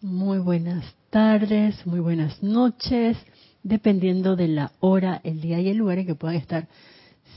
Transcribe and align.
Muy 0.00 0.38
buenas 0.38 0.94
tardes, 1.10 1.84
muy 1.84 1.98
buenas 1.98 2.40
noches, 2.40 3.16
dependiendo 3.64 4.36
de 4.36 4.46
la 4.46 4.70
hora, 4.78 5.20
el 5.24 5.40
día 5.40 5.58
y 5.58 5.70
el 5.70 5.78
lugar 5.78 5.98
en 5.98 6.06
que 6.06 6.14
puedan 6.14 6.36
estar 6.36 6.68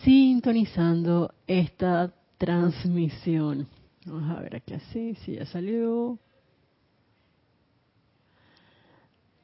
sintonizando 0.04 1.34
esta 1.48 2.14
transmisión. 2.38 3.68
Vamos 4.06 4.30
a 4.30 4.42
ver 4.42 4.58
aquí 4.58 4.76
así, 4.76 5.16
si 5.26 5.38
ya 5.38 5.46
salió. 5.48 6.20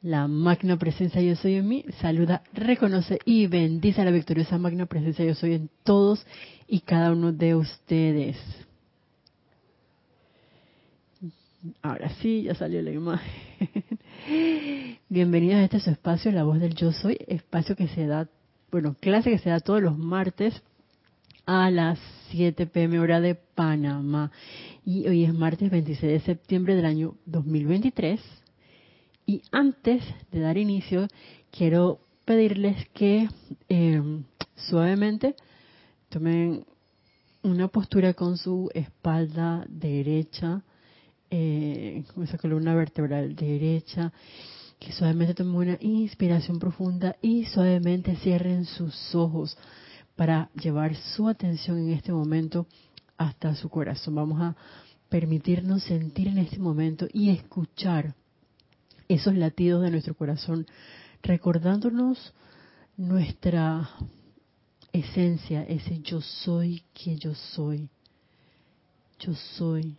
La 0.03 0.27
magna 0.27 0.77
presencia 0.77 1.19
yo 1.19 1.35
soy 1.35 1.55
en 1.55 1.67
mí 1.67 1.85
saluda, 1.99 2.43
reconoce 2.53 3.17
y 3.25 3.47
bendice 3.47 3.99
a 3.99 4.05
la 4.05 4.11
victoriosa 4.11 4.59
magna 4.59 4.85
presencia 4.85 5.25
yo 5.25 5.33
soy 5.33 5.55
en 5.55 5.71
todos 5.83 6.23
y 6.67 6.81
cada 6.81 7.13
uno 7.13 7.33
de 7.33 7.55
ustedes. 7.55 8.37
Ahora 11.81 12.09
sí, 12.21 12.43
ya 12.43 12.53
salió 12.53 12.81
la 12.83 12.91
imagen. 12.91 13.99
Bienvenidos 15.09 15.55
a 15.55 15.63
este 15.63 15.79
su 15.79 15.89
espacio, 15.89 16.31
La 16.31 16.43
Voz 16.43 16.59
del 16.59 16.75
Yo 16.75 16.91
Soy, 16.91 17.17
espacio 17.27 17.75
que 17.75 17.87
se 17.87 18.05
da, 18.05 18.29
bueno, 18.71 18.95
clase 18.99 19.31
que 19.31 19.39
se 19.39 19.49
da 19.49 19.59
todos 19.59 19.81
los 19.81 19.97
martes 19.97 20.61
a 21.47 21.71
las 21.71 21.97
7 22.29 22.67
pm 22.67 22.99
hora 22.99 23.21
de 23.21 23.33
Panamá. 23.33 24.31
Y 24.85 25.07
hoy 25.07 25.23
es 25.23 25.33
martes 25.33 25.71
26 25.71 26.11
de 26.11 26.19
septiembre 26.19 26.75
del 26.75 26.85
año 26.85 27.15
2023. 27.25 28.21
Y 29.25 29.41
antes 29.51 30.03
de 30.31 30.39
dar 30.39 30.59
inicio, 30.59 31.07
quiero 31.49 31.99
pedirles 32.25 32.87
que 32.89 33.29
eh, 33.67 34.21
suavemente 34.55 35.35
tomen 36.09 36.65
una 37.41 37.67
postura 37.67 38.13
con 38.13 38.37
su 38.37 38.69
espalda 38.75 39.65
derecha 39.67 40.61
eh, 41.29 42.03
esa 42.23 42.37
columna 42.37 42.75
vertebral 42.75 43.35
derecha, 43.35 44.11
que 44.79 44.91
suavemente 44.91 45.33
tomen 45.33 45.55
una 45.55 45.77
inspiración 45.81 46.59
profunda 46.59 47.15
y 47.21 47.45
suavemente 47.45 48.15
cierren 48.17 48.65
sus 48.65 49.15
ojos 49.15 49.57
para 50.15 50.49
llevar 50.53 50.95
su 50.95 51.27
atención 51.27 51.79
en 51.79 51.91
este 51.91 52.11
momento 52.11 52.67
hasta 53.17 53.55
su 53.55 53.69
corazón. 53.69 54.15
Vamos 54.15 54.41
a 54.41 54.55
permitirnos 55.09 55.83
sentir 55.83 56.27
en 56.27 56.37
este 56.37 56.59
momento 56.59 57.07
y 57.11 57.29
escuchar 57.29 58.13
esos 59.07 59.35
latidos 59.35 59.83
de 59.83 59.91
nuestro 59.91 60.15
corazón, 60.15 60.67
recordándonos 61.23 62.33
nuestra 62.97 63.89
esencia, 64.91 65.63
ese 65.63 65.99
yo 65.99 66.21
soy 66.21 66.83
que 66.93 67.17
yo 67.17 67.33
soy. 67.33 67.89
Yo 69.19 69.33
soy, 69.33 69.95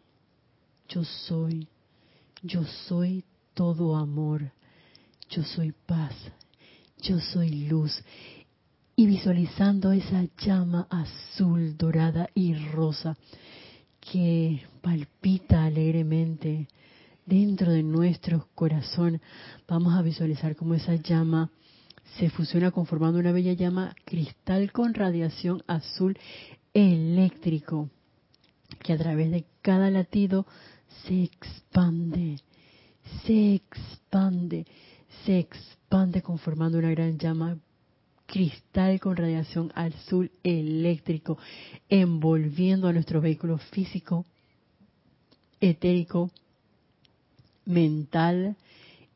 yo 0.88 1.04
soy, 1.04 1.68
yo 2.42 2.64
soy 2.88 3.24
todo 3.54 3.96
amor, 3.96 4.52
yo 5.30 5.42
soy 5.42 5.72
paz, 5.86 6.14
yo 7.02 7.20
soy 7.20 7.50
luz. 7.66 8.02
Y 8.96 9.06
visualizando 9.06 9.92
esa 9.92 10.24
llama 10.44 10.88
azul, 10.90 11.76
dorada 11.76 12.28
y 12.34 12.54
rosa 12.54 13.16
que 14.00 14.62
palpita 14.80 15.64
alegremente 15.64 16.66
dentro 17.24 17.72
de 17.72 17.82
nuestro 17.82 18.48
corazón, 18.54 19.20
vamos 19.68 19.94
a 19.94 20.02
visualizar 20.02 20.56
cómo 20.56 20.74
esa 20.74 20.96
llama 20.96 21.50
se 22.16 22.30
fusiona 22.30 22.70
conformando 22.70 23.20
una 23.20 23.32
bella 23.32 23.52
llama 23.52 23.94
cristal 24.04 24.72
con 24.72 24.94
radiación 24.94 25.62
azul 25.66 26.18
eléctrico 26.72 27.90
que 28.82 28.92
a 28.92 28.98
través 28.98 29.30
de 29.30 29.44
cada 29.62 29.90
latido 29.90 30.46
se 31.06 31.22
expande, 31.24 32.38
se 33.24 33.54
expande, 33.54 34.66
se 35.24 35.38
expande 35.38 36.22
conformando 36.22 36.78
una 36.78 36.90
gran 36.90 37.18
llama 37.18 37.58
cristal 38.26 39.00
con 39.00 39.16
radiación 39.16 39.72
azul 39.74 40.30
eléctrico, 40.42 41.38
envolviendo 41.88 42.86
a 42.86 42.92
nuestro 42.92 43.20
vehículo 43.20 43.56
físico, 43.58 44.26
etérico, 45.60 46.30
mental 47.64 48.56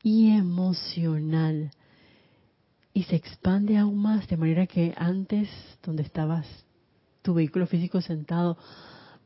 y 0.02 0.30
emocional. 0.30 1.70
Y 2.94 3.04
se 3.04 3.16
expande 3.16 3.76
aún 3.76 3.98
más, 3.98 4.26
de 4.28 4.36
manera 4.36 4.66
que 4.66 4.94
antes, 4.96 5.48
donde 5.82 6.02
estabas 6.02 6.46
tu 7.22 7.34
vehículo 7.34 7.66
físico 7.66 8.00
sentado, 8.00 8.56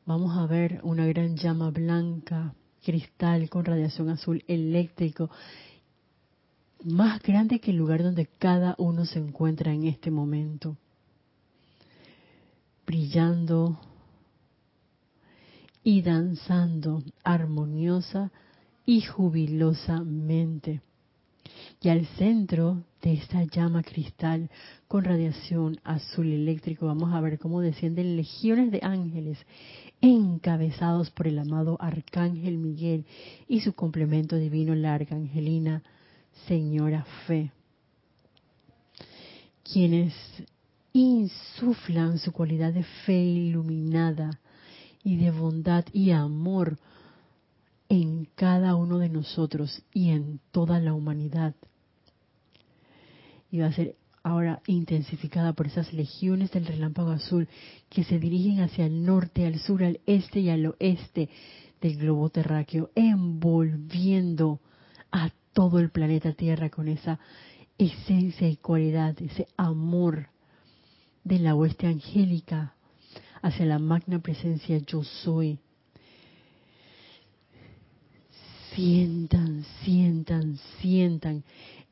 vamos 0.07 0.37
a 0.37 0.47
ver 0.47 0.79
una 0.83 1.05
gran 1.05 1.35
llama 1.35 1.69
blanca, 1.69 2.55
cristal 2.83 3.49
con 3.49 3.65
radiación 3.65 4.09
azul 4.09 4.41
eléctrico, 4.47 5.29
más 6.85 7.21
grande 7.21 7.59
que 7.59 7.71
el 7.71 7.77
lugar 7.77 8.01
donde 8.01 8.25
cada 8.25 8.73
uno 8.77 9.05
se 9.05 9.19
encuentra 9.19 9.73
en 9.73 9.83
este 9.85 10.09
momento, 10.09 10.77
brillando 12.85 13.81
y 15.83 16.01
danzando 16.01 17.03
armoniosa 17.25 18.31
y 18.85 19.01
jubilosamente. 19.01 20.81
Y 21.81 21.89
al 21.89 22.05
centro 22.17 22.83
de 23.01 23.13
esta 23.13 23.43
llama 23.43 23.83
cristal 23.83 24.49
con 24.87 25.03
radiación 25.03 25.79
azul 25.83 26.31
eléctrico 26.31 26.85
vamos 26.87 27.13
a 27.13 27.21
ver 27.21 27.37
cómo 27.39 27.61
descienden 27.61 28.15
legiones 28.15 28.71
de 28.71 28.79
ángeles 28.83 29.37
encabezados 30.01 31.09
por 31.11 31.27
el 31.27 31.39
amado 31.39 31.77
Arcángel 31.79 32.57
Miguel 32.57 33.05
y 33.47 33.61
su 33.61 33.73
complemento 33.73 34.35
divino, 34.37 34.75
la 34.75 34.93
Arcangelina 34.93 35.83
Señora 36.47 37.05
Fe, 37.25 37.51
quienes 39.63 40.13
insuflan 40.93 42.19
su 42.19 42.31
cualidad 42.31 42.73
de 42.73 42.83
fe 43.05 43.19
iluminada 43.23 44.39
y 45.03 45.17
de 45.17 45.31
bondad 45.31 45.85
y 45.93 46.11
amor 46.11 46.77
en 47.89 48.27
cada 48.35 48.75
uno 48.75 48.99
de 48.99 49.09
nosotros 49.09 49.83
y 49.93 50.09
en 50.09 50.39
toda 50.51 50.79
la 50.79 50.93
humanidad. 50.93 51.55
Y 53.51 53.59
va 53.59 53.67
a 53.67 53.73
ser 53.73 53.95
ahora 54.27 54.61
intensificada 54.67 55.53
por 55.53 55.67
esas 55.67 55.93
legiones 55.93 56.51
del 56.51 56.65
relámpago 56.65 57.11
azul 57.11 57.47
que 57.89 58.03
se 58.03 58.19
dirigen 58.19 58.59
hacia 58.59 58.85
el 58.85 59.05
norte, 59.05 59.45
al 59.45 59.59
sur, 59.59 59.83
al 59.83 60.01
este 60.05 60.41
y 60.41 60.49
al 60.49 60.65
oeste 60.65 61.29
del 61.81 61.97
globo 61.97 62.29
terráqueo, 62.29 62.89
envolviendo 62.93 64.59
a 65.11 65.31
todo 65.53 65.79
el 65.79 65.91
planeta 65.91 66.33
Tierra 66.33 66.69
con 66.69 66.87
esa 66.87 67.19
esencia 67.77 68.49
y 68.49 68.57
cualidad, 68.57 69.15
ese 69.21 69.47
amor 69.55 70.27
de 71.23 71.39
la 71.39 71.55
hueste 71.55 71.87
angélica 71.87 72.73
hacia 73.41 73.65
la 73.65 73.79
magna 73.79 74.19
presencia 74.19 74.77
yo 74.79 75.03
soy. 75.03 75.59
Sientan, 78.75 79.63
sientan, 79.83 80.57
sientan 80.79 81.43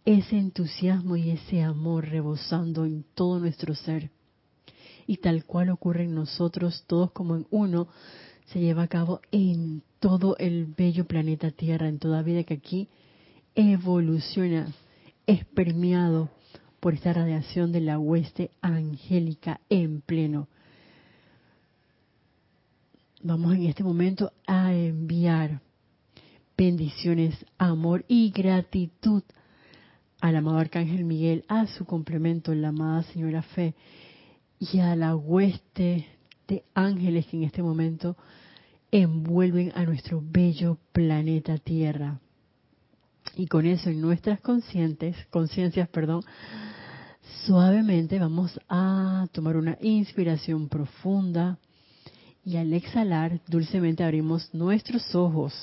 ese 0.06 0.38
entusiasmo 0.38 1.16
y 1.18 1.32
ese 1.32 1.64
amor 1.64 2.08
rebosando 2.08 2.86
en 2.86 3.04
todo 3.16 3.40
nuestro 3.40 3.74
ser. 3.74 4.12
Y 5.08 5.18
tal 5.18 5.46
cual 5.46 5.70
ocurre 5.70 6.04
en 6.04 6.16
nosotros, 6.16 6.84
todos 6.88 7.12
como 7.12 7.36
en 7.36 7.48
uno, 7.50 7.88
se 8.46 8.60
lleva 8.60 8.84
a 8.84 8.88
cabo 8.88 9.22
en 9.32 9.82
todo 10.00 10.38
el 10.38 10.66
bello 10.66 11.06
planeta 11.06 11.52
Tierra, 11.52 11.88
en 11.88 12.00
toda 12.00 12.22
vida 12.22 12.44
que 12.44 12.54
aquí 12.54 12.88
evoluciona, 13.56 14.68
es 15.26 15.46
permeado 15.46 16.30
por 16.80 16.94
esta 16.94 17.14
radiación 17.14 17.72
de 17.72 17.82
la 17.82 17.98
hueste 17.98 18.52
angélica 18.62 19.60
en 19.70 20.02
pleno. 20.02 20.48
Vamos 23.24 23.56
en 23.56 23.64
este 23.66 23.84
momento 23.84 24.32
a 24.46 24.72
enviar 24.72 25.62
bendiciones, 26.56 27.44
amor 27.58 28.06
y 28.08 28.30
gratitud 28.30 29.24
al 30.26 30.38
amado 30.38 30.58
Arcángel 30.58 31.06
Miguel, 31.06 31.46
a 31.48 31.68
su 31.68 31.86
complemento, 31.86 32.56
la 32.56 32.70
amada 32.70 33.04
Señora 33.04 33.44
Fe, 33.44 33.76
y 34.60 34.80
a 34.80 34.96
la 34.96 35.16
hueste 35.16 36.08
de 36.48 36.64
ángeles 36.74 37.28
que 37.28 37.38
en 37.38 37.44
este 37.44 37.62
momento 37.62 38.18
envuelven 38.90 39.72
a 39.76 39.84
nuestro 39.84 40.24
bello 40.26 40.80
planeta 40.94 41.60
Tierra. 41.60 42.20
Y 43.36 43.46
con 43.46 43.68
eso 43.68 43.92
en 43.92 44.02
nuestras 44.02 44.42
conscientes, 44.42 45.16
conciencias, 45.30 45.88
perdón, 45.90 46.24
suavemente 47.46 48.18
vamos 48.18 48.60
a 48.68 49.28
tomar 49.32 49.56
una 49.58 49.78
inspiración 49.80 50.70
profunda 50.70 51.60
y 52.44 52.58
al 52.58 52.74
exhalar 52.74 53.42
dulcemente 53.48 54.04
abrimos 54.04 54.52
nuestros 54.56 55.14
ojos 55.14 55.54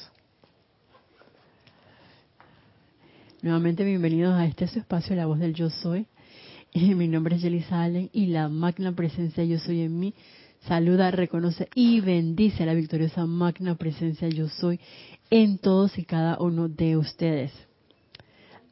Nuevamente 3.43 3.83
bienvenidos 3.83 4.35
a 4.35 4.47
este 4.47 4.67
espacio, 4.67 5.17
La 5.17 5.27
Voz 5.27 5.41
del 5.41 5.53
Yo 5.53 5.69
Soy. 5.69 6.07
Mi 6.75 7.09
nombre 7.09 7.35
es 7.35 7.43
Jelisa 7.43 7.83
Allen 7.83 8.09
y 8.13 8.27
la 8.27 8.49
magna 8.49 8.93
presencia 8.93 9.43
Yo 9.43 9.59
Soy 9.59 9.81
en 9.81 9.99
mí 9.99 10.15
saluda, 10.69 11.11
reconoce 11.11 11.69
y 11.75 12.01
bendice 12.01 12.63
a 12.63 12.67
la 12.67 12.75
victoriosa 12.75 13.27
magna 13.27 13.75
presencia 13.75 14.29
yo 14.29 14.49
soy 14.49 14.79
en 15.29 15.59
todos 15.59 15.99
y 15.99 16.05
cada 16.05 16.39
uno 16.39 16.69
de 16.69 16.97
ustedes. 16.97 17.53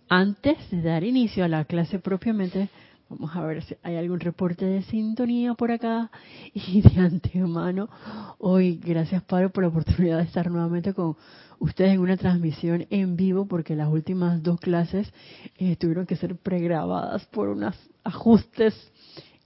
Antes 0.09 0.57
de 0.71 0.83
dar 0.83 1.03
inicio 1.03 1.45
a 1.45 1.49
la 1.49 1.65
clase 1.65 1.99
propiamente, 1.99 2.69
vamos 3.11 3.35
a 3.35 3.45
ver 3.45 3.63
si 3.65 3.77
hay 3.83 3.97
algún 3.97 4.21
reporte 4.21 4.65
de 4.65 4.83
sintonía 4.83 5.55
por 5.55 5.73
acá 5.73 6.11
y 6.55 6.81
de 6.81 7.01
antemano. 7.01 7.91
Hoy, 8.39 8.77
gracias 8.77 9.23
Padre 9.25 9.49
por 9.51 9.65
la 9.65 9.69
oportunidad 9.69 10.19
de 10.19 10.25
estar 10.25 10.51
nuevamente 10.51 10.95
con 10.95 11.17
ustedes 11.59 11.93
en 11.93 12.01
una 12.01 12.17
transmisión 12.17 12.87
en 12.89 13.17
vivo 13.17 13.47
porque 13.47 13.75
las 13.75 13.89
últimas 13.89 14.43
dos 14.43 14.61
clases 14.61 15.13
eh, 15.59 15.77
tuvieron 15.77 16.07
que 16.07 16.17
ser 16.17 16.37
pregrabadas 16.37 17.27
por 17.27 17.49
unos 17.49 17.75
ajustes 18.05 18.75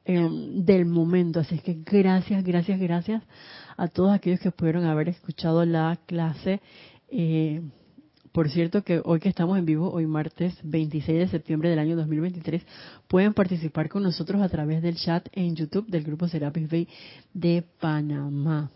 em, 0.04 0.64
del 0.64 0.84
momento. 0.84 1.40
Así 1.40 1.58
que 1.58 1.78
gracias, 1.84 2.44
gracias, 2.44 2.78
gracias 2.78 3.22
a 3.76 3.88
todos 3.88 4.12
aquellos 4.12 4.40
que 4.40 4.50
pudieron 4.50 4.84
haber 4.84 5.08
escuchado 5.08 5.64
la 5.64 5.98
clase 6.06 6.60
eh, 7.08 7.62
por 8.34 8.50
cierto 8.50 8.82
que 8.82 9.00
hoy 9.04 9.20
que 9.20 9.28
estamos 9.28 9.56
en 9.56 9.64
vivo, 9.64 9.92
hoy 9.92 10.08
martes 10.08 10.56
26 10.64 11.18
de 11.20 11.28
septiembre 11.28 11.70
del 11.70 11.78
año 11.78 11.94
2023, 11.94 12.62
pueden 13.06 13.32
participar 13.32 13.88
con 13.88 14.02
nosotros 14.02 14.42
a 14.42 14.48
través 14.48 14.82
del 14.82 14.96
chat 14.96 15.28
en 15.34 15.54
YouTube 15.54 15.86
del 15.86 16.02
grupo 16.02 16.26
Serapis 16.26 16.68
Bay 16.68 16.88
de 17.32 17.62
Panamá. 17.78 18.72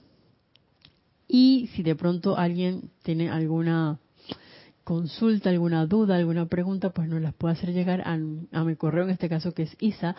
Y 1.26 1.68
si 1.74 1.82
de 1.82 1.96
pronto 1.96 2.38
alguien 2.38 2.90
tiene 3.02 3.30
alguna 3.30 3.98
consulta, 4.84 5.50
alguna 5.50 5.86
duda, 5.86 6.14
alguna 6.14 6.46
pregunta, 6.46 6.90
pues 6.90 7.08
nos 7.08 7.20
las 7.20 7.34
puede 7.34 7.54
hacer 7.54 7.72
llegar 7.72 8.04
a, 8.06 8.16
mi 8.62 8.76
correo, 8.76 9.02
en 9.02 9.10
este 9.10 9.28
caso 9.28 9.54
que 9.54 9.64
es 9.64 9.76
Isa, 9.80 10.14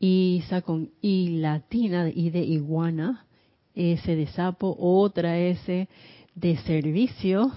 Isa 0.00 0.60
con 0.62 0.90
I 1.00 1.38
latina, 1.38 2.10
I 2.12 2.30
de 2.30 2.40
iguana, 2.40 3.26
S 3.76 4.16
de 4.16 4.26
sapo, 4.26 4.76
otra 4.76 5.38
S 5.38 5.88
de 6.34 6.56
servicio 6.56 7.52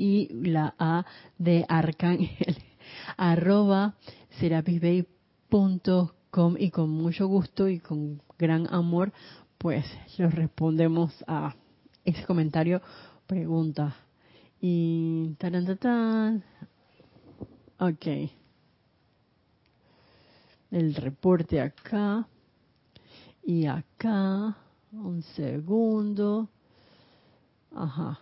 y 0.00 0.28
la 0.32 0.74
A 0.78 1.04
de 1.36 1.66
arcángel. 1.68 2.56
Arroba 3.18 3.96
serapisbay.com 4.38 6.54
y 6.58 6.70
con 6.70 6.88
mucho 6.88 7.26
gusto 7.26 7.68
y 7.68 7.80
con 7.80 8.22
gran 8.38 8.66
amor 8.72 9.12
pues 9.58 9.84
los 10.16 10.34
respondemos 10.34 11.12
a 11.26 11.54
ese 12.02 12.24
comentario 12.24 12.80
pregunta. 13.26 13.94
Y 14.58 15.34
tan 15.38 16.42
ok. 17.78 18.06
El 20.70 20.94
reporte 20.94 21.60
acá. 21.60 22.26
Y 23.42 23.66
acá 23.66 24.56
un 24.92 25.22
segundo. 25.36 26.48
Ajá. 27.74 28.18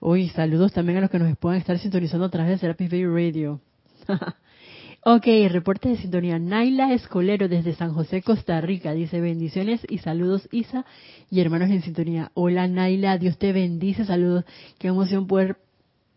Uy, 0.00 0.28
saludos 0.28 0.72
también 0.72 0.98
a 0.98 1.00
los 1.02 1.10
que 1.10 1.18
nos 1.18 1.36
puedan 1.38 1.58
estar 1.58 1.78
sintonizando 1.78 2.26
a 2.26 2.30
través 2.30 2.52
de 2.52 2.58
Serapis 2.58 2.90
Bay 2.90 3.06
Radio. 3.06 3.60
ok, 5.04 5.26
reporte 5.48 5.88
de 5.88 5.96
sintonía. 5.96 6.38
Naila 6.38 6.92
Escolero 6.92 7.48
desde 7.48 7.74
San 7.74 7.94
José, 7.94 8.22
Costa 8.22 8.60
Rica. 8.60 8.92
Dice 8.92 9.20
bendiciones 9.20 9.80
y 9.88 9.98
saludos 9.98 10.48
Isa 10.52 10.84
y 11.30 11.40
hermanos 11.40 11.70
en 11.70 11.82
sintonía. 11.82 12.30
Hola 12.34 12.68
Naila, 12.68 13.18
Dios 13.18 13.38
te 13.38 13.52
bendice, 13.52 14.04
saludos. 14.04 14.44
Qué 14.78 14.88
emoción 14.88 15.26
poder 15.26 15.56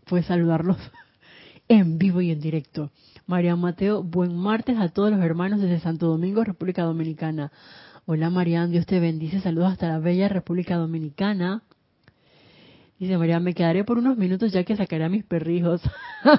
pues 0.05 0.25
saludarlos 0.25 0.77
en 1.67 1.97
vivo 1.97 2.21
y 2.21 2.31
en 2.31 2.39
directo. 2.39 2.91
María 3.25 3.55
Mateo, 3.55 4.03
buen 4.03 4.35
martes 4.35 4.77
a 4.77 4.89
todos 4.89 5.11
los 5.11 5.21
hermanos 5.21 5.61
desde 5.61 5.79
Santo 5.79 6.07
Domingo, 6.07 6.43
República 6.43 6.83
Dominicana. 6.83 7.51
Hola 8.05 8.29
Marian, 8.29 8.71
Dios 8.71 8.85
te 8.85 9.01
bendice, 9.01 9.41
saludos 9.41 9.73
hasta 9.73 9.89
la 9.89 9.99
bella 9.99 10.29
República 10.29 10.77
Dominicana. 10.77 11.63
Dice 12.99 13.17
María, 13.17 13.39
me 13.39 13.53
quedaré 13.53 13.83
por 13.83 13.97
unos 13.97 14.17
minutos 14.17 14.51
ya 14.51 14.63
que 14.63 14.75
sacaré 14.75 15.03
a 15.03 15.09
mis 15.09 15.23
perrijos. 15.23 15.81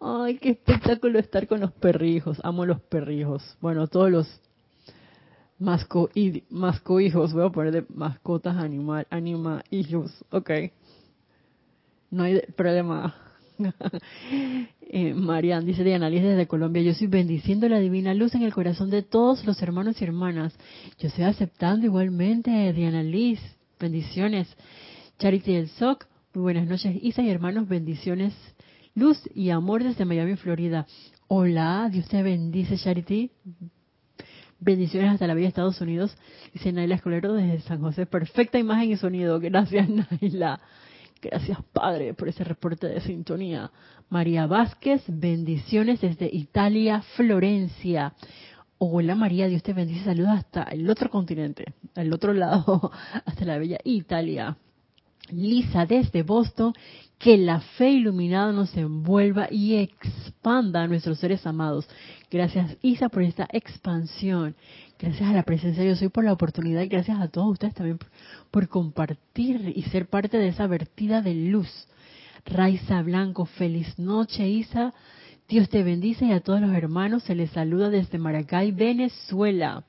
Ay, 0.00 0.38
qué 0.38 0.50
espectáculo 0.50 1.18
estar 1.18 1.46
con 1.46 1.60
los 1.60 1.72
perrijos. 1.72 2.38
Amo 2.44 2.66
los 2.66 2.80
perrijos. 2.80 3.56
Bueno, 3.60 3.86
todos 3.86 4.10
los 4.10 4.40
masco, 5.58 6.10
y, 6.14 6.44
masco 6.50 7.00
hijos. 7.00 7.32
Voy 7.32 7.46
a 7.46 7.50
poner 7.50 7.72
de 7.72 7.84
mascotas 7.88 8.56
animal, 8.56 9.06
anima 9.10 9.62
hijos. 9.70 10.12
Ok. 10.30 10.50
No 12.10 12.24
hay 12.24 12.40
problema. 12.56 13.14
eh, 14.82 15.14
Marian 15.14 15.64
dice 15.64 15.82
Diana 15.82 16.08
Liz 16.08 16.22
desde 16.22 16.46
Colombia, 16.46 16.82
yo 16.82 16.94
soy 16.94 17.08
bendiciendo 17.08 17.68
la 17.68 17.80
divina 17.80 18.14
luz 18.14 18.34
en 18.34 18.42
el 18.42 18.54
corazón 18.54 18.88
de 18.90 19.02
todos 19.02 19.44
los 19.46 19.60
hermanos 19.62 20.00
y 20.00 20.04
hermanas. 20.04 20.54
Yo 20.98 21.08
estoy 21.08 21.24
aceptando 21.24 21.86
igualmente, 21.86 22.72
Diana 22.72 23.02
Liz. 23.02 23.40
Bendiciones. 23.78 24.48
Charity 25.18 25.54
del 25.54 25.68
SOC, 25.68 26.06
muy 26.34 26.42
buenas 26.42 26.66
noches. 26.66 26.96
Isa 27.00 27.22
y 27.22 27.30
hermanos, 27.30 27.68
bendiciones. 27.68 28.34
Luz 28.94 29.20
y 29.34 29.50
amor 29.50 29.84
desde 29.84 30.04
Miami, 30.04 30.34
Florida. 30.34 30.86
Hola, 31.28 31.88
Dios 31.92 32.08
te 32.08 32.22
bendice, 32.22 32.76
Charity. 32.76 33.30
Bendiciones 34.58 35.12
hasta 35.12 35.28
la 35.28 35.34
vida 35.34 35.44
de 35.44 35.48
Estados 35.50 35.80
Unidos. 35.80 36.16
Dice 36.52 36.72
Naila 36.72 36.96
Escolero 36.96 37.34
desde 37.34 37.60
San 37.60 37.80
José. 37.80 38.06
Perfecta 38.06 38.58
imagen 38.58 38.90
y 38.90 38.96
sonido. 38.96 39.38
Gracias, 39.38 39.88
Naila. 40.20 40.60
Gracias, 41.22 41.58
Padre, 41.72 42.14
por 42.14 42.28
ese 42.28 42.42
reporte 42.42 42.88
de 42.88 43.00
sintonía. 43.00 43.70
María 44.08 44.46
Vázquez, 44.46 45.02
bendiciones 45.06 46.00
desde 46.00 46.28
Italia, 46.32 47.02
Florencia. 47.14 48.14
Hola 48.80 49.16
María, 49.16 49.48
Dios 49.48 49.64
te 49.64 49.72
bendice, 49.72 50.04
saludos 50.04 50.38
hasta 50.38 50.62
el 50.62 50.88
otro 50.88 51.10
continente, 51.10 51.74
al 51.96 52.12
otro 52.12 52.32
lado, 52.32 52.92
hasta 53.26 53.44
la 53.44 53.58
bella 53.58 53.78
Italia. 53.82 54.56
Lisa 55.32 55.84
desde 55.84 56.22
Boston, 56.22 56.72
que 57.18 57.36
la 57.38 57.58
fe 57.60 57.90
iluminada 57.90 58.52
nos 58.52 58.76
envuelva 58.76 59.48
y 59.50 59.74
expanda 59.74 60.84
a 60.84 60.86
nuestros 60.86 61.18
seres 61.18 61.44
amados. 61.44 61.88
Gracias 62.30 62.76
Isa 62.80 63.08
por 63.08 63.24
esta 63.24 63.48
expansión. 63.50 64.54
Gracias 64.96 65.28
a 65.28 65.32
la 65.32 65.42
presencia 65.42 65.82
yo 65.82 65.96
soy 65.96 66.08
por 66.08 66.22
la 66.22 66.32
oportunidad 66.32 66.82
y 66.82 66.88
gracias 66.88 67.18
a 67.18 67.26
todos 67.26 67.50
ustedes 67.50 67.74
también 67.74 67.98
por 68.52 68.68
compartir 68.68 69.72
y 69.74 69.82
ser 69.90 70.06
parte 70.06 70.38
de 70.38 70.48
esa 70.48 70.68
vertida 70.68 71.20
de 71.20 71.34
luz. 71.34 71.88
Raiza 72.46 73.02
Blanco, 73.02 73.44
feliz 73.44 73.98
noche 73.98 74.48
Isa. 74.48 74.94
Dios 75.48 75.70
te 75.70 75.82
bendice 75.82 76.26
y 76.26 76.32
a 76.32 76.40
todos 76.40 76.60
los 76.60 76.74
hermanos 76.74 77.22
se 77.22 77.34
les 77.34 77.50
saluda 77.52 77.88
desde 77.88 78.18
Maracay, 78.18 78.70
Venezuela. 78.70 79.82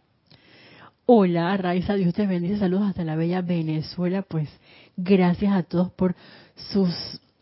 Hola, 1.06 1.58
Raiza, 1.58 1.96
Dios 1.96 2.14
te 2.14 2.26
bendice, 2.26 2.60
saludos 2.60 2.88
hasta 2.88 3.04
la 3.04 3.18
bella 3.18 3.42
Venezuela. 3.42 4.22
Pues 4.22 4.48
gracias 4.96 5.52
a 5.52 5.64
todos 5.64 5.92
por 5.92 6.16
sus 6.72 6.96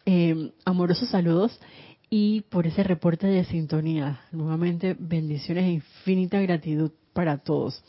eh, 0.07 0.51
amorosos 0.65 1.09
saludos 1.09 1.59
y 2.09 2.41
por 2.49 2.65
ese 2.65 2.81
reporte 2.81 3.27
de 3.27 3.43
sintonía. 3.43 4.21
Nuevamente, 4.31 4.95
bendiciones 4.97 5.65
e 5.65 5.73
infinita 5.73 6.41
gratitud 6.41 6.89
para 7.13 7.37
todos. 7.37 7.83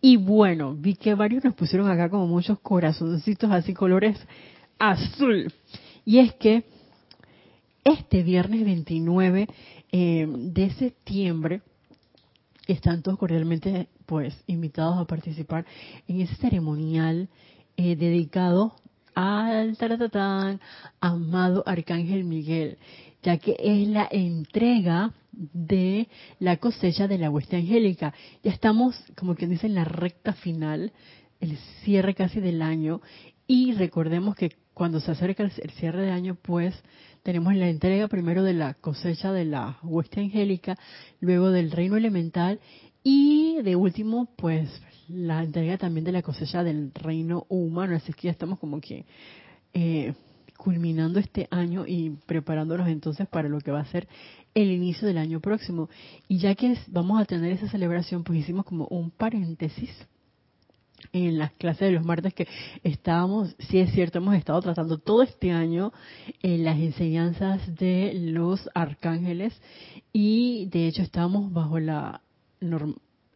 Y 0.00 0.16
bueno, 0.16 0.76
vi 0.76 0.94
que 0.94 1.16
varios 1.16 1.42
nos 1.42 1.54
pusieron 1.54 1.90
acá 1.90 2.08
como 2.08 2.28
muchos 2.28 2.60
corazoncitos 2.60 3.50
así 3.50 3.74
colores 3.74 4.16
azul. 4.78 5.52
Y 6.04 6.18
es 6.18 6.34
que 6.34 6.62
este 7.84 8.22
viernes 8.22 8.64
29 8.64 9.48
eh, 9.90 10.26
de 10.28 10.70
septiembre 10.72 11.62
están 12.66 13.02
todos 13.02 13.18
cordialmente 13.18 13.88
pues 14.06 14.34
invitados 14.46 14.98
a 14.98 15.04
participar 15.04 15.66
en 16.06 16.20
ese 16.20 16.34
ceremonial 16.36 17.28
eh, 17.76 17.96
dedicado 17.96 18.74
al 19.14 19.76
taratatán 19.76 20.60
amado 21.00 21.62
Arcángel 21.66 22.24
Miguel, 22.24 22.78
ya 23.22 23.38
que 23.38 23.56
es 23.58 23.88
la 23.88 24.08
entrega 24.10 25.12
de 25.32 26.08
la 26.38 26.56
cosecha 26.58 27.08
de 27.08 27.18
la 27.18 27.30
hueste 27.30 27.56
angélica. 27.56 28.14
Ya 28.42 28.52
estamos, 28.52 28.96
como 29.16 29.34
quien 29.34 29.50
dice, 29.50 29.66
en 29.66 29.74
la 29.74 29.84
recta 29.84 30.32
final, 30.32 30.92
el 31.40 31.56
cierre 31.84 32.14
casi 32.14 32.40
del 32.40 32.62
año, 32.62 33.00
y 33.46 33.72
recordemos 33.72 34.34
que 34.34 34.52
cuando 34.74 35.00
se 35.00 35.10
acerca 35.10 35.42
el 35.42 35.70
cierre 35.72 36.02
de 36.02 36.10
año, 36.10 36.36
pues 36.40 36.74
tenemos 37.22 37.54
la 37.54 37.68
entrega 37.68 38.08
primero 38.08 38.42
de 38.42 38.52
la 38.52 38.74
cosecha 38.74 39.32
de 39.32 39.44
la 39.44 39.78
hueste 39.82 40.20
angélica, 40.20 40.78
luego 41.20 41.50
del 41.50 41.70
reino 41.70 41.96
elemental 41.96 42.60
y 43.04 43.60
de 43.62 43.76
último, 43.76 44.28
pues 44.36 44.68
la 45.08 45.42
entrega 45.42 45.78
también 45.78 46.04
de 46.04 46.12
la 46.12 46.22
cosecha 46.22 46.62
del 46.64 46.92
reino 46.94 47.46
humano. 47.48 47.96
Así 47.96 48.12
que 48.12 48.28
ya 48.28 48.32
estamos 48.32 48.58
como 48.58 48.80
que 48.80 49.04
eh, 49.72 50.14
culminando 50.56 51.18
este 51.18 51.48
año 51.50 51.86
y 51.86 52.10
preparándonos 52.26 52.88
entonces 52.88 53.26
para 53.28 53.48
lo 53.48 53.60
que 53.60 53.72
va 53.72 53.80
a 53.80 53.86
ser 53.86 54.06
el 54.54 54.70
inicio 54.70 55.06
del 55.06 55.18
año 55.18 55.40
próximo. 55.40 55.88
Y 56.28 56.38
ya 56.38 56.54
que 56.54 56.76
vamos 56.88 57.20
a 57.20 57.24
tener 57.24 57.52
esa 57.52 57.68
celebración, 57.68 58.24
pues 58.24 58.38
hicimos 58.38 58.64
como 58.64 58.86
un 58.86 59.10
paréntesis 59.10 59.90
en 61.12 61.38
las 61.38 61.52
clases 61.52 61.88
de 61.88 61.92
los 61.92 62.04
martes 62.04 62.34
que 62.34 62.48
estábamos, 62.82 63.54
sí 63.58 63.78
es 63.78 63.92
cierto, 63.92 64.18
hemos 64.18 64.34
estado 64.34 64.60
tratando 64.62 64.98
todo 64.98 65.22
este 65.22 65.52
año 65.52 65.92
en 66.42 66.64
las 66.64 66.78
enseñanzas 66.78 67.74
de 67.76 68.12
los 68.14 68.70
arcángeles 68.74 69.60
y 70.12 70.66
de 70.66 70.88
hecho 70.88 71.02
estamos 71.02 71.52
bajo 71.52 71.78
la 71.78 72.22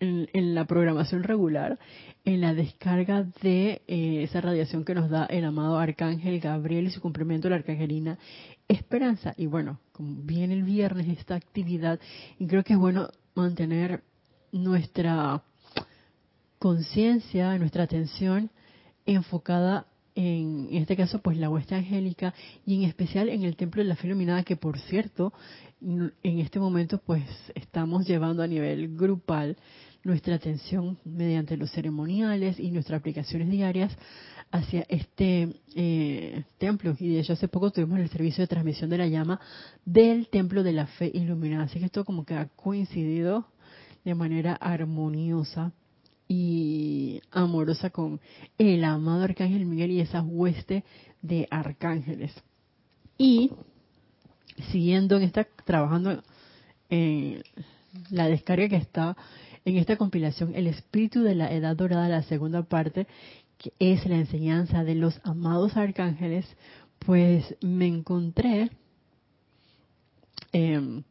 en, 0.01 0.55
la 0.55 0.65
programación 0.67 1.23
regular, 1.23 1.79
en 2.25 2.41
la 2.41 2.55
descarga 2.55 3.25
de 3.43 3.83
eh, 3.87 4.23
esa 4.23 4.41
radiación 4.41 4.85
que 4.85 4.95
nos 4.95 5.11
da 5.11 5.25
el 5.27 5.45
amado 5.45 5.79
Arcángel 5.79 6.41
Gabriel 6.41 6.87
y 6.87 6.91
su 6.91 7.01
complemento, 7.01 7.49
la 7.49 7.57
Arcangelina 7.57 8.19
Esperanza. 8.69 9.35
Y 9.37 9.47
bueno, 9.47 9.81
como 9.93 10.23
viene 10.23 10.55
el 10.55 10.65
viernes 10.65 11.09
esta 11.09 11.35
actividad, 11.35 12.01
y 12.39 12.47
creo 12.47 12.63
que 12.63 12.75
es 12.75 12.79
bueno 12.79 13.09
mantener 13.35 14.03
nuestra 14.53 15.43
conciencia, 16.67 17.57
nuestra 17.59 17.85
atención 17.85 18.51
enfocada 19.05 19.87
en, 20.17 20.67
este 20.73 20.97
caso, 20.97 21.21
pues 21.21 21.37
la 21.37 21.49
hueste 21.49 21.77
angélica 21.77 22.35
y 22.67 22.75
en 22.75 22.83
especial 22.83 23.29
en 23.29 23.45
el 23.45 23.55
templo 23.55 23.85
de 23.85 23.89
la 23.89 23.95
fe 23.95 24.09
iluminada, 24.09 24.43
que 24.43 24.57
por 24.57 24.77
cierto, 24.81 25.33
en 25.81 26.41
este 26.41 26.59
momento, 26.59 26.99
pues 26.99 27.23
estamos 27.55 28.05
llevando 28.09 28.43
a 28.43 28.49
nivel 28.49 28.97
grupal 28.97 29.57
nuestra 30.03 30.35
atención 30.35 30.99
mediante 31.05 31.57
los 31.57 31.71
ceremoniales 31.71 32.59
y 32.59 32.73
nuestras 32.73 32.99
aplicaciones 32.99 33.49
diarias 33.49 33.97
hacia 34.51 34.85
este 34.89 35.55
eh, 35.77 36.43
templo. 36.59 36.97
Y 36.99 37.11
de 37.11 37.21
hecho, 37.21 37.35
hace 37.35 37.47
poco 37.47 37.71
tuvimos 37.71 38.01
el 38.01 38.09
servicio 38.09 38.43
de 38.43 38.49
transmisión 38.49 38.91
de 38.91 38.99
la 38.99 39.07
llama 39.07 39.39
del 39.85 40.27
templo 40.31 40.65
de 40.65 40.73
la 40.73 40.89
fe 40.89 41.13
iluminada. 41.15 41.67
Así 41.67 41.79
que 41.79 41.85
esto 41.85 42.05
como 42.05 42.25
que 42.25 42.35
ha 42.35 42.49
coincidido 42.57 43.47
de 44.05 44.17
manera 44.17 44.55
armoniosa 44.55 45.73
y 46.29 47.21
amorosa 47.31 47.91
con 47.91 48.21
el 48.59 48.85
amado 48.85 49.23
Arcángel 49.23 49.67
Miguel 49.67 49.93
y 49.93 50.01
esa 50.01 50.23
hueste 50.23 50.85
de 51.23 51.47
arcángeles. 51.51 52.33
Y 53.19 53.53
siguiendo 54.71 55.17
en 55.17 55.23
esta, 55.23 55.47
trabajando 55.65 56.23
en 56.91 57.43
la 58.11 58.29
descarga 58.29 58.69
que 58.69 58.77
está 58.77 59.17
en 59.65 59.77
esta 59.77 59.97
compilación, 59.97 60.55
El 60.55 60.67
Espíritu 60.67 61.23
de 61.23 61.35
la 61.35 61.53
Edad 61.53 61.77
Dorada, 61.77 62.09
la 62.09 62.23
segunda 62.23 62.63
parte, 62.63 63.07
que 63.59 63.73
es 63.79 64.07
la 64.07 64.17
enseñanza 64.17 64.85
de 64.85 64.95
los 64.95 65.21
amados 65.25 65.77
arcángeles, 65.77 66.47
pues 67.01 67.57
me 67.61 67.87
encontré 67.87 68.71
em, 70.53 71.03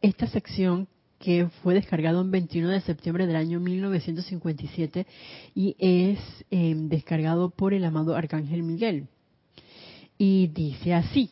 esta 0.00 0.26
sección 0.28 0.88
que 1.20 1.48
fue 1.62 1.74
descargado 1.74 2.22
el 2.22 2.30
21 2.30 2.70
de 2.70 2.80
septiembre 2.80 3.26
del 3.26 3.36
año 3.36 3.60
1957 3.60 5.06
y 5.54 5.76
es 5.78 6.18
em, 6.50 6.88
descargado 6.88 7.50
por 7.50 7.74
el 7.74 7.84
amado 7.84 8.16
Arcángel 8.16 8.62
Miguel. 8.62 9.06
Y 10.16 10.48
dice 10.48 10.94
así, 10.94 11.30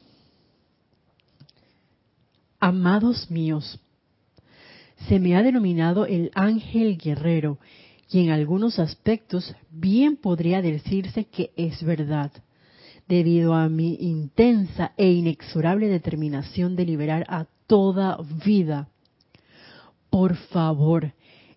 Amados 2.60 3.30
míos, 3.30 3.80
se 5.08 5.18
me 5.18 5.36
ha 5.36 5.42
denominado 5.42 6.04
el 6.04 6.30
ángel 6.34 6.98
guerrero 6.98 7.58
y 8.10 8.20
en 8.20 8.30
algunos 8.30 8.78
aspectos 8.78 9.54
bien 9.70 10.16
podría 10.16 10.60
decirse 10.60 11.24
que 11.24 11.52
es 11.56 11.82
verdad, 11.82 12.32
debido 13.06 13.54
a 13.54 13.68
mi 13.70 13.94
intensa 13.94 14.92
e 14.98 15.10
inexorable 15.12 15.88
determinación 15.88 16.76
de 16.76 16.84
liberar 16.84 17.24
a 17.28 17.46
toda 17.66 18.18
vida 18.44 18.88
por 20.10 20.36
favor, 20.36 21.12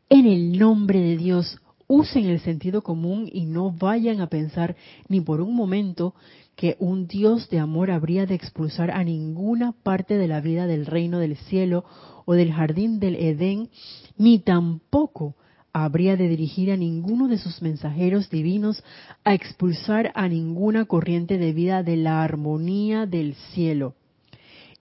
en 0.09 0.25
el 0.25 0.57
nombre 0.57 0.99
de 0.99 1.17
Dios, 1.17 1.59
usen 1.87 2.25
el 2.25 2.39
sentido 2.39 2.83
común 2.83 3.29
y 3.31 3.45
no 3.45 3.71
vayan 3.71 4.21
a 4.21 4.27
pensar 4.27 4.75
ni 5.09 5.19
por 5.19 5.41
un 5.41 5.55
momento 5.55 6.15
que 6.55 6.75
un 6.79 7.07
Dios 7.07 7.49
de 7.49 7.59
amor 7.59 7.91
habría 7.91 8.25
de 8.25 8.35
expulsar 8.35 8.91
a 8.91 9.03
ninguna 9.03 9.71
parte 9.71 10.17
de 10.17 10.27
la 10.27 10.41
vida 10.41 10.67
del 10.67 10.85
reino 10.85 11.19
del 11.19 11.35
cielo 11.35 11.83
o 12.25 12.33
del 12.33 12.53
jardín 12.53 12.99
del 12.99 13.15
Edén, 13.15 13.69
ni 14.17 14.39
tampoco 14.39 15.35
habría 15.73 16.17
de 16.17 16.27
dirigir 16.27 16.71
a 16.71 16.77
ninguno 16.77 17.27
de 17.27 17.37
sus 17.37 17.61
mensajeros 17.61 18.29
divinos 18.29 18.83
a 19.23 19.33
expulsar 19.33 20.11
a 20.15 20.27
ninguna 20.27 20.85
corriente 20.85 21.37
de 21.37 21.53
vida 21.53 21.83
de 21.83 21.97
la 21.97 22.23
armonía 22.23 23.05
del 23.05 23.35
cielo. 23.53 23.95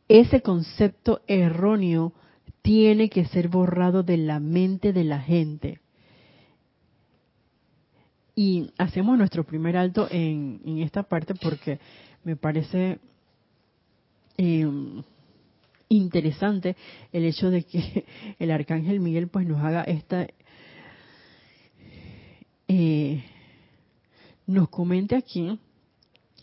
Ese 0.08 0.42
concepto 0.42 1.20
erróneo 1.28 2.12
tiene 2.62 3.08
que 3.08 3.24
ser 3.26 3.48
borrado 3.48 4.02
de 4.02 4.16
la 4.16 4.40
mente 4.40 4.92
de 4.92 5.04
la 5.04 5.20
gente. 5.20 5.80
Y 8.34 8.70
hacemos 8.78 9.18
nuestro 9.18 9.44
primer 9.44 9.76
alto 9.76 10.08
en, 10.10 10.60
esta 10.78 11.02
parte 11.02 11.34
porque 11.34 11.78
me 12.24 12.36
parece 12.36 12.98
em, 14.36 15.02
interesante 15.88 16.76
el 17.12 17.24
hecho 17.24 17.50
de 17.50 17.64
que 17.64 18.04
el 18.38 18.50
arcángel 18.50 19.00
Miguel 19.00 19.28
pues 19.28 19.46
nos 19.46 19.62
haga 19.62 19.82
esta 19.82 20.26
eh, 22.68 23.24
nos 24.46 24.68
comente 24.68 25.16
aquí 25.16 25.58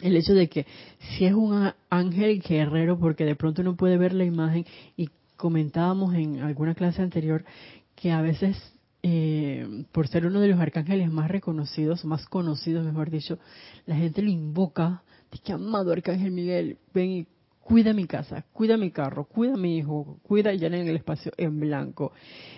el 0.01 0.15
hecho 0.15 0.33
de 0.33 0.47
que 0.49 0.65
si 0.99 1.25
es 1.25 1.33
un 1.33 1.71
ángel 1.89 2.41
guerrero 2.41 2.99
porque 2.99 3.25
de 3.25 3.35
pronto 3.35 3.61
uno 3.61 3.75
puede 3.75 3.97
ver 3.97 4.13
la 4.13 4.25
imagen 4.25 4.65
y 4.95 5.09
comentábamos 5.37 6.13
en 6.15 6.41
alguna 6.41 6.75
clase 6.75 7.01
anterior 7.01 7.45
que 7.95 8.11
a 8.11 8.21
veces, 8.21 8.57
eh, 9.03 9.85
por 9.91 10.07
ser 10.07 10.25
uno 10.25 10.41
de 10.41 10.49
los 10.49 10.59
arcángeles 10.59 11.11
más 11.11 11.29
reconocidos, 11.29 12.03
más 12.05 12.25
conocidos, 12.27 12.85
mejor 12.85 13.09
dicho, 13.09 13.39
la 13.85 13.95
gente 13.95 14.21
lo 14.21 14.29
invoca, 14.29 15.03
dice, 15.31 15.53
amado 15.53 15.91
arcángel 15.91 16.31
Miguel, 16.31 16.77
ven 16.93 17.11
y 17.11 17.27
cuida 17.61 17.93
mi 17.93 18.05
casa, 18.05 18.45
cuida 18.53 18.77
mi 18.77 18.91
carro, 18.91 19.25
cuida 19.25 19.57
mi 19.57 19.77
hijo, 19.77 20.19
cuida 20.23 20.53
ya 20.53 20.67
en 20.67 20.73
el 20.73 20.95
espacio 20.95 21.31
en 21.37 21.59
blanco. 21.59 22.13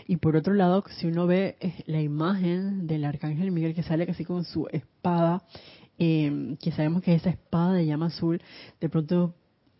Y 0.07 0.17
por 0.17 0.35
otro 0.35 0.53
lado, 0.53 0.83
si 0.99 1.07
uno 1.07 1.25
ve 1.27 1.57
eh, 1.59 1.83
la 1.87 2.01
imagen 2.01 2.87
del 2.87 3.05
arcángel 3.05 3.51
Miguel 3.51 3.73
que 3.73 3.83
sale 3.83 4.05
casi 4.05 4.23
con 4.23 4.45
su 4.45 4.67
espada, 4.71 5.43
eh, 5.97 6.55
que 6.61 6.71
sabemos 6.71 7.01
que 7.01 7.15
es 7.15 7.21
esa 7.21 7.31
espada 7.31 7.73
de 7.73 7.85
llama 7.85 8.07
azul, 8.07 8.41
de 8.79 8.89
pronto, 8.89 9.33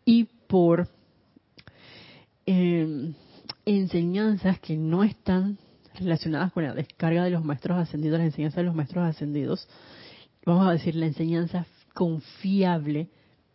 y 0.04 0.26
por 0.48 0.88
eh, 2.52 3.14
enseñanzas 3.64 4.60
que 4.60 4.76
no 4.76 5.04
están 5.04 5.60
relacionadas 5.94 6.52
con 6.52 6.64
la 6.64 6.74
descarga 6.74 7.24
de 7.24 7.30
los 7.30 7.46
maestros 7.46 7.78
ascendidos, 7.78 8.18
la 8.18 8.26
enseñanza 8.26 8.62
de 8.62 8.66
los 8.66 8.74
maestros 8.74 9.08
ascendidos, 9.08 9.68
vamos 10.48 10.68
a 10.68 10.72
decir 10.72 10.96
la 10.96 11.06
enseñanza 11.06 11.68
confiable, 11.94 13.10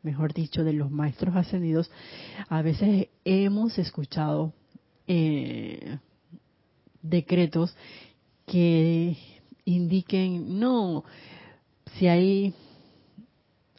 mejor 0.04 0.32
dicho, 0.32 0.62
de 0.62 0.74
los 0.74 0.92
maestros 0.92 1.34
ascendidos, 1.34 1.90
a 2.48 2.62
veces 2.62 3.08
hemos 3.24 3.78
escuchado 3.78 4.52
eh, 5.08 5.98
decretos 7.02 7.76
que 8.46 9.16
indiquen, 9.64 10.60
no, 10.60 11.02
si 11.98 12.06
hay 12.06 12.54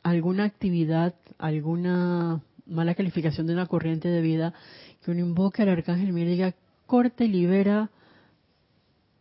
alguna 0.03 0.43
actividad, 0.43 1.15
alguna 1.37 2.41
mala 2.65 2.95
calificación 2.95 3.47
de 3.47 3.53
una 3.53 3.67
corriente 3.67 4.09
de 4.09 4.21
vida, 4.21 4.53
que 5.05 5.11
uno 5.11 5.19
invoque 5.19 5.61
al 5.61 5.69
arcángel 5.69 6.11
Miguel 6.11 6.29
y 6.29 6.31
diga, 6.31 6.55
corta 6.87 7.23
y 7.23 7.27
libera 7.27 7.91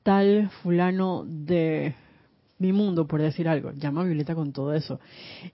tal 0.02 0.48
fulano 0.62 1.24
de 1.26 1.94
mi 2.58 2.72
mundo, 2.72 3.06
por 3.06 3.20
decir 3.20 3.46
algo. 3.48 3.70
Llama 3.72 4.00
a 4.00 4.04
Violeta 4.04 4.34
con 4.34 4.52
todo 4.52 4.72
eso. 4.72 4.98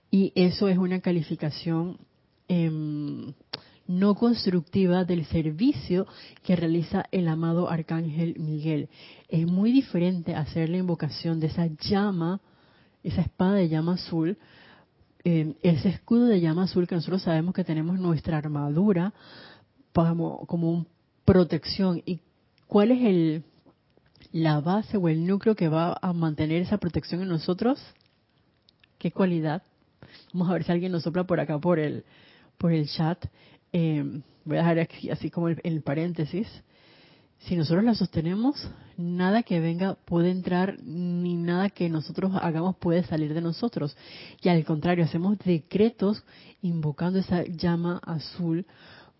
Y 0.09 0.31
eso 0.35 0.69
es 0.69 0.77
una 0.77 1.01
calificación 1.01 1.97
em, 2.47 3.33
no 3.87 4.15
constructiva 4.15 5.03
del 5.03 5.25
servicio 5.25 6.07
que 6.43 6.55
realiza 6.55 7.03
el 7.11 7.27
amado 7.27 7.69
arcángel 7.69 8.39
Miguel. 8.39 8.87
Es 9.27 9.45
muy 9.45 9.73
diferente 9.73 10.33
hacer 10.33 10.69
la 10.69 10.77
invocación 10.77 11.41
de 11.41 11.47
esa 11.47 11.67
llama, 11.67 12.39
esa 13.03 13.19
espada 13.19 13.55
de 13.55 13.67
llama 13.67 13.95
azul, 13.95 14.37
em, 15.25 15.55
ese 15.61 15.89
escudo 15.89 16.27
de 16.27 16.39
llama 16.39 16.63
azul 16.63 16.87
que 16.87 16.95
nosotros 16.95 17.21
sabemos 17.21 17.53
que 17.53 17.65
tenemos 17.65 17.99
nuestra 17.99 18.37
armadura 18.37 19.13
como, 19.93 20.45
como 20.47 20.85
protección. 21.25 22.01
¿Y 22.05 22.19
cuál 22.67 22.91
es 22.91 23.01
el, 23.03 23.43
la 24.31 24.59
base 24.59 24.97
o 24.97 25.09
el 25.09 25.25
núcleo 25.25 25.55
que 25.55 25.69
va 25.69 25.97
a 26.01 26.13
mantener 26.13 26.61
esa 26.61 26.77
protección 26.77 27.21
en 27.21 27.29
nosotros? 27.29 27.79
¿Qué 28.97 29.11
cualidad? 29.11 29.63
Vamos 30.33 30.49
a 30.49 30.53
ver 30.53 30.63
si 30.63 30.71
alguien 30.71 30.91
nos 30.91 31.03
sopla 31.03 31.25
por 31.25 31.39
acá 31.39 31.59
por 31.59 31.79
el, 31.79 32.03
por 32.57 32.71
el 32.71 32.87
chat. 32.87 33.25
Eh, 33.73 34.21
voy 34.45 34.57
a 34.57 34.61
dejar 34.61 34.79
aquí 34.79 35.09
así 35.09 35.29
como 35.29 35.49
el, 35.49 35.59
el 35.63 35.81
paréntesis. 35.81 36.47
Si 37.39 37.55
nosotros 37.55 37.83
la 37.83 37.95
sostenemos, 37.95 38.69
nada 38.97 39.41
que 39.41 39.59
venga 39.59 39.95
puede 40.05 40.29
entrar, 40.29 40.77
ni 40.83 41.35
nada 41.35 41.71
que 41.71 41.89
nosotros 41.89 42.33
hagamos 42.39 42.75
puede 42.77 43.03
salir 43.03 43.33
de 43.33 43.41
nosotros. 43.41 43.97
Y 44.43 44.49
al 44.49 44.63
contrario, 44.63 45.05
hacemos 45.05 45.39
decretos 45.39 46.23
invocando 46.61 47.17
esa 47.17 47.43
llama 47.43 47.99
azul 48.05 48.67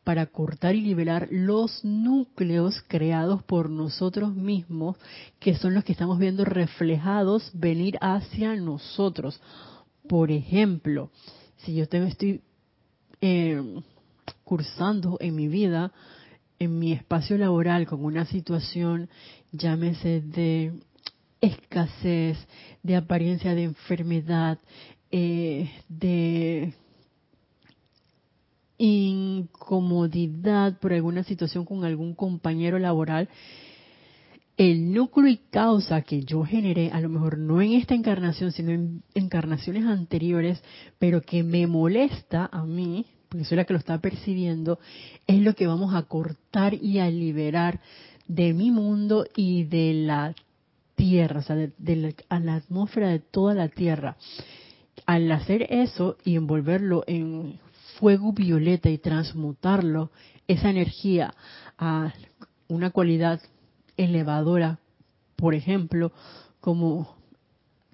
para 0.04 0.26
cortar 0.26 0.76
y 0.76 0.82
liberar 0.82 1.28
los 1.32 1.84
núcleos 1.84 2.84
creados 2.88 3.44
por 3.44 3.70
nosotros 3.70 4.36
mismos, 4.36 4.98
que 5.40 5.56
son 5.56 5.74
los 5.74 5.84
que 5.84 5.92
estamos 5.92 6.18
viendo 6.18 6.44
reflejados 6.44 7.52
venir 7.54 7.98
hacia 8.02 8.56
nosotros. 8.56 9.40
Por 10.08 10.32
ejemplo, 10.32 11.12
si 11.58 11.76
yo 11.76 11.84
estoy 11.84 12.42
eh, 13.22 13.62
cursando 14.44 15.18
en 15.20 15.36
mi 15.36 15.48
vida 15.48 15.92
en 16.62 16.78
mi 16.78 16.92
espacio 16.92 17.40
laboral 17.40 17.88
con 17.88 18.06
una 18.06 18.26
situación, 18.26 19.10
llámese 19.52 20.22
de 20.22 20.74
escasez, 21.42 22.38
de 22.84 22.96
apariencia 22.96 23.56
de 23.56 23.64
enfermedad, 23.64 24.60
eh, 25.10 25.72
de 25.90 26.76
incomodidad 28.84 30.80
por 30.80 30.92
alguna 30.94 31.24
situación 31.24 31.66
con 31.66 31.86
algún 31.86 32.16
compañero 32.16 32.80
laboral, 32.80 33.30
el 34.58 34.92
núcleo 34.92 35.28
y 35.28 35.38
causa 35.38 36.02
que 36.02 36.24
yo 36.24 36.44
generé, 36.44 36.90
a 36.92 37.00
lo 37.00 37.10
mejor 37.10 37.38
no 37.38 37.62
en 37.62 37.74
esta 37.74 37.94
encarnación, 37.94 38.52
sino 38.52 38.72
en 38.72 39.04
encarnaciones 39.14 39.86
anteriores, 39.86 40.64
pero 41.00 41.22
que 41.22 41.44
me 41.44 41.68
molesta 41.68 42.50
a 42.52 42.66
mí, 42.66 43.06
porque 43.30 43.46
soy 43.46 43.58
la 43.58 43.66
que 43.66 43.74
lo 43.74 43.80
está 43.80 44.00
percibiendo, 44.00 44.80
es 45.28 45.40
lo 45.42 45.56
que 45.56 45.68
vamos 45.68 45.94
a 45.94 46.04
cortar 46.04 46.74
y 46.74 47.00
a 47.00 47.10
liberar 47.10 47.82
de 48.28 48.54
mi 48.54 48.72
mundo 48.72 49.26
y 49.36 49.64
de 49.64 49.94
la 49.94 50.34
tierra, 50.96 51.40
o 51.40 51.44
sea, 51.44 51.56
de, 51.56 51.96
la, 51.96 52.56
atmósfera 52.56 53.10
de 53.10 53.20
toda 53.20 53.54
la 53.54 53.70
tierra. 53.70 54.18
Al 55.06 55.32
hacer 55.32 55.68
eso 55.70 56.18
y 56.24 56.36
envolverlo 56.36 57.04
en 57.08 57.60
fuego 58.02 58.34
violeta 58.34 58.90
y 58.90 58.98
transmutarlo, 58.98 60.10
esa 60.48 60.72
energía 60.72 61.36
a 61.78 62.12
una 62.68 62.90
cualidad 62.90 63.40
elevadora, 63.96 64.80
por 65.36 65.54
ejemplo, 65.54 66.12
como 66.60 67.16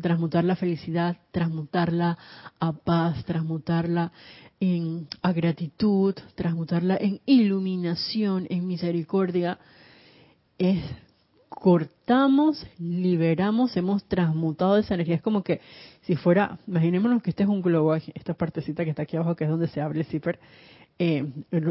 transmutar 0.02 0.46
la 0.46 0.56
felicidad, 0.56 1.18
transmutarla 1.32 2.18
a 2.58 2.72
paz, 2.72 3.26
transmutarla 3.26 4.14
en 4.62 5.10
a 5.22 5.34
gratitud, 5.34 6.16
transmutarla 6.36 6.96
en 6.96 7.20
iluminación, 7.26 8.48
en 8.50 8.66
misericordia, 8.66 9.60
es 10.58 10.86
cortamos, 11.60 12.68
liberamos, 12.78 13.76
hemos 13.78 14.04
transmutado 14.04 14.78
esa 14.78 14.94
energía. 14.94 15.16
Es 15.16 15.24
como 15.24 15.44
que 15.44 15.60
si 16.02 16.16
fuera, 16.16 16.60
imaginémonos 16.68 17.24
que 17.24 17.32
este 17.32 17.44
es 17.44 17.50
un 17.50 17.64
globo, 17.64 17.96
esta 17.96 18.36
partecita 18.36 18.84
que 18.84 18.92
está 18.92 19.02
aquí 19.04 19.18
abajo, 19.18 19.36
que 19.36 19.46
es 19.46 19.50
donde 19.50 19.68
se 19.68 19.82
abre 19.82 20.00
el 20.00 20.06
zipper, 20.06 20.40
eh, 21.00 21.26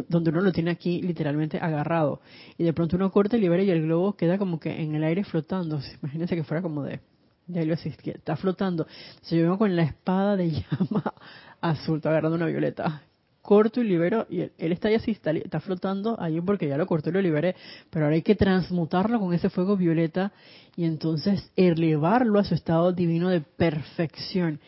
donde 0.09 0.31
uno 0.31 0.40
lo 0.40 0.50
tiene 0.50 0.73
aquí 0.73 1.00
literalmente 1.02 1.59
agarrado. 1.59 2.21
Y 2.59 2.64
de 2.64 2.73
pronto 2.73 2.97
uno 2.97 3.12
corta, 3.12 3.37
libera 3.37 3.62
y 3.62 3.71
el 3.71 3.83
globo 3.83 4.16
queda 4.16 4.38
como 4.38 4.59
que 4.59 4.83
en 4.83 4.97
el 4.97 5.05
aire 5.05 5.23
flotando. 5.23 5.81
Imagínense 6.02 6.35
que 6.35 6.43
fuera 6.43 6.62
como 6.62 6.83
de, 6.83 6.99
de 7.47 7.61
algo 7.61 7.75
así, 7.75 7.90
que 7.90 8.11
está 8.11 8.35
flotando. 8.35 8.88
Se 9.23 9.37
yo 9.37 9.43
vengo 9.45 9.59
con 9.59 9.76
la 9.76 9.85
espada 9.85 10.37
de 10.37 10.50
llama 10.81 11.14
azul, 11.61 11.99
está 11.99 12.11
agarrando 12.11 12.37
una 12.37 12.47
violeta. 12.47 13.02
Corto 13.47 13.81
y 13.81 13.85
libero, 13.85 14.26
y 14.29 14.41
él, 14.41 14.73
está 14.73 14.91
ya 14.91 14.97
así, 14.97 15.12
está, 15.12 15.31
está, 15.31 15.61
flotando 15.61 16.21
ahí 16.21 16.41
porque 16.41 16.67
ya 16.67 16.76
lo 16.76 16.85
corté 16.85 17.11
y 17.11 17.12
lo 17.12 17.23
liberé, 17.23 17.55
pero 17.91 18.05
ahora 18.05 18.17
hay 18.17 18.23
que 18.23 18.35
transmutarlo 18.35 19.21
con 19.21 19.33
ese 19.33 19.50
fuego 19.50 19.76
violeta 19.76 20.33
y 20.75 20.83
entonces 20.83 21.53
elevarlo 21.55 22.41
a 22.41 22.45
su 22.45 22.57
estado 22.57 22.93
divino 22.93 23.29
de 23.29 23.43
perfección. 23.43 24.59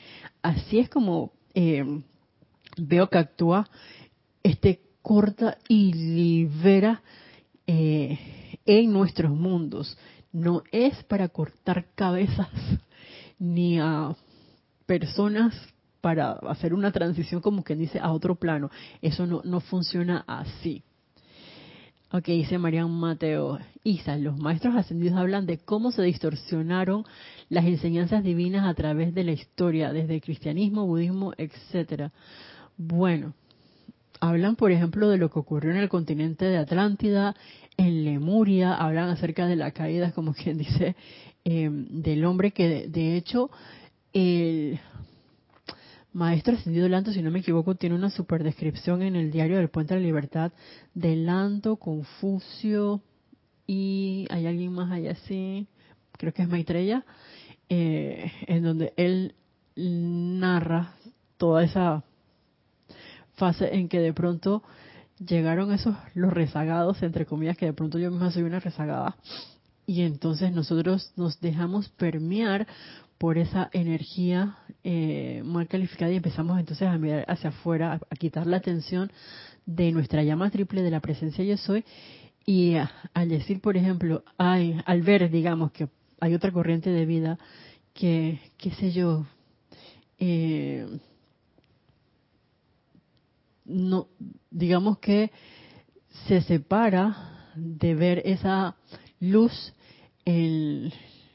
Así 0.43 0.79
es 0.79 0.89
como 0.89 1.33
eh, 1.55 1.85
veo 2.77 3.09
que 3.09 3.19
actúa 3.19 3.69
este 4.45 4.81
corta 5.03 5.59
y 5.67 5.93
libera 5.93 7.03
eh, 7.67 8.17
en 8.65 8.93
nuestros 8.93 9.33
mundos. 9.33 9.99
No 10.31 10.63
es 10.71 11.03
para 11.03 11.27
cortar 11.31 11.87
cabezas 11.97 12.47
ni 13.41 13.81
a 13.81 14.15
personas 14.87 15.53
para 16.09 16.33
hacer 16.49 16.73
una 16.73 16.91
transición 16.91 17.43
como 17.43 17.63
quien 17.63 17.81
dice 17.81 17.99
a 18.01 18.13
otro 18.13 18.35
plano. 18.35 18.71
Eso 19.03 19.27
no, 19.27 19.43
no 19.45 19.61
funciona 19.61 20.25
así. 20.27 20.83
Ok, 22.11 22.29
dice 22.29 22.57
Marian 22.57 22.91
Mateo. 22.91 23.59
Isa, 23.85 24.17
los 24.17 24.39
maestros 24.39 24.75
ascendidos 24.75 25.19
hablan 25.19 25.45
de 25.45 25.59
cómo 25.59 25.93
se 25.93 26.01
distorsionaron 26.01 27.05
las 27.51 27.67
enseñanzas 27.67 28.25
divinas 28.25 28.67
a 28.67 28.73
través 28.73 29.13
de 29.15 29.23
la 29.23 29.33
historia, 29.33 29.93
desde 29.93 30.23
cristianismo, 30.23 30.87
budismo, 30.87 31.35
etcétera. 31.37 32.11
Bueno, 32.79 33.35
hablan, 34.19 34.57
por 34.57 34.73
ejemplo, 34.73 35.11
de 35.11 35.19
lo 35.19 35.31
que 35.31 35.41
ocurrió 35.41 35.73
en 35.73 35.77
el 35.77 35.91
continente 35.91 36.47
de 36.47 36.57
Atlántida, 36.57 37.37
en 37.77 38.03
Lemuria, 38.05 38.77
hablan 38.77 39.11
acerca 39.11 39.47
de 39.47 39.57
la 39.57 39.73
caída, 39.73 40.13
como 40.13 40.33
quien 40.33 40.57
dice, 40.57 40.97
em, 41.45 41.87
del 42.01 42.25
hombre 42.25 42.53
que 42.53 42.89
de, 42.89 43.17
hecho 43.19 43.51
el 44.15 44.81
maestro 46.19 46.57
ascendido 46.57 46.89
Lanto, 46.89 47.13
si 47.13 47.23
no 47.23 47.31
me 47.31 47.39
equivoco, 47.39 47.77
tiene 47.77 47.95
una 47.95 48.11
super 48.11 48.43
descripción 48.43 49.03
en 49.03 49.15
el 49.15 49.31
diario 49.31 49.57
del 49.57 49.71
Puente 49.71 49.95
de 49.95 50.01
la 50.01 50.07
Libertad 50.07 50.53
de 50.93 51.15
Lanto, 51.15 51.77
Confucio 51.77 53.01
y 53.69 54.27
hay 54.29 54.47
alguien 54.47 54.73
más 54.73 54.91
allá 54.91 55.13
así, 55.13 55.69
creo 56.13 56.35
que 56.35 56.43
es 56.43 56.49
Maitreya, 56.49 57.05
eh, 57.69 58.33
en 58.49 58.65
donde 58.65 58.93
él 58.97 59.37
narra 59.77 60.95
toda 61.37 61.63
esa 61.63 62.03
fase 63.35 63.77
en 63.77 63.89
que 63.89 64.01
de 64.01 64.13
pronto 64.13 64.65
llegaron 65.25 65.73
esos, 65.73 65.95
los 66.15 66.33
rezagados, 66.33 67.01
entre 67.05 67.27
comillas, 67.27 67.57
que 67.57 67.67
de 67.67 67.73
pronto 67.75 67.97
yo 68.01 68.11
misma 68.11 68.33
soy 68.33 68.43
una 68.43 68.59
rezagada, 68.59 69.17
y 69.87 70.03
entonces 70.03 70.53
nosotros 70.53 71.13
nos 71.15 71.41
dejamos 71.41 71.89
permear 71.91 72.67
por 73.19 73.39
esa 73.39 73.71
energía 73.73 74.57
eh, 74.91 75.43
mal 75.45 75.69
calificada 75.69 76.11
y 76.11 76.17
empezamos 76.17 76.59
entonces 76.59 76.89
a 76.89 76.97
mirar 76.97 77.23
hacia 77.29 77.51
afuera, 77.51 78.01
a, 78.09 78.17
quitar 78.17 78.47
la 78.47 78.57
atención 78.57 79.13
de 79.67 79.93
nuestra 79.93 80.23
llama 80.23 80.49
triple 80.49 80.81
de 80.81 80.91
la 80.91 81.01
presencia 81.01 81.45
yo 81.45 81.59
soy, 81.59 81.85
y 82.47 82.77
al 83.13 83.29
decir, 83.29 83.61
por 83.61 83.77
ejemplo, 83.77 84.25
ay, 84.39 84.81
al 84.87 85.03
ver, 85.03 85.31
digamos, 85.31 85.73
que 85.73 85.91
hay 86.21 86.33
otra 86.33 86.53
corriente 86.53 86.89
de 86.89 87.05
vida 87.05 87.39
que, 87.93 88.41
qué 88.57 88.71
sé 88.71 88.93
yo, 88.93 89.27
eh, 90.19 90.87
no, 93.67 94.09
digamos 94.51 95.01
que 95.01 95.31
se 96.27 96.41
separa 96.41 97.51
de 97.57 97.95
ver 97.95 98.23
esa 98.25 98.75
luz 99.21 99.53
en 100.25 100.91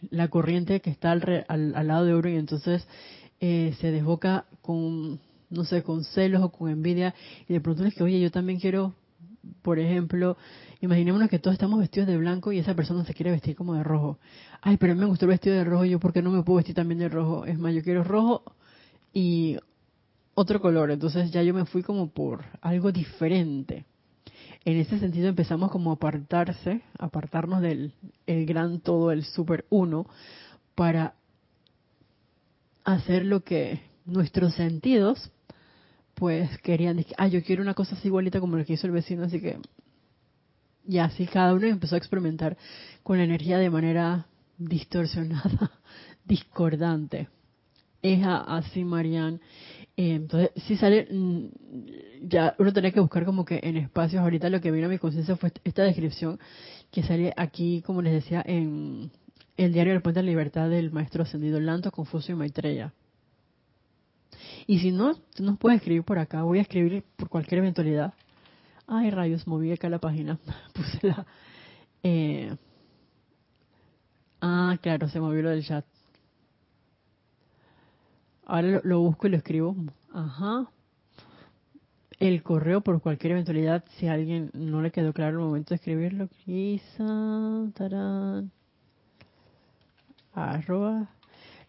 la 0.09 0.27
corriente 0.29 0.79
que 0.79 0.89
está 0.89 1.11
al, 1.11 1.45
al, 1.47 1.87
lado 1.87 2.05
de 2.05 2.15
oro 2.15 2.29
y 2.29 2.35
entonces 2.35 2.87
eh, 3.45 3.75
se 3.81 3.91
desboca 3.91 4.45
con, 4.61 5.19
no 5.49 5.65
sé, 5.65 5.83
con 5.83 6.05
celos 6.05 6.41
o 6.41 6.49
con 6.49 6.69
envidia 6.69 7.13
y 7.45 7.51
de 7.51 7.59
pronto 7.59 7.83
es 7.83 7.93
que, 7.93 8.01
oye, 8.01 8.21
yo 8.21 8.31
también 8.31 8.57
quiero, 8.57 8.93
por 9.61 9.79
ejemplo, 9.79 10.37
imaginémonos 10.79 11.29
que 11.29 11.39
todos 11.39 11.55
estamos 11.55 11.77
vestidos 11.77 12.07
de 12.07 12.15
blanco 12.15 12.53
y 12.53 12.59
esa 12.59 12.73
persona 12.73 13.03
se 13.03 13.13
quiere 13.13 13.31
vestir 13.31 13.57
como 13.57 13.73
de 13.73 13.83
rojo. 13.83 14.17
Ay, 14.61 14.77
pero 14.77 14.93
a 14.93 14.95
mí 14.95 15.01
me 15.01 15.07
gustó 15.07 15.25
el 15.25 15.31
vestido 15.31 15.57
de 15.57 15.65
rojo, 15.65 15.83
yo 15.83 15.99
por 15.99 16.13
qué 16.13 16.21
no 16.21 16.31
me 16.31 16.41
puedo 16.43 16.55
vestir 16.55 16.73
también 16.73 16.99
de 16.99 17.09
rojo. 17.09 17.43
Es 17.43 17.59
más, 17.59 17.73
yo 17.73 17.83
quiero 17.83 18.05
rojo 18.05 18.43
y 19.11 19.57
otro 20.35 20.61
color, 20.61 20.91
entonces 20.91 21.29
ya 21.29 21.43
yo 21.43 21.53
me 21.53 21.65
fui 21.65 21.83
como 21.83 22.11
por 22.11 22.45
algo 22.61 22.93
diferente. 22.93 23.83
En 24.63 24.77
ese 24.77 24.99
sentido 24.99 25.27
empezamos 25.27 25.69
como 25.69 25.91
a 25.91 25.95
apartarse, 25.95 26.81
apartarnos 26.97 27.61
del 27.61 27.91
el 28.25 28.45
gran 28.45 28.79
todo, 28.79 29.11
el 29.11 29.25
super 29.25 29.65
uno, 29.69 30.07
para 30.75 31.15
hacer 32.83 33.25
lo 33.25 33.43
que 33.43 33.81
nuestros 34.05 34.55
sentidos 34.55 35.31
pues 36.13 36.57
querían 36.59 37.03
ah, 37.17 37.27
yo 37.27 37.43
quiero 37.43 37.61
una 37.61 37.73
cosa 37.73 37.95
así 37.95 38.07
igualita 38.07 38.39
como 38.39 38.57
lo 38.57 38.65
que 38.65 38.73
hizo 38.73 38.87
el 38.87 38.93
vecino, 38.93 39.23
así 39.23 39.41
que 39.41 39.57
y 40.87 40.97
así 40.97 41.25
cada 41.25 41.53
uno 41.53 41.65
empezó 41.67 41.95
a 41.95 41.97
experimentar 41.97 42.57
con 43.03 43.17
la 43.17 43.23
energía 43.23 43.57
de 43.57 43.69
manera 43.69 44.27
distorsionada, 44.57 45.71
discordante. 46.25 47.29
Es 48.01 48.21
así, 48.25 48.83
Marianne. 48.83 49.39
Eh, 49.95 50.15
entonces, 50.15 50.51
si 50.67 50.75
sale, 50.75 51.07
mm, 51.09 51.45
ya 52.23 52.53
uno 52.59 52.73
tenía 52.73 52.91
que 52.91 52.99
buscar 52.99 53.23
como 53.23 53.45
que 53.45 53.61
en 53.63 53.77
espacios, 53.77 54.21
ahorita 54.21 54.49
lo 54.49 54.59
que 54.59 54.71
vino 54.71 54.87
a 54.87 54.89
mi 54.89 54.97
conciencia 54.97 55.37
fue 55.37 55.53
esta 55.63 55.83
descripción 55.83 56.37
que 56.91 57.03
sale 57.03 57.33
aquí, 57.37 57.81
como 57.85 58.01
les 58.01 58.13
decía, 58.13 58.43
en 58.45 59.09
el 59.57 59.73
diario 59.73 59.93
del 59.93 60.01
Puente 60.01 60.19
de 60.19 60.23
la 60.23 60.31
Libertad 60.31 60.69
del 60.69 60.91
maestro 60.91 61.23
ascendido 61.23 61.59
Lanto, 61.59 61.91
Confucio 61.91 62.35
y 62.35 62.37
Maitreya. 62.37 62.93
Y 64.65 64.79
si 64.79 64.91
no, 64.91 65.15
tú 65.35 65.43
nos 65.43 65.57
puedes 65.57 65.77
escribir 65.77 66.03
por 66.03 66.19
acá, 66.19 66.43
voy 66.43 66.59
a 66.59 66.63
escribir 66.63 67.03
por 67.15 67.29
cualquier 67.29 67.59
eventualidad. 67.59 68.13
Ay, 68.87 69.11
rayos, 69.11 69.47
moví 69.47 69.71
acá 69.71 69.89
la 69.89 69.99
página, 69.99 70.39
puse 70.73 71.07
la... 71.07 71.25
Eh, 72.01 72.55
ah, 74.41 74.77
claro, 74.81 75.07
se 75.07 75.19
movió 75.19 75.41
lo 75.41 75.49
del 75.49 75.63
chat. 75.63 75.85
Ahora 78.45 78.81
lo, 78.83 78.99
busco 78.99 79.27
y 79.27 79.29
lo 79.29 79.37
escribo. 79.37 79.75
Ajá. 80.11 80.69
El 82.19 82.43
correo 82.43 82.81
por 82.81 83.01
cualquier 83.01 83.33
eventualidad, 83.33 83.83
si 83.97 84.07
a 84.07 84.13
alguien 84.13 84.51
no 84.53 84.81
le 84.81 84.91
quedó 84.91 85.13
claro 85.13 85.39
el 85.39 85.45
momento 85.45 85.69
de 85.69 85.75
escribirlo, 85.75 86.27
quizá, 86.45 87.69
tarán, 87.73 88.51
arroba, 90.33 91.09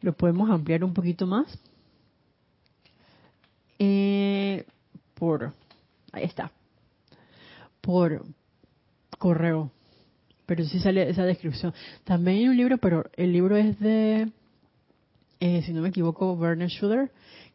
lo 0.01 0.13
podemos 0.15 0.51
ampliar 0.51 0.85
un 0.85 0.95
poquito 0.95 1.27
más. 1.27 1.59
Eh, 3.79 4.65
por, 5.15 5.53
ahí 6.13 6.25
está, 6.25 6.53
por 7.81 8.25
correo. 9.19 9.71
Pero 10.47 10.65
sí 10.65 10.79
sale 10.79 11.09
esa 11.09 11.25
descripción. 11.25 11.73
También 12.05 12.39
hay 12.39 12.49
un 12.49 12.57
libro, 12.57 12.79
pero 12.79 13.05
el 13.17 13.33
libro 13.33 13.57
es 13.57 13.79
de, 13.81 14.31
eh, 15.41 15.63
si 15.63 15.73
no 15.73 15.81
me 15.81 15.89
equivoco, 15.89 16.33
Werner 16.35 16.69
Schuder, 16.69 17.13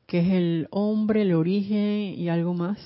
que 0.07 0.19
es 0.21 0.29
el 0.31 0.67
hombre, 0.71 1.21
el 1.21 1.33
origen 1.33 2.15
y 2.17 2.29
algo 2.29 2.55
más, 2.55 2.79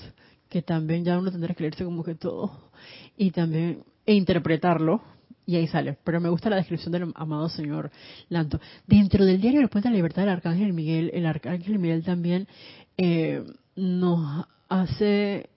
que 0.50 0.60
también 0.60 1.04
ya 1.04 1.18
uno 1.18 1.32
tendrá 1.32 1.54
que 1.54 1.62
leerse 1.62 1.84
como 1.84 2.04
que 2.04 2.14
todo 2.14 2.70
y 3.16 3.30
también 3.30 3.82
e 4.06 4.14
interpretarlo 4.14 5.00
y 5.46 5.56
ahí 5.56 5.66
sale. 5.66 5.98
Pero 6.04 6.20
me 6.20 6.28
gusta 6.28 6.50
la 6.50 6.56
descripción 6.56 6.92
del 6.92 7.12
amado 7.14 7.48
señor 7.48 7.90
Lanto. 8.28 8.60
Dentro 8.86 9.24
del 9.24 9.40
diario 9.40 9.68
Puente 9.68 9.88
de 9.88 9.92
la 9.92 9.96
Libertad 9.96 10.22
del 10.22 10.30
Arcángel 10.30 10.72
Miguel, 10.72 11.10
el 11.14 11.26
Arcángel 11.26 11.78
Miguel 11.78 12.04
también 12.04 12.48
eh, 12.96 13.44
nos 13.76 14.46
hace 14.68 15.50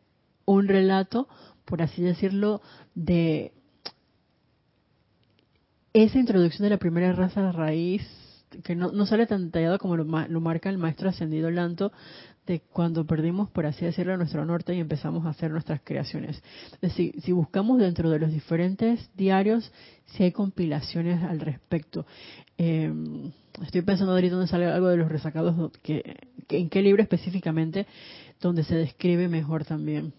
un 0.45 0.67
relato, 0.67 1.27
por 1.65 1.81
así 1.81 2.01
decirlo, 2.01 2.61
de 2.95 3.53
esa 5.93 6.19
introducción 6.19 6.63
de 6.63 6.69
la 6.69 6.77
primera 6.77 7.11
raza 7.13 7.51
raíz, 7.51 8.03
que 8.63 8.75
no, 8.75 8.91
no 8.91 9.05
sale 9.05 9.27
tan 9.27 9.45
detallado 9.45 9.77
como 9.77 9.97
lo, 9.97 10.03
lo 10.03 10.41
marca 10.41 10.69
el 10.69 10.77
maestro 10.77 11.09
ascendido 11.09 11.51
Lanto, 11.51 11.91
de 12.47 12.61
cuando 12.61 13.05
perdimos, 13.05 13.49
por 13.51 13.65
así 13.65 13.85
decirlo, 13.85 14.15
nuestro 14.15 14.45
norte 14.45 14.73
y 14.73 14.79
empezamos 14.79 15.25
a 15.25 15.29
hacer 15.29 15.51
nuestras 15.51 15.81
creaciones. 15.83 16.41
Es 16.73 16.81
decir, 16.81 17.13
si 17.21 17.33
buscamos 17.33 17.77
dentro 17.77 18.09
de 18.09 18.19
los 18.19 18.31
diferentes 18.31 19.11
diarios, 19.15 19.71
si 20.05 20.23
hay 20.23 20.31
compilaciones 20.31 21.21
al 21.23 21.41
respecto. 21.41 22.05
Eh, 22.57 22.91
estoy 23.61 23.81
pensando 23.81 24.13
ahorita 24.13 24.35
donde 24.35 24.49
sale 24.49 24.65
algo 24.65 24.87
de 24.87 24.97
los 24.97 25.09
resacados, 25.09 25.71
que, 25.83 26.15
en 26.49 26.69
qué 26.69 26.81
libro 26.81 27.03
específicamente, 27.03 27.85
donde 28.39 28.63
se 28.63 28.75
describe 28.75 29.27
mejor 29.27 29.65
también. 29.65 30.13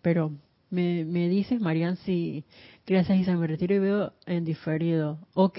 Pero 0.00 0.30
me, 0.70 1.04
me 1.04 1.28
dices, 1.28 1.60
Marian, 1.60 1.96
si 1.96 2.44
gracias 2.86 3.18
Isa, 3.18 3.36
me 3.36 3.48
retiro 3.48 3.74
y 3.74 3.80
veo 3.80 4.12
en 4.26 4.44
diferido. 4.44 5.18
Ok, 5.34 5.58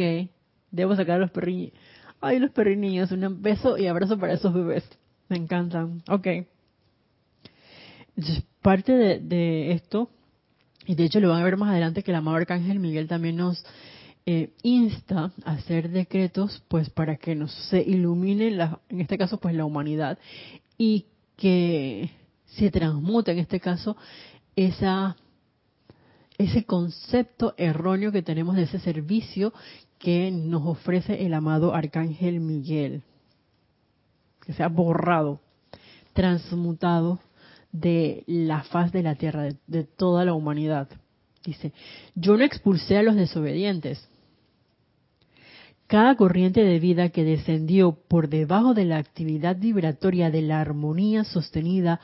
debo 0.71 0.95
sacar 0.95 1.17
a 1.17 1.19
los 1.19 1.31
perriños. 1.31 1.73
Ay, 2.21 2.39
los 2.39 2.51
perrinillos, 2.51 3.11
un 3.11 3.41
beso 3.41 3.77
y 3.77 3.87
abrazo 3.87 4.17
para 4.17 4.33
esos 4.33 4.53
bebés. 4.53 4.87
Me 5.29 5.37
encantan. 5.37 6.03
Ok. 6.07 6.27
Parte 8.61 9.19
de, 9.19 9.71
esto, 9.71 10.09
y 10.85 10.95
de 10.95 11.05
hecho 11.05 11.19
lo 11.19 11.29
van 11.29 11.41
a 11.41 11.45
ver 11.45 11.57
más 11.57 11.69
adelante 11.69 12.01
que 12.01 12.11
el 12.11 12.17
amado 12.17 12.37
Arcángel 12.37 12.79
Miguel 12.79 13.07
también 13.07 13.35
nos 13.35 13.63
eh, 14.25 14.51
insta 14.63 15.31
a 15.43 15.51
hacer 15.51 15.89
decretos, 15.89 16.63
pues 16.67 16.89
para 16.89 17.17
que 17.17 17.35
nos 17.35 17.51
se 17.69 17.81
ilumine, 17.81 18.51
la, 18.51 18.79
en 18.89 19.01
este 19.01 19.17
caso, 19.17 19.39
pues 19.39 19.53
la 19.53 19.65
humanidad, 19.65 20.17
y 20.77 21.05
que 21.35 22.09
se 22.45 22.71
transmute, 22.71 23.31
en 23.31 23.39
este 23.39 23.59
caso, 23.59 23.97
esa 24.55 25.15
ese 26.37 26.65
concepto 26.65 27.53
erróneo 27.57 28.11
que 28.11 28.21
tenemos 28.21 28.55
de 28.55 28.63
ese 28.63 28.79
servicio 28.79 29.53
que 29.99 30.31
nos 30.31 30.65
ofrece 30.65 31.25
el 31.25 31.33
amado 31.33 31.73
Arcángel 31.73 32.39
Miguel 32.39 33.03
que 34.45 34.53
sea 34.53 34.67
borrado, 34.67 35.39
transmutado 36.13 37.19
de 37.71 38.23
la 38.27 38.63
faz 38.63 38.91
de 38.91 39.03
la 39.03 39.15
tierra, 39.15 39.49
de, 39.67 39.83
toda 39.83 40.25
la 40.25 40.33
humanidad. 40.33 40.87
Dice, 41.43 41.73
yo 42.15 42.37
no 42.37 42.43
expulsé 42.43 42.97
a 42.97 43.03
los 43.03 43.15
desobedientes. 43.15 44.07
Cada 45.87 46.15
corriente 46.15 46.63
de 46.63 46.79
vida 46.79 47.09
que 47.09 47.23
descendió 47.23 47.95
por 48.07 48.29
debajo 48.29 48.73
de 48.73 48.85
la 48.85 48.97
actividad 48.97 49.57
vibratoria 49.57 50.31
de 50.31 50.41
la 50.41 50.59
armonía 50.59 51.23
sostenida 51.23 51.99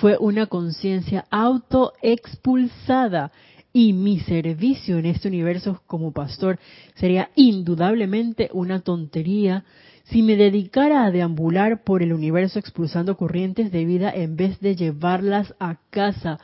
fue 0.00 0.16
una 0.18 0.46
conciencia 0.46 1.26
autoexpulsada 1.30 3.30
y 3.72 3.92
mi 3.92 4.18
servicio 4.20 4.98
en 4.98 5.06
este 5.06 5.28
universo 5.28 5.82
como 5.86 6.12
pastor 6.12 6.58
sería 6.96 7.30
indudablemente 7.36 8.50
una 8.52 8.80
tontería 8.80 9.64
si 10.04 10.22
me 10.22 10.36
dedicara 10.36 11.04
a 11.04 11.10
deambular 11.10 11.84
por 11.84 12.02
el 12.02 12.12
universo 12.12 12.58
expulsando 12.58 13.16
corrientes 13.16 13.70
de 13.70 13.84
vida 13.84 14.10
en 14.10 14.36
vez 14.36 14.60
de 14.60 14.76
llevarlas 14.76 15.54
a 15.60 15.76
casa, 15.90 16.38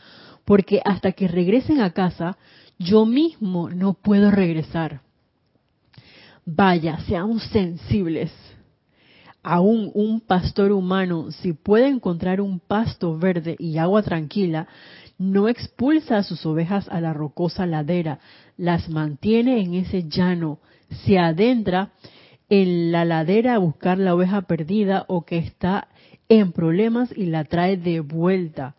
porque 0.44 0.80
hasta 0.84 1.12
que 1.12 1.28
regresen 1.28 1.80
a 1.80 1.90
casa, 1.90 2.38
yo 2.78 3.04
mismo 3.04 3.68
no 3.70 3.94
puedo 3.94 4.30
regresar. 4.30 5.02
Vaya, 6.46 6.98
seamos 7.00 7.42
sensibles. 7.44 8.32
Aún 9.42 9.90
un 9.94 10.20
pastor 10.20 10.72
humano, 10.72 11.30
si 11.30 11.52
puede 11.52 11.88
encontrar 11.88 12.40
un 12.40 12.60
pasto 12.60 13.18
verde 13.18 13.56
y 13.58 13.78
agua 13.78 14.02
tranquila, 14.02 14.66
no 15.18 15.48
expulsa 15.48 16.18
a 16.18 16.22
sus 16.22 16.46
ovejas 16.46 16.88
a 16.88 17.00
la 17.00 17.12
rocosa 17.12 17.66
ladera, 17.66 18.20
las 18.56 18.88
mantiene 18.88 19.60
en 19.60 19.74
ese 19.74 20.08
llano, 20.08 20.58
se 21.04 21.18
adentra 21.18 21.90
en 22.48 22.92
la 22.92 23.04
ladera 23.04 23.54
a 23.54 23.58
buscar 23.58 23.98
la 23.98 24.14
oveja 24.14 24.42
perdida 24.42 25.04
o 25.08 25.24
que 25.24 25.38
está 25.38 25.88
en 26.28 26.52
problemas 26.52 27.10
y 27.16 27.26
la 27.26 27.44
trae 27.44 27.76
de 27.76 28.00
vuelta. 28.00 28.76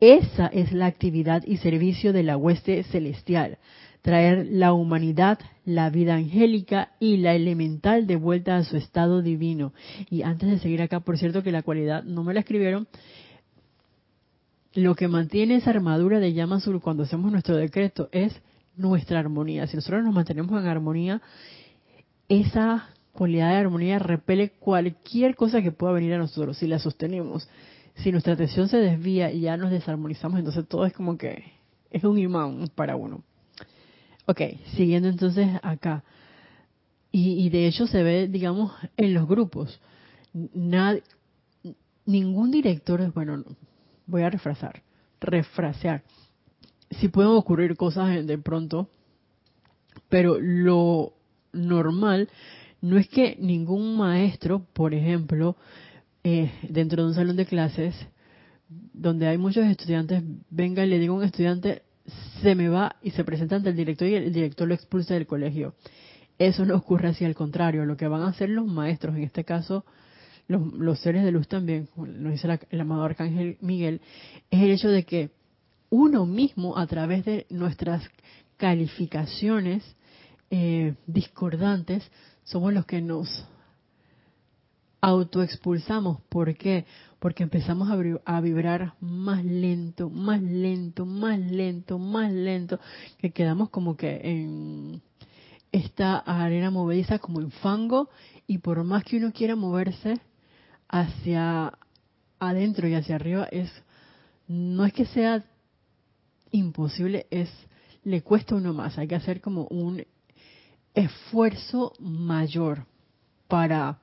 Esa 0.00 0.46
es 0.46 0.72
la 0.72 0.86
actividad 0.86 1.42
y 1.44 1.56
servicio 1.56 2.12
de 2.12 2.22
la 2.22 2.36
hueste 2.36 2.84
celestial, 2.84 3.58
traer 4.02 4.46
la 4.50 4.72
humanidad, 4.72 5.40
la 5.64 5.90
vida 5.90 6.14
angélica 6.14 6.92
y 7.00 7.16
la 7.16 7.34
elemental 7.34 8.06
de 8.06 8.16
vuelta 8.16 8.56
a 8.56 8.64
su 8.64 8.76
estado 8.76 9.22
divino. 9.22 9.72
Y 10.08 10.22
antes 10.22 10.48
de 10.48 10.58
seguir 10.60 10.82
acá, 10.82 11.00
por 11.00 11.18
cierto 11.18 11.42
que 11.42 11.50
la 11.50 11.62
cualidad 11.62 12.04
no 12.04 12.22
me 12.22 12.32
la 12.32 12.40
escribieron, 12.40 12.86
lo 14.74 14.94
que 14.94 15.08
mantiene 15.08 15.56
esa 15.56 15.70
armadura 15.70 16.20
de 16.20 16.32
llama 16.32 16.56
azul 16.56 16.80
cuando 16.80 17.02
hacemos 17.02 17.32
nuestro 17.32 17.56
decreto 17.56 18.08
es 18.12 18.40
nuestra 18.76 19.18
armonía. 19.18 19.66
Si 19.66 19.74
nosotros 19.74 20.04
nos 20.04 20.14
mantenemos 20.14 20.60
en 20.60 20.68
armonía, 20.68 21.20
esa 22.28 22.90
cualidad 23.18 23.48
de 23.48 23.56
armonía 23.56 23.98
repele 23.98 24.50
cualquier 24.50 25.34
cosa 25.34 25.60
que 25.60 25.72
pueda 25.72 25.92
venir 25.92 26.14
a 26.14 26.18
nosotros 26.18 26.56
si 26.56 26.68
la 26.68 26.78
sostenemos. 26.78 27.48
Si 27.96 28.12
nuestra 28.12 28.34
atención 28.34 28.68
se 28.68 28.76
desvía 28.76 29.32
y 29.32 29.40
ya 29.40 29.56
nos 29.56 29.72
desarmonizamos, 29.72 30.38
entonces 30.38 30.68
todo 30.68 30.86
es 30.86 30.92
como 30.92 31.18
que 31.18 31.42
es 31.90 32.04
un 32.04 32.16
imán 32.16 32.70
para 32.76 32.94
uno. 32.94 33.24
Ok, 34.26 34.40
siguiendo 34.76 35.08
entonces 35.08 35.48
acá. 35.64 36.04
Y, 37.10 37.48
de 37.48 37.66
hecho 37.66 37.88
se 37.88 38.04
ve, 38.04 38.28
digamos, 38.28 38.72
en 38.96 39.14
los 39.14 39.26
grupos. 39.26 39.80
ningún 42.04 42.50
director, 42.52 43.12
bueno, 43.12 43.42
voy 44.06 44.22
a 44.22 44.30
refrasar, 44.30 44.82
refrasear. 45.20 46.04
Si 46.92 47.08
pueden 47.08 47.32
ocurrir 47.32 47.76
cosas 47.76 48.24
de 48.24 48.38
pronto, 48.38 48.88
pero 50.08 50.38
lo 50.38 51.14
normal 51.52 52.28
no 52.80 52.96
es 52.96 53.08
que 53.08 53.36
ningún 53.40 53.96
maestro, 53.96 54.64
por 54.72 54.94
ejemplo, 54.94 55.56
eh, 56.24 56.50
dentro 56.68 57.02
de 57.02 57.08
un 57.08 57.14
salón 57.14 57.36
de 57.36 57.46
clases, 57.46 57.94
donde 58.68 59.26
hay 59.26 59.38
muchos 59.38 59.64
estudiantes, 59.64 60.22
venga 60.50 60.84
y 60.84 60.88
le 60.88 60.98
diga 60.98 61.12
a 61.12 61.16
un 61.16 61.24
estudiante, 61.24 61.82
se 62.42 62.54
me 62.54 62.68
va 62.68 62.96
y 63.02 63.10
se 63.10 63.24
presenta 63.24 63.56
ante 63.56 63.70
el 63.70 63.76
director 63.76 64.08
y 64.08 64.14
el 64.14 64.32
director 64.32 64.68
lo 64.68 64.74
expulsa 64.74 65.14
del 65.14 65.26
colegio. 65.26 65.74
Eso 66.38 66.64
no 66.64 66.76
ocurre 66.76 67.08
así, 67.08 67.24
al 67.24 67.34
contrario, 67.34 67.84
lo 67.84 67.96
que 67.96 68.06
van 68.06 68.22
a 68.22 68.28
hacer 68.28 68.50
los 68.50 68.66
maestros, 68.66 69.16
en 69.16 69.24
este 69.24 69.44
caso 69.44 69.84
los, 70.48 70.98
seres 71.00 71.24
de 71.24 71.30
luz 71.30 71.46
también, 71.46 71.86
como 71.86 72.06
nos 72.06 72.32
dice 72.32 72.48
el 72.70 72.80
amado 72.80 73.04
Arcángel 73.04 73.58
Miguel, 73.60 74.00
es 74.50 74.62
el 74.62 74.70
hecho 74.70 74.88
de 74.88 75.04
que 75.04 75.30
uno 75.90 76.26
mismo, 76.26 76.78
a 76.78 76.86
través 76.86 77.24
de 77.24 77.46
nuestras 77.50 78.02
calificaciones 78.56 79.84
eh, 80.50 80.94
discordantes, 81.06 82.10
somos 82.48 82.72
los 82.72 82.86
que 82.86 83.00
nos 83.00 83.46
autoexpulsamos. 85.00 86.20
¿Por 86.28 86.56
qué? 86.56 86.86
Porque 87.18 87.42
empezamos 87.42 87.90
a, 88.24 88.40
vibrar 88.40 88.94
más 89.00 89.44
lento, 89.44 90.08
más 90.10 90.42
lento, 90.42 91.04
más 91.04 91.38
lento, 91.38 91.98
más 91.98 92.32
lento, 92.32 92.80
que 93.18 93.30
quedamos 93.30 93.70
como 93.70 93.96
que 93.96 94.20
en 94.22 95.02
esta 95.72 96.18
arena 96.18 96.70
movediza 96.70 97.18
como 97.18 97.40
en 97.40 97.50
fango 97.50 98.08
y 98.46 98.58
por 98.58 98.82
más 98.84 99.04
que 99.04 99.18
uno 99.18 99.32
quiera 99.32 99.54
moverse 99.54 100.18
hacia 100.88 101.74
adentro 102.38 102.88
y 102.88 102.94
hacia 102.94 103.16
arriba 103.16 103.46
es 103.50 103.70
no 104.46 104.86
es 104.86 104.94
que 104.94 105.04
sea 105.04 105.44
imposible, 106.50 107.26
es 107.30 107.50
le 108.04 108.22
cuesta 108.22 108.54
uno 108.54 108.72
más, 108.72 108.96
hay 108.96 109.06
que 109.06 109.16
hacer 109.16 109.42
como 109.42 109.66
un 109.66 110.02
esfuerzo 110.94 111.92
mayor 111.98 112.86
para 113.46 113.98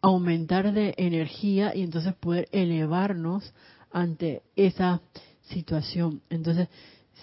aumentar 0.00 0.72
de 0.72 0.94
energía 0.96 1.74
y 1.74 1.82
entonces 1.82 2.14
poder 2.14 2.48
elevarnos 2.52 3.52
ante 3.90 4.42
esa 4.56 5.00
situación. 5.42 6.22
Entonces, 6.30 6.68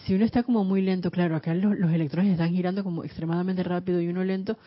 si 0.06 0.14
uno 0.14 0.26
está 0.26 0.44
como 0.44 0.64
muy 0.64 0.82
lento, 0.82 1.12
claro, 1.12 1.36
acá 1.36 1.54
los, 1.54 1.92
electrones 1.92 2.34
están 2.34 2.52
girando 2.52 2.84
como 2.84 3.04
extremadamente 3.04 3.64
rápido 3.64 4.00
y 4.02 4.08
uno 4.08 4.24
lento, 4.24 4.58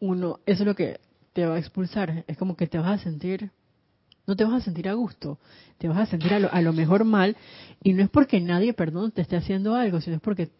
uno, 0.00 0.40
eso 0.46 0.62
es 0.62 0.66
lo 0.66 0.74
que 0.74 0.98
te 1.32 1.46
va 1.46 1.54
a 1.54 1.58
expulsar. 1.58 2.24
Es 2.26 2.36
como 2.36 2.56
que 2.56 2.66
te 2.66 2.78
vas 2.78 3.00
a 3.00 3.04
sentir 3.04 3.50
no 4.26 4.36
te 4.36 4.44
vas 4.44 4.54
a 4.54 4.64
sentir 4.64 4.88
a 4.88 4.94
gusto, 4.94 5.38
te 5.78 5.88
vas 5.88 5.98
a 5.98 6.06
sentir 6.06 6.32
a 6.32 6.60
lo, 6.60 6.72
mejor 6.72 7.04
mal, 7.04 7.36
y 7.82 7.92
no 7.92 8.04
es 8.04 8.08
porque 8.08 8.40
nadie, 8.40 8.72
perdón, 8.72 9.10
te 9.10 9.20
esté 9.20 9.36
haciendo 9.36 9.74
algo, 9.74 10.00
sino 10.00 10.16
es 10.16 10.22
porque 10.22 10.50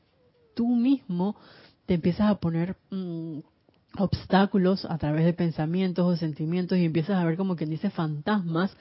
tú 0.55 0.75
mismo 0.75 1.37
te 1.87 1.95
empiezas 1.95 2.31
a 2.31 2.37
poner 2.37 2.77
mm, 2.91 3.39
obstáculos 3.99 4.85
a 4.85 4.99
través 4.99 5.25
de 5.25 5.33
pensamientos 5.33 6.07
o 6.07 6.17
sentimientos 6.17 6.79
y 6.79 6.85
empiezas 6.85 7.17
a 7.17 7.25
ver 7.25 7.37
como 7.37 7.57
quien 7.57 7.71
dice 7.71 7.91
fantasmas 7.91 8.75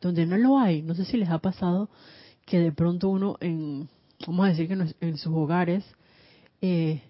donde 0.00 0.26
no 0.26 0.36
lo 0.36 0.58
hay. 0.58 0.82
No 0.82 0.94
sé 0.94 1.04
si 1.04 1.16
les 1.16 1.30
ha 1.30 1.38
pasado 1.38 1.88
que 2.44 2.58
de 2.58 2.72
pronto 2.72 3.08
uno 3.08 3.36
en, 3.40 3.88
vamos 4.26 4.46
a 4.46 4.48
decir 4.50 4.68
que 4.68 5.06
en 5.06 5.16
sus 5.18 5.32
hogares, 5.32 5.84
eh, 6.60 7.02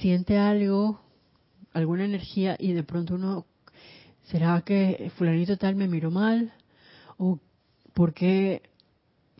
siente 0.00 0.38
algo, 0.38 1.00
alguna 1.72 2.04
energía 2.04 2.56
y 2.58 2.72
de 2.72 2.82
pronto 2.82 3.14
uno, 3.14 3.46
¿será 4.24 4.60
que 4.62 5.10
fulanito 5.16 5.56
tal 5.56 5.74
me 5.74 5.88
miró 5.88 6.10
mal? 6.10 6.52
¿O 7.16 7.38
por 7.94 8.14
qué, 8.14 8.62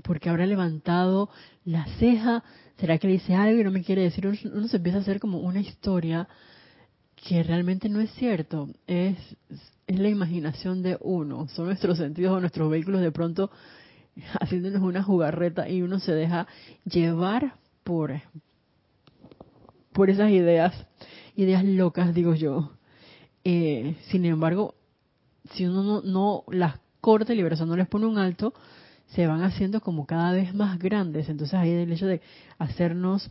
porque 0.03 0.29
habrá 0.29 0.47
levantado 0.47 1.31
la 1.65 1.87
ceja? 1.99 2.43
¿Será 2.79 2.99
que 2.99 3.09
le 3.09 3.15
dice 3.15 3.35
algo 3.35 3.61
y 3.61 3.65
no 3.65 3.71
me 3.71 3.83
quiere 3.83 4.03
decir? 4.03 4.27
Uno, 4.27 4.69
se 4.69 4.77
empieza 4.77 4.99
a 4.99 5.01
hacer 5.01 5.19
como 5.19 5.41
una 5.41 5.61
historia 5.61 6.29
que 7.17 7.43
realmente 7.43 7.89
no 7.89 8.01
es 8.01 8.11
cierto. 8.13 8.69
Es, 8.87 9.17
es 9.87 9.99
la 9.99 10.09
imaginación 10.09 10.83
de 10.83 10.97
uno. 11.01 11.49
Son 11.49 11.67
nuestros 11.67 11.99
sentidos 11.99 12.37
o 12.37 12.41
nuestros 12.41 12.71
vehículos 12.71 13.01
de 13.01 13.11
pronto 13.11 13.51
haciéndonos 14.41 14.83
una 14.83 15.03
jugarreta 15.03 15.69
y 15.69 15.83
uno 15.83 15.99
se 15.99 16.13
deja 16.13 16.47
llevar 16.85 17.55
por, 17.83 18.21
por 19.93 20.11
esas 20.11 20.31
ideas, 20.31 20.87
ideas 21.35 21.65
locas, 21.65 22.15
digo 22.15 22.35
yo. 22.35 22.73
Eh, 23.43 23.97
sin 24.11 24.25
embargo, 24.25 24.75
si 25.53 25.67
uno 25.67 25.83
no, 25.83 26.03
no 26.03 26.45
las 26.49 26.79
corta 27.01 27.35
y 27.35 27.43
no 27.43 27.77
les 27.77 27.89
pone 27.89 28.07
un 28.07 28.19
alto, 28.19 28.55
se 29.09 29.27
van 29.27 29.43
haciendo 29.43 29.81
como 29.81 30.07
cada 30.07 30.33
vez 30.33 30.55
más 30.55 30.79
grandes. 30.79 31.29
Entonces 31.29 31.55
ahí 31.55 31.71
el 31.71 31.93
hecho 31.93 32.07
de 32.07 32.21
hacernos 32.59 33.31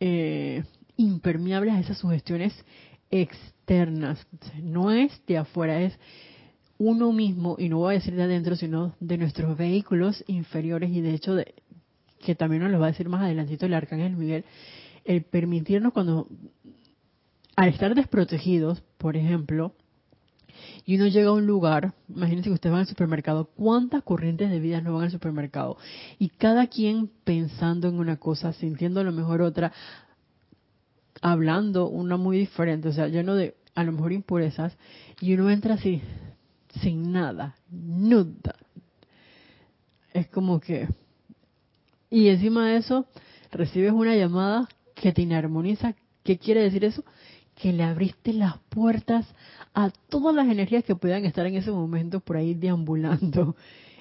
eh, 0.00 0.64
impermeables 0.96 1.74
a 1.74 1.80
esas 1.80 1.98
sugestiones 1.98 2.52
externas. 3.10 4.26
No 4.62 4.90
es 4.90 5.20
de 5.26 5.38
afuera, 5.38 5.80
es 5.82 5.98
uno 6.78 7.12
mismo, 7.12 7.56
y 7.58 7.68
no 7.68 7.78
voy 7.78 7.94
a 7.94 7.98
decir 7.98 8.14
de 8.14 8.24
adentro, 8.24 8.56
sino 8.56 8.94
de 9.00 9.18
nuestros 9.18 9.56
vehículos 9.56 10.24
inferiores, 10.26 10.90
y 10.90 11.00
de 11.00 11.14
hecho 11.14 11.34
de, 11.34 11.54
que 12.18 12.34
también 12.34 12.62
nos 12.62 12.72
lo 12.72 12.80
va 12.80 12.86
a 12.86 12.90
decir 12.90 13.08
más 13.08 13.22
adelantito 13.22 13.66
el 13.66 13.74
arcángel 13.74 14.16
Miguel, 14.16 14.44
el 15.04 15.22
permitirnos 15.22 15.92
cuando, 15.92 16.26
al 17.56 17.68
estar 17.68 17.94
desprotegidos, 17.94 18.82
por 18.98 19.16
ejemplo, 19.16 19.74
y 20.84 20.96
uno 20.96 21.06
llega 21.06 21.28
a 21.28 21.32
un 21.32 21.46
lugar, 21.46 21.94
imagínense 22.08 22.50
que 22.50 22.54
usted 22.54 22.72
va 22.72 22.80
al 22.80 22.86
supermercado, 22.86 23.46
¿cuántas 23.56 24.02
corrientes 24.02 24.50
de 24.50 24.60
vida 24.60 24.80
no 24.80 24.94
van 24.94 25.04
al 25.04 25.10
supermercado? 25.10 25.76
Y 26.18 26.28
cada 26.30 26.66
quien 26.66 27.10
pensando 27.24 27.88
en 27.88 27.98
una 27.98 28.16
cosa, 28.16 28.52
sintiendo 28.52 29.00
a 29.00 29.04
lo 29.04 29.12
mejor 29.12 29.42
otra, 29.42 29.72
hablando 31.20 31.88
una 31.88 32.16
muy 32.16 32.38
diferente, 32.38 32.88
o 32.88 32.92
sea, 32.92 33.08
lleno 33.08 33.34
de 33.34 33.54
a 33.74 33.84
lo 33.84 33.92
mejor 33.92 34.12
impurezas, 34.12 34.76
y 35.20 35.34
uno 35.34 35.50
entra 35.50 35.74
así, 35.74 36.00
sin 36.80 37.12
nada, 37.12 37.56
nuda. 37.70 38.56
Es 40.12 40.28
como 40.28 40.60
que... 40.60 40.88
Y 42.08 42.28
encima 42.28 42.68
de 42.68 42.76
eso, 42.76 43.06
recibes 43.50 43.92
una 43.92 44.14
llamada 44.14 44.68
que 44.94 45.12
te 45.12 45.22
inarmoniza. 45.22 45.94
¿Qué 46.22 46.38
quiere 46.38 46.62
decir 46.62 46.84
eso? 46.84 47.04
Que 47.56 47.72
le 47.72 47.82
abriste 47.82 48.32
las 48.32 48.58
puertas 48.68 49.26
a 49.74 49.90
todas 50.08 50.34
las 50.34 50.48
energías 50.48 50.84
que 50.84 50.94
puedan 50.94 51.24
estar 51.24 51.46
en 51.46 51.56
ese 51.56 51.72
momento 51.72 52.20
por 52.20 52.36
ahí 52.36 52.54
deambulando. 52.54 53.56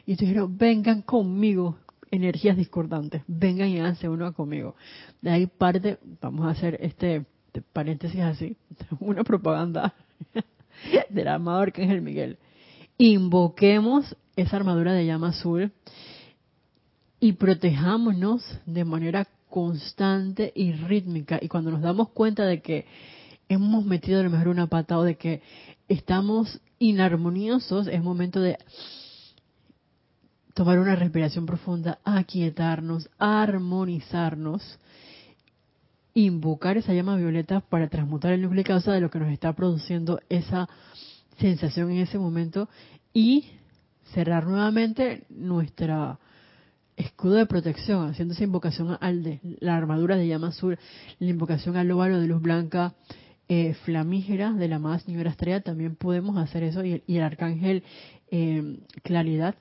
Y 0.05 0.15
dijeron, 0.15 0.57
vengan 0.57 1.01
conmigo, 1.01 1.77
energías 2.11 2.55
discordantes, 2.55 3.23
vengan 3.27 3.69
y 3.69 3.79
háganse 3.79 4.07
uno 4.07 4.31
conmigo. 4.33 4.75
De 5.21 5.31
ahí 5.31 5.47
parte, 5.47 5.97
vamos 6.21 6.45
a 6.45 6.51
hacer 6.51 6.77
este 6.81 7.25
paréntesis 7.73 8.21
así, 8.21 8.55
una 8.99 9.23
propaganda 9.23 9.93
del 11.09 11.27
amado 11.27 11.59
Arcángel 11.59 12.01
Miguel. 12.01 12.37
Invoquemos 12.97 14.15
esa 14.35 14.57
armadura 14.57 14.93
de 14.93 15.05
llama 15.05 15.29
azul 15.29 15.71
y 17.19 17.33
protejámonos 17.33 18.59
de 18.65 18.85
manera 18.85 19.27
constante 19.49 20.51
y 20.55 20.73
rítmica. 20.73 21.39
Y 21.41 21.47
cuando 21.47 21.71
nos 21.71 21.81
damos 21.81 22.09
cuenta 22.09 22.45
de 22.45 22.61
que 22.61 22.85
hemos 23.53 23.85
metido 23.85 24.19
a 24.19 24.23
lo 24.23 24.29
mejor 24.29 24.49
una 24.49 24.67
pata 24.67 24.97
o 24.97 25.03
de 25.03 25.15
que 25.15 25.41
estamos 25.87 26.61
inarmoniosos, 26.79 27.87
es 27.87 28.03
momento 28.03 28.41
de 28.41 28.57
tomar 30.53 30.79
una 30.79 30.95
respiración 30.95 31.45
profunda, 31.45 31.99
aquietarnos, 32.03 33.09
armonizarnos, 33.17 34.79
invocar 36.13 36.77
esa 36.77 36.93
llama 36.93 37.15
violeta 37.15 37.61
para 37.61 37.87
transmutar 37.87 38.33
el 38.33 38.41
núcleo 38.41 38.59
de 38.59 38.67
causa 38.67 38.91
de 38.91 39.01
lo 39.01 39.09
que 39.09 39.19
nos 39.19 39.31
está 39.31 39.53
produciendo 39.53 40.19
esa 40.29 40.69
sensación 41.39 41.91
en 41.91 41.97
ese 41.97 42.19
momento 42.19 42.69
y 43.13 43.45
cerrar 44.13 44.45
nuevamente 44.45 45.23
nuestra 45.29 46.19
escudo 46.95 47.33
de 47.35 47.47
protección, 47.47 48.07
haciendo 48.07 48.33
esa 48.35 48.43
invocación 48.43 48.97
al 49.01 49.23
de 49.23 49.39
la 49.59 49.75
armadura 49.75 50.15
de 50.15 50.27
llama 50.27 50.49
azul, 50.49 50.77
la 51.19 51.29
invocación 51.29 51.75
al 51.75 51.89
óvalo 51.89 52.19
de 52.19 52.27
luz 52.27 52.41
blanca 52.41 52.93
eh, 53.49 53.73
flamígera 53.85 54.53
de 54.53 54.67
la 54.67 54.79
más 54.79 55.03
señora 55.03 55.31
estrella, 55.31 55.61
también 55.61 55.95
podemos 55.95 56.37
hacer 56.37 56.63
eso 56.63 56.83
y, 56.83 57.03
el 57.07 57.21
arcángel 57.21 57.83
eh, 58.31 58.79
claridad, 59.03 59.55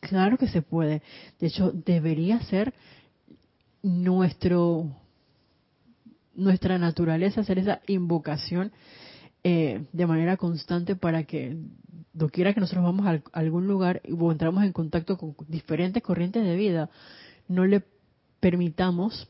claro 0.00 0.38
que 0.38 0.48
se 0.48 0.62
puede. 0.62 1.02
De 1.40 1.48
hecho, 1.48 1.72
debería 1.72 2.40
ser 2.42 2.74
nuestro 3.82 4.90
nuestra 6.34 6.78
naturaleza 6.78 7.42
hacer 7.42 7.58
esa 7.58 7.80
invocación 7.86 8.72
eh, 9.44 9.84
de 9.92 10.06
manera 10.06 10.36
constante 10.36 10.96
para 10.96 11.24
que 11.24 11.56
doquiera 12.12 12.54
que 12.54 12.60
nosotros 12.60 12.84
vamos 12.84 13.06
a, 13.06 13.22
algún 13.32 13.66
lugar 13.66 14.00
o 14.18 14.32
entramos 14.32 14.64
en 14.64 14.72
contacto 14.72 15.18
con 15.18 15.36
diferentes 15.48 16.02
corrientes 16.02 16.44
de 16.44 16.56
vida, 16.56 16.90
no 17.48 17.66
le 17.66 17.82
permitamos 18.40 19.28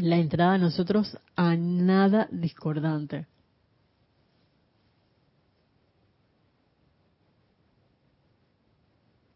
la 0.00 0.16
entrada 0.16 0.54
a 0.54 0.58
nosotros 0.58 1.18
a 1.36 1.56
nada 1.56 2.28
discordante. 2.30 3.26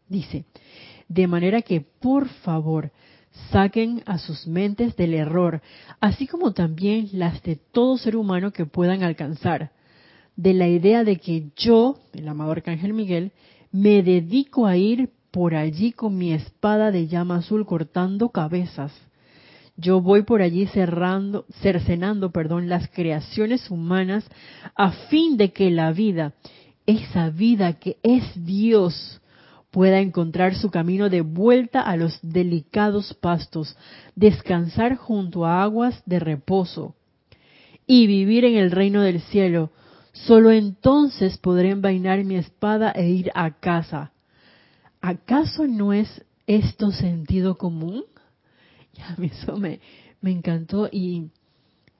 Dice, 0.07 0.45
de 1.07 1.27
manera 1.27 1.61
que 1.61 1.81
por 1.81 2.27
favor 2.27 2.91
saquen 3.51 4.01
a 4.05 4.17
sus 4.17 4.47
mentes 4.47 4.95
del 4.95 5.13
error, 5.13 5.61
así 5.99 6.27
como 6.27 6.53
también 6.53 7.09
las 7.13 7.41
de 7.43 7.55
todo 7.55 7.97
ser 7.97 8.15
humano 8.15 8.51
que 8.51 8.65
puedan 8.65 9.03
alcanzar, 9.03 9.71
de 10.35 10.53
la 10.53 10.67
idea 10.67 11.03
de 11.03 11.17
que 11.17 11.51
yo, 11.55 11.99
el 12.13 12.27
amado 12.27 12.51
Arcángel 12.51 12.93
Miguel, 12.93 13.31
me 13.71 14.01
dedico 14.01 14.65
a 14.65 14.77
ir 14.77 15.11
por 15.31 15.53
allí 15.53 15.91
con 15.91 16.17
mi 16.17 16.33
espada 16.33 16.91
de 16.91 17.07
llama 17.07 17.37
azul 17.37 17.65
cortando 17.65 18.29
cabezas. 18.29 18.91
Yo 19.79 20.01
voy 20.01 20.23
por 20.23 20.41
allí 20.41 20.65
cerrando, 20.67 21.45
cercenando, 21.61 22.31
perdón, 22.31 22.67
las 22.67 22.89
creaciones 22.89 23.71
humanas 23.71 24.25
a 24.75 24.91
fin 24.91 25.37
de 25.37 25.51
que 25.51 25.71
la 25.71 25.91
vida, 25.91 26.33
esa 26.85 27.29
vida 27.29 27.73
que 27.73 27.97
es 28.03 28.23
Dios, 28.45 29.21
pueda 29.71 29.99
encontrar 29.99 30.55
su 30.55 30.71
camino 30.71 31.09
de 31.09 31.21
vuelta 31.21 31.81
a 31.81 31.95
los 31.95 32.19
delicados 32.21 33.13
pastos, 33.13 33.77
descansar 34.15 34.95
junto 34.95 35.45
a 35.45 35.63
aguas 35.63 36.01
de 36.05 36.19
reposo 36.19 36.95
y 37.85 38.07
vivir 38.07 38.45
en 38.45 38.57
el 38.57 38.71
reino 38.71 39.01
del 39.01 39.21
cielo, 39.21 39.71
Solo 40.11 40.51
entonces 40.51 41.37
podré 41.37 41.69
envainar 41.69 42.23
mi 42.23 42.35
espada 42.35 42.91
e 42.91 43.09
ir 43.09 43.31
a 43.35 43.51
casa. 43.51 44.11
¿Acaso 45.01 45.67
no 45.67 45.93
es 45.93 46.25
esto 46.45 46.91
sentido 46.91 47.57
común? 47.57 48.03
A 49.07 49.15
mí 49.17 49.31
eso 49.31 49.57
me, 49.57 49.79
encantó 50.23 50.89
y 50.91 51.29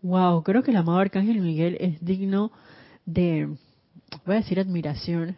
wow, 0.02 0.44
creo 0.44 0.64
que 0.64 0.72
el 0.72 0.78
amado 0.78 1.00
Arcángel 1.00 1.42
Miguel 1.42 1.78
es 1.80 2.04
digno 2.04 2.52
de, 3.06 3.48
voy 4.26 4.36
a 4.36 4.40
decir 4.40 4.60
admiración 4.60 5.38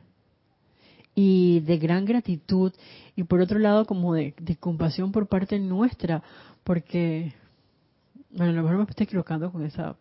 y 1.16 1.60
de 1.62 1.78
gran 1.78 2.06
gratitud 2.06 2.74
y 3.16 3.24
por 3.24 3.42
otro 3.42 3.60
lado 3.60 3.86
como 3.86 4.14
de, 4.14 4.34
de 4.40 4.56
compasión 4.56 5.12
por 5.12 5.28
parte 5.28 5.60
nuestra, 5.60 6.24
porque, 6.64 7.34
bueno, 8.32 8.52
a 8.52 8.56
lo 8.56 8.64
mejor 8.64 8.78
me 8.78 8.84
estoy 8.90 9.04
equivocando 9.06 9.52
con 9.52 9.66
esa, 9.66 9.96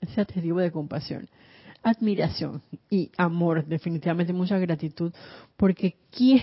ese 0.00 0.20
adjetivo 0.20 0.60
de 0.60 0.70
compasión 0.70 1.28
admiración 1.82 2.62
y 2.90 3.10
amor, 3.16 3.64
definitivamente 3.66 4.32
mucha 4.32 4.58
gratitud, 4.58 5.12
porque 5.56 5.96
¿quién, 6.10 6.42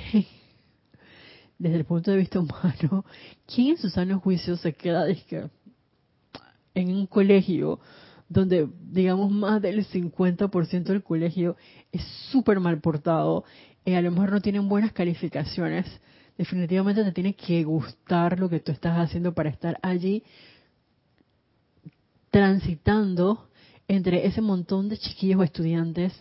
desde 1.57 1.77
el 1.77 1.85
punto 1.85 2.11
de 2.11 2.17
vista 2.17 2.39
humano, 2.39 3.05
quién 3.45 3.69
en 3.69 3.77
su 3.77 3.89
sano 3.89 4.19
juicio 4.19 4.57
se 4.57 4.73
queda 4.73 5.05
en 6.73 6.89
un 6.89 7.07
colegio 7.07 7.79
donde, 8.27 8.67
digamos, 8.91 9.31
más 9.31 9.61
del 9.61 9.85
50% 9.85 10.83
del 10.83 11.03
colegio 11.03 11.55
es 11.91 12.01
súper 12.31 12.59
mal 12.59 12.79
portado 12.81 13.45
eh, 13.85 13.95
a 13.95 14.01
lo 14.01 14.11
mejor 14.11 14.31
no 14.31 14.41
tienen 14.41 14.67
buenas 14.67 14.91
calificaciones, 14.93 15.85
definitivamente 16.37 17.03
te 17.03 17.11
tiene 17.11 17.35
que 17.35 17.63
gustar 17.63 18.39
lo 18.39 18.49
que 18.49 18.59
tú 18.59 18.71
estás 18.71 18.97
haciendo 18.97 19.33
para 19.33 19.49
estar 19.49 19.77
allí 19.83 20.23
transitando 22.31 23.47
entre 23.87 24.25
ese 24.25 24.41
montón 24.41 24.89
de 24.89 24.97
chiquillos 24.97 25.39
o 25.39 25.43
estudiantes 25.43 26.11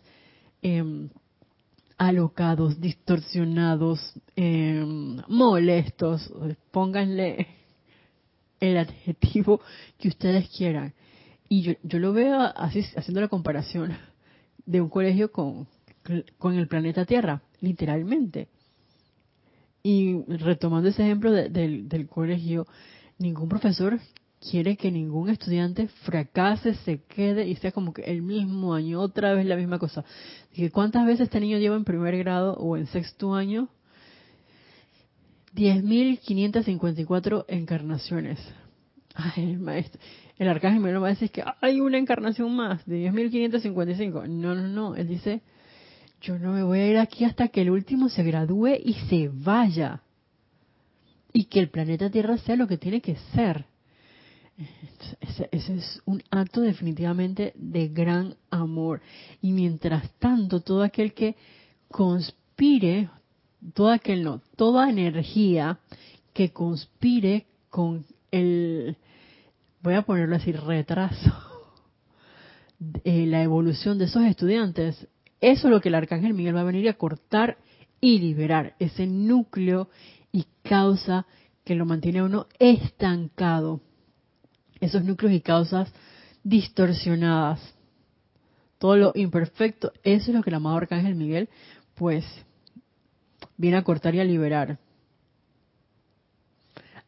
em, 0.60 1.08
alocados, 1.98 2.80
distorsionados, 2.80 4.14
em, 4.36 5.20
molestos, 5.28 6.32
pónganle 6.70 7.46
el 8.60 8.76
adjetivo 8.78 9.60
que 9.98 10.08
ustedes 10.08 10.48
quieran. 10.48 10.94
Y 11.48 11.62
yo, 11.62 11.72
yo 11.82 11.98
lo 11.98 12.12
veo 12.12 12.40
así, 12.40 12.84
haciendo 12.96 13.20
la 13.20 13.28
comparación 13.28 13.96
de 14.66 14.80
un 14.80 14.88
colegio 14.88 15.30
con, 15.30 15.66
con 16.38 16.54
el 16.54 16.68
planeta 16.68 17.04
Tierra, 17.04 17.42
literalmente. 17.60 18.48
Y 19.82 20.22
retomando 20.28 20.88
ese 20.88 21.02
ejemplo 21.02 21.30
del, 21.30 21.88
del 21.88 22.08
colegio, 22.08 22.66
ningún 23.18 23.48
profesor 23.48 24.00
quiere 24.50 24.76
que 24.76 24.90
ningún 24.90 25.30
estudiante 25.30 25.88
fracase, 26.04 26.74
se 26.74 27.02
quede 27.02 27.46
y 27.46 27.56
sea 27.56 27.72
como 27.72 27.92
que 27.92 28.02
el 28.02 28.22
mismo 28.22 28.74
año, 28.74 29.00
otra 29.00 29.32
vez 29.34 29.46
la 29.46 29.56
misma 29.56 29.78
cosa. 29.78 30.04
¿Cuántas 30.72 31.06
veces 31.06 31.22
este 31.22 31.40
niño 31.40 31.58
lleva 31.58 31.76
en 31.76 31.84
primer 31.84 32.16
grado 32.18 32.54
o 32.54 32.76
en 32.76 32.86
sexto 32.86 33.34
año? 33.34 33.68
10.554 35.54 37.44
encarnaciones. 37.48 38.38
Ay, 39.14 39.52
el 39.52 39.58
maestro, 39.60 40.00
el 40.38 40.48
arcángel 40.48 40.80
me 40.80 40.92
va 40.92 41.06
a 41.06 41.10
decir 41.10 41.30
que 41.30 41.44
hay 41.60 41.80
una 41.80 41.98
encarnación 41.98 42.54
más 42.54 42.84
de 42.86 43.10
10.555. 43.10 44.28
No, 44.28 44.54
no, 44.54 44.68
no. 44.68 44.96
Él 44.96 45.08
dice, 45.08 45.42
yo 46.20 46.38
no 46.38 46.52
me 46.52 46.62
voy 46.62 46.80
a 46.80 46.88
ir 46.88 46.98
aquí 46.98 47.24
hasta 47.24 47.48
que 47.48 47.62
el 47.62 47.70
último 47.70 48.08
se 48.08 48.24
gradúe 48.24 48.74
y 48.84 48.94
se 49.08 49.30
vaya. 49.32 50.02
Y 51.32 51.44
que 51.44 51.60
el 51.60 51.70
planeta 51.70 52.10
Tierra 52.10 52.36
sea 52.38 52.56
lo 52.56 52.66
que 52.66 52.78
tiene 52.78 53.00
que 53.00 53.16
ser. 53.34 53.66
Ese, 55.20 55.48
es 55.50 56.02
un 56.04 56.22
acto 56.30 56.60
definitivamente 56.60 57.52
de 57.56 57.88
gran 57.88 58.36
amor. 58.50 59.00
Y 59.42 59.52
mientras 59.52 60.12
tanto, 60.18 60.60
todo 60.60 60.82
aquel 60.82 61.12
que 61.12 61.36
conspire, 61.88 63.10
todo 63.72 63.90
aquel 63.90 64.22
no, 64.22 64.42
toda 64.56 64.90
energía 64.90 65.78
que 66.32 66.52
conspire 66.52 67.46
con 67.70 68.04
el, 68.30 68.96
voy 69.82 69.94
a 69.94 70.02
ponerlo 70.02 70.36
así, 70.36 70.52
retraso, 70.52 71.32
la 73.04 73.42
evolución 73.42 73.98
de 73.98 74.04
esos 74.04 74.24
estudiantes, 74.24 75.08
eso 75.40 75.68
es 75.68 75.72
lo 75.72 75.80
que 75.80 75.88
el 75.88 75.94
arcángel 75.94 76.34
Miguel 76.34 76.56
va 76.56 76.60
a 76.60 76.64
venir 76.64 76.88
a 76.88 76.94
cortar 76.94 77.58
y 78.00 78.18
liberar, 78.18 78.74
ese 78.78 79.06
núcleo 79.06 79.88
y 80.32 80.46
causa 80.62 81.26
que 81.64 81.74
lo 81.74 81.86
mantiene 81.86 82.22
uno 82.22 82.46
estancado 82.58 83.80
esos 84.84 85.04
núcleos 85.04 85.34
y 85.34 85.40
causas 85.40 85.92
distorsionadas, 86.42 87.60
todo 88.78 88.96
lo 88.96 89.12
imperfecto, 89.14 89.92
eso 90.02 90.30
es 90.30 90.36
lo 90.36 90.42
que 90.42 90.50
el 90.50 90.56
amado 90.56 90.76
Arcángel 90.76 91.14
Miguel, 91.14 91.48
pues, 91.94 92.24
viene 93.56 93.78
a 93.78 93.84
cortar 93.84 94.14
y 94.14 94.20
a 94.20 94.24
liberar, 94.24 94.78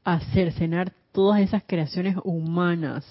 a 0.04 0.20
cercenar 0.32 0.92
todas 1.12 1.40
esas 1.40 1.62
creaciones 1.66 2.16
humanas, 2.24 3.04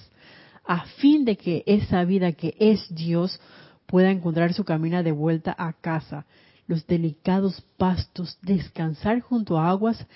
a 0.63 0.85
fin 0.85 1.25
de 1.25 1.37
que 1.37 1.63
esa 1.67 2.03
vida 2.05 2.31
que 2.31 2.55
es 2.59 2.93
Dios 2.93 3.39
pueda 3.85 4.09
encontrar 4.09 4.53
su 4.53 4.63
camino 4.63 5.03
de 5.03 5.11
vuelta 5.11 5.55
a 5.57 5.73
casa, 5.73 6.25
los 6.67 6.87
delicados 6.87 7.61
pastos, 7.77 8.39
descansar 8.41 9.19
junto 9.21 9.59
a 9.59 9.69
aguas 9.69 10.07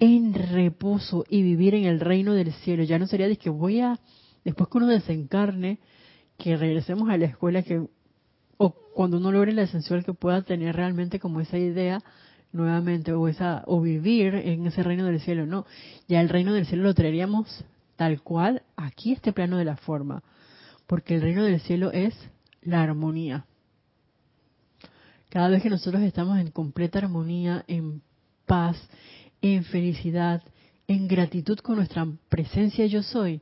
en 0.00 0.32
reposo 0.34 1.24
y 1.28 1.42
vivir 1.42 1.74
en 1.74 1.84
el 1.84 2.00
reino 2.00 2.32
del 2.32 2.52
cielo. 2.52 2.82
Ya 2.82 2.98
no 2.98 3.06
sería 3.06 3.28
de 3.28 3.36
que 3.36 3.50
voy 3.50 3.80
a, 3.80 4.00
después 4.44 4.68
que 4.68 4.78
uno 4.78 4.86
desencarne, 4.86 5.78
que 6.38 6.56
regresemos 6.56 7.10
a 7.10 7.18
la 7.18 7.26
escuela, 7.26 7.62
que 7.62 7.86
o 8.56 8.74
cuando 8.94 9.18
uno 9.18 9.30
logre 9.30 9.52
la 9.52 9.62
esencial 9.62 10.04
que 10.04 10.14
pueda 10.14 10.42
tener 10.42 10.74
realmente 10.74 11.20
como 11.20 11.40
esa 11.40 11.58
idea 11.58 12.02
nuevamente 12.52 13.12
o 13.12 13.28
esa 13.28 13.62
o 13.66 13.80
vivir 13.80 14.34
en 14.34 14.66
ese 14.66 14.82
reino 14.82 15.06
del 15.06 15.20
cielo 15.20 15.46
no 15.46 15.64
ya 16.08 16.20
el 16.20 16.28
reino 16.28 16.52
del 16.52 16.66
cielo 16.66 16.82
lo 16.82 16.94
traeríamos 16.94 17.64
tal 17.96 18.20
cual 18.22 18.62
aquí 18.76 19.12
este 19.12 19.32
plano 19.32 19.56
de 19.56 19.64
la 19.64 19.76
forma 19.76 20.22
porque 20.86 21.14
el 21.14 21.22
reino 21.22 21.44
del 21.44 21.60
cielo 21.60 21.92
es 21.92 22.12
la 22.60 22.82
armonía 22.82 23.46
cada 25.28 25.48
vez 25.48 25.62
que 25.62 25.70
nosotros 25.70 26.02
estamos 26.02 26.38
en 26.38 26.50
completa 26.50 26.98
armonía 26.98 27.64
en 27.68 28.02
paz 28.46 28.76
en 29.42 29.64
felicidad, 29.64 30.42
en 30.86 31.08
gratitud 31.08 31.58
con 31.58 31.76
nuestra 31.76 32.06
presencia 32.28 32.86
yo 32.86 33.02
soy, 33.02 33.40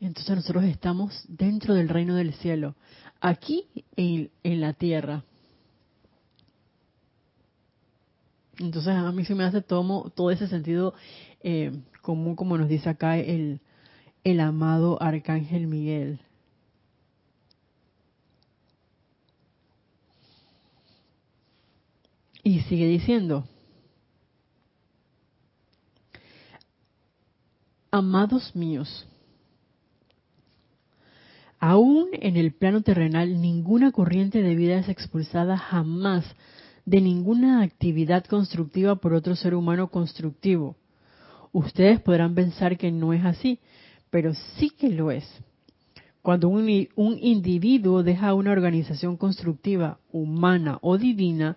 entonces 0.00 0.36
nosotros 0.36 0.64
estamos 0.64 1.24
dentro 1.28 1.74
del 1.74 1.88
reino 1.88 2.14
del 2.14 2.34
cielo, 2.34 2.74
aquí 3.20 3.66
en, 3.96 4.30
la 4.60 4.74
tierra. 4.74 5.24
Entonces 8.58 8.94
a 8.94 9.10
mí 9.12 9.24
se 9.24 9.34
me 9.34 9.44
hace 9.44 9.62
todo, 9.62 10.10
todo 10.10 10.30
ese 10.30 10.48
sentido 10.48 10.94
eh, 11.42 11.72
común 12.02 12.36
como 12.36 12.58
nos 12.58 12.68
dice 12.68 12.88
acá 12.88 13.18
el, 13.18 13.60
el 14.24 14.40
amado 14.40 15.00
Arcángel 15.02 15.66
Miguel. 15.66 16.20
Y 22.42 22.60
sigue 22.60 22.86
diciendo, 22.86 23.48
Amados 27.96 28.54
míos, 28.54 29.08
aún 31.58 32.08
en 32.12 32.36
el 32.36 32.52
plano 32.52 32.82
terrenal 32.82 33.40
ninguna 33.40 33.90
corriente 33.90 34.42
de 34.42 34.54
vida 34.54 34.76
es 34.76 34.90
expulsada 34.90 35.56
jamás 35.56 36.26
de 36.84 37.00
ninguna 37.00 37.62
actividad 37.62 38.26
constructiva 38.26 38.96
por 38.96 39.14
otro 39.14 39.34
ser 39.34 39.54
humano 39.54 39.88
constructivo. 39.88 40.76
Ustedes 41.52 41.98
podrán 42.02 42.34
pensar 42.34 42.76
que 42.76 42.92
no 42.92 43.14
es 43.14 43.24
así, 43.24 43.60
pero 44.10 44.34
sí 44.58 44.68
que 44.68 44.90
lo 44.90 45.10
es. 45.10 45.24
Cuando 46.20 46.50
un, 46.50 46.68
un, 46.96 47.18
individuo 47.18 48.02
deja 48.02 48.34
una 48.34 48.52
organización 48.52 49.16
constructiva, 49.16 50.00
humana 50.12 50.80
o 50.82 50.98
divina, 50.98 51.56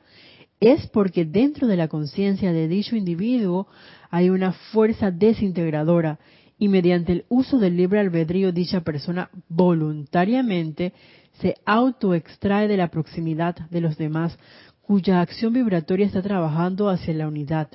es 0.59 0.87
porque 0.87 1.25
dentro 1.25 1.67
de 1.67 1.77
la 1.77 1.87
conciencia 1.87 2.51
de 2.51 2.67
dicho 2.67 2.95
individuo 2.95 3.67
hay 4.09 4.29
una 4.29 4.51
fuerza 4.51 5.11
desintegradora 5.11 6.19
y 6.57 6.67
mediante 6.67 7.13
el 7.13 7.25
uso 7.29 7.57
del 7.57 7.77
libre 7.77 7.99
albedrío 7.99 8.51
dicha 8.51 8.81
persona 8.81 9.29
voluntariamente 9.47 10.93
se 11.39 11.55
autoextrae 11.65 12.67
de 12.67 12.77
la 12.77 12.89
proximidad 12.89 13.55
de 13.69 13.79
los 13.81 13.97
demás 13.97 14.37
cuya 14.81 15.21
acción 15.21 15.53
vibratoria 15.53 16.05
está 16.05 16.21
trabajando 16.21 16.89
hacia 16.89 17.13
la 17.13 17.27
unidad. 17.27 17.69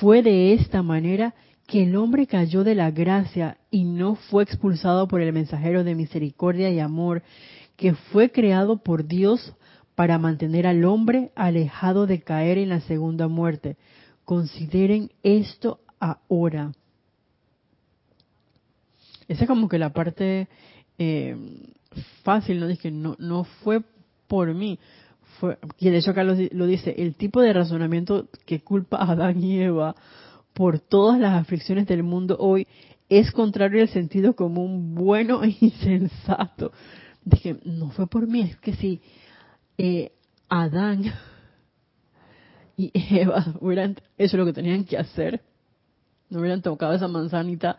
Fue 0.00 0.22
de 0.22 0.52
esta 0.52 0.82
manera 0.82 1.34
que 1.66 1.84
el 1.84 1.96
hombre 1.96 2.26
cayó 2.26 2.64
de 2.64 2.74
la 2.74 2.90
gracia 2.90 3.58
y 3.70 3.84
no 3.84 4.16
fue 4.16 4.42
expulsado 4.42 5.06
por 5.06 5.20
el 5.20 5.32
mensajero 5.32 5.84
de 5.84 5.94
misericordia 5.94 6.70
y 6.70 6.80
amor 6.80 7.22
que 7.76 7.94
fue 7.94 8.30
creado 8.32 8.82
por 8.82 9.06
Dios 9.06 9.54
para 9.98 10.16
mantener 10.16 10.68
al 10.68 10.84
hombre 10.84 11.32
alejado 11.34 12.06
de 12.06 12.20
caer 12.20 12.56
en 12.56 12.68
la 12.68 12.80
segunda 12.82 13.26
muerte, 13.26 13.76
Consideren 14.24 15.10
esto 15.24 15.80
ahora. 15.98 16.70
Esa 19.26 19.42
es 19.42 19.48
como 19.48 19.68
que 19.68 19.76
la 19.76 19.92
parte 19.92 20.46
eh, 20.98 21.36
fácil, 22.22 22.60
¿no? 22.60 22.68
Dice 22.68 22.92
no, 22.92 23.16
no 23.18 23.42
fue 23.42 23.82
por 24.28 24.54
mí. 24.54 24.78
Fue, 25.40 25.58
y 25.80 25.90
de 25.90 25.96
hecho 25.98 26.12
acá 26.12 26.22
lo, 26.22 26.36
dice, 26.36 26.94
el 26.96 27.16
tipo 27.16 27.40
de 27.40 27.52
razonamiento 27.52 28.28
que 28.46 28.60
culpa 28.60 28.98
a 28.98 29.10
Adán 29.10 29.42
y 29.42 29.60
Eva 29.60 29.96
por 30.52 30.78
todas 30.78 31.18
las 31.18 31.40
aflicciones 31.40 31.88
del 31.88 32.04
mundo 32.04 32.36
hoy 32.38 32.68
es 33.08 33.32
contrario 33.32 33.82
al 33.82 33.88
sentido 33.88 34.36
común 34.36 34.94
bueno 34.94 35.40
y 35.60 35.70
sensato. 35.70 36.70
Dije, 37.24 37.56
no 37.64 37.90
fue 37.90 38.06
por 38.06 38.28
mí, 38.28 38.42
es 38.42 38.56
que 38.58 38.74
si 38.74 39.00
eh, 39.78 40.12
Adán 40.48 41.04
y 42.76 42.90
Eva 42.94 43.54
hubieran 43.60 43.96
eso 44.16 44.36
es 44.36 44.38
lo 44.38 44.44
que 44.44 44.52
tenían 44.52 44.84
que 44.84 44.98
hacer, 44.98 45.40
no 46.28 46.40
hubieran 46.40 46.62
tocado 46.62 46.92
esa 46.92 47.08
manzanita, 47.08 47.78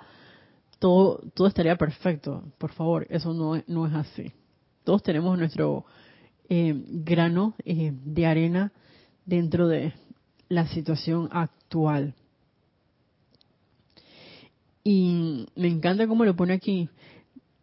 todo, 0.80 1.22
todo 1.34 1.48
estaría 1.48 1.76
perfecto. 1.76 2.44
Por 2.58 2.72
favor, 2.72 3.06
eso 3.10 3.34
no, 3.34 3.62
no 3.68 3.86
es 3.86 3.94
así. 3.94 4.32
Todos 4.84 5.04
tenemos 5.04 5.38
nuestro 5.38 5.86
eh, 6.48 6.74
grano 6.88 7.54
eh, 7.66 7.92
de 7.94 8.26
arena 8.26 8.72
dentro 9.26 9.68
de 9.68 9.94
la 10.48 10.68
situación 10.68 11.30
actual. 11.32 12.16
Y 14.84 15.46
me 15.56 15.68
encanta 15.68 16.08
cómo 16.08 16.26
lo 16.26 16.36
pone 16.36 16.54
aquí. 16.54 16.90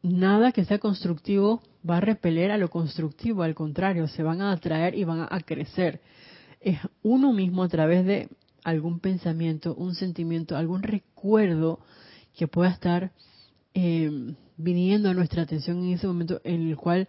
Nada 0.06 0.52
que 0.52 0.64
sea 0.64 0.78
constructivo 0.78 1.62
va 1.88 1.98
a 1.98 2.00
repeler 2.00 2.50
a 2.50 2.58
lo 2.58 2.70
constructivo, 2.70 3.42
al 3.42 3.54
contrario, 3.54 4.08
se 4.08 4.22
van 4.22 4.40
a 4.40 4.52
atraer 4.52 4.94
y 4.94 5.04
van 5.04 5.26
a 5.28 5.40
crecer. 5.40 6.00
Es 6.60 6.78
uno 7.02 7.32
mismo 7.32 7.62
a 7.62 7.68
través 7.68 8.04
de 8.06 8.28
algún 8.64 9.00
pensamiento, 9.00 9.74
un 9.74 9.94
sentimiento, 9.94 10.56
algún 10.56 10.82
recuerdo 10.82 11.80
que 12.36 12.48
pueda 12.48 12.70
estar 12.70 13.12
eh, 13.74 14.34
viniendo 14.56 15.10
a 15.10 15.14
nuestra 15.14 15.42
atención 15.42 15.78
en 15.78 15.92
ese 15.92 16.06
momento 16.06 16.40
en 16.44 16.68
el 16.68 16.76
cual 16.76 17.08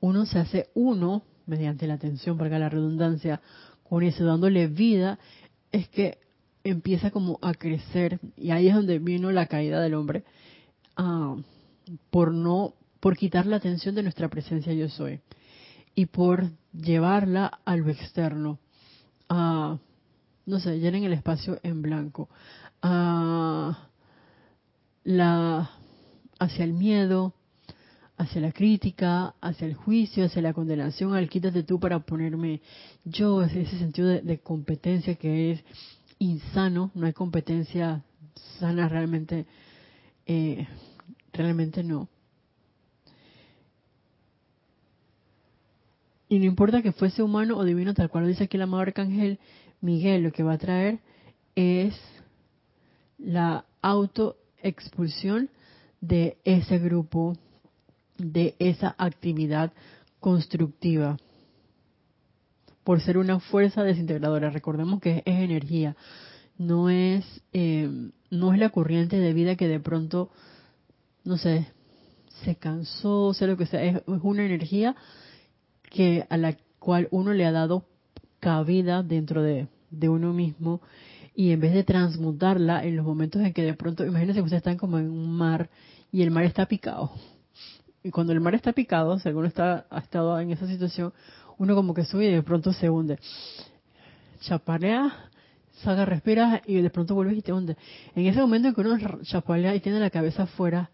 uno 0.00 0.26
se 0.26 0.38
hace 0.38 0.68
uno, 0.74 1.22
mediante 1.46 1.86
la 1.86 1.94
atención, 1.94 2.38
para 2.38 2.58
la 2.58 2.68
redundancia, 2.68 3.40
con 3.88 4.02
eso, 4.02 4.24
dándole 4.24 4.66
vida, 4.66 5.18
es 5.72 5.88
que 5.88 6.18
empieza 6.64 7.10
como 7.10 7.38
a 7.42 7.54
crecer 7.54 8.20
y 8.36 8.50
ahí 8.50 8.68
es 8.68 8.74
donde 8.74 8.98
vino 8.98 9.30
la 9.30 9.46
caída 9.46 9.80
del 9.80 9.94
hombre 9.94 10.24
ah, 10.96 11.36
por 12.10 12.32
no 12.32 12.74
por 13.00 13.16
quitar 13.16 13.46
la 13.46 13.56
atención 13.56 13.94
de 13.94 14.02
nuestra 14.02 14.28
presencia 14.28 14.72
yo 14.72 14.88
soy 14.88 15.20
y 15.94 16.06
por 16.06 16.50
llevarla 16.72 17.60
a 17.64 17.76
lo 17.76 17.90
externo 17.90 18.58
a 19.28 19.78
no 20.46 20.60
sé 20.60 20.78
llenen 20.78 21.04
el 21.04 21.12
espacio 21.12 21.60
en 21.62 21.82
blanco 21.82 22.28
a 22.82 23.88
la 25.04 25.70
hacia 26.38 26.64
el 26.64 26.72
miedo 26.72 27.34
hacia 28.18 28.40
la 28.40 28.52
crítica, 28.52 29.34
hacia 29.40 29.66
el 29.66 29.74
juicio, 29.74 30.24
hacia 30.24 30.42
la 30.42 30.52
condenación, 30.52 31.14
al 31.14 31.28
quítate 31.28 31.62
tú 31.62 31.78
para 31.78 32.00
ponerme 32.00 32.60
yo, 33.04 33.42
ese 33.42 33.78
sentido 33.78 34.08
de, 34.08 34.38
competencia 34.40 35.14
que 35.14 35.52
es 35.52 35.64
insano, 36.18 36.90
no 36.94 37.06
hay 37.06 37.12
competencia 37.12 38.02
sana 38.58 38.88
realmente, 38.88 39.46
eh, 40.26 40.66
realmente 41.38 41.82
no. 41.82 42.08
Y 46.28 46.38
no 46.38 46.44
importa 46.44 46.82
que 46.82 46.92
fuese 46.92 47.22
humano 47.22 47.56
o 47.56 47.64
divino, 47.64 47.94
tal 47.94 48.10
cual 48.10 48.26
dice 48.26 48.44
aquí 48.44 48.56
el 48.56 48.62
amado 48.62 48.82
arcángel 48.82 49.38
Miguel, 49.80 50.22
lo 50.22 50.32
que 50.32 50.42
va 50.42 50.54
a 50.54 50.58
traer 50.58 50.98
es 51.54 51.94
la 53.16 53.64
autoexpulsión 53.80 55.48
de 56.00 56.36
ese 56.44 56.78
grupo, 56.78 57.36
de 58.18 58.54
esa 58.58 58.94
actividad 58.98 59.72
constructiva 60.20 61.16
por 62.84 63.00
ser 63.00 63.18
una 63.18 63.40
fuerza 63.40 63.82
desintegradora. 63.82 64.50
Recordemos 64.50 65.00
que 65.00 65.22
es 65.24 65.40
energía, 65.40 65.96
no 66.58 66.90
es 66.90 67.24
eh, 67.52 68.10
no 68.30 68.52
es 68.52 68.58
la 68.58 68.70
corriente 68.70 69.18
de 69.18 69.32
vida 69.32 69.56
que 69.56 69.68
de 69.68 69.80
pronto, 69.80 70.30
no 71.28 71.36
sé, 71.36 71.66
se 72.42 72.56
cansó, 72.56 73.34
sé 73.34 73.46
lo 73.46 73.58
que 73.58 73.66
sea, 73.66 73.84
es, 73.84 74.02
una 74.06 74.46
energía 74.46 74.96
que 75.90 76.26
a 76.30 76.38
la 76.38 76.56
cual 76.78 77.06
uno 77.10 77.34
le 77.34 77.44
ha 77.44 77.52
dado 77.52 77.84
cabida 78.40 79.02
dentro 79.02 79.42
de, 79.42 79.68
de 79.90 80.08
uno 80.08 80.32
mismo 80.32 80.80
y 81.34 81.52
en 81.52 81.60
vez 81.60 81.74
de 81.74 81.84
transmutarla 81.84 82.82
en 82.82 82.96
los 82.96 83.04
momentos 83.04 83.42
en 83.42 83.52
que 83.52 83.62
de 83.62 83.74
pronto, 83.74 84.06
imagínense 84.06 84.40
que 84.40 84.44
ustedes 84.44 84.60
están 84.60 84.78
como 84.78 84.98
en 84.98 85.10
un 85.10 85.30
mar 85.30 85.68
y 86.10 86.22
el 86.22 86.30
mar 86.30 86.44
está 86.44 86.64
picado. 86.64 87.12
Y 88.02 88.10
cuando 88.10 88.32
el 88.32 88.40
mar 88.40 88.54
está 88.54 88.72
picado, 88.72 89.18
si 89.18 89.28
alguno 89.28 89.48
está, 89.48 89.86
ha 89.90 89.98
estado 89.98 90.40
en 90.40 90.50
esa 90.50 90.66
situación, 90.66 91.12
uno 91.58 91.74
como 91.74 91.92
que 91.92 92.06
sube 92.06 92.26
y 92.26 92.32
de 92.32 92.42
pronto 92.42 92.72
se 92.72 92.88
hunde. 92.88 93.18
Chaparea, 94.40 95.12
salga, 95.82 96.06
respira 96.06 96.62
y 96.66 96.80
de 96.80 96.88
pronto 96.88 97.14
vuelves 97.14 97.36
y 97.36 97.42
te 97.42 97.52
hunde. 97.52 97.76
En 98.14 98.24
ese 98.24 98.40
momento 98.40 98.68
en 98.68 98.74
que 98.74 98.80
uno 98.80 98.96
chapalea 99.24 99.74
y 99.74 99.80
tiene 99.80 100.00
la 100.00 100.08
cabeza 100.08 100.44
afuera, 100.44 100.90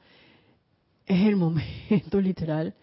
es 1.06 1.26
el 1.26 1.36
momento 1.36 2.20
literal. 2.20 2.74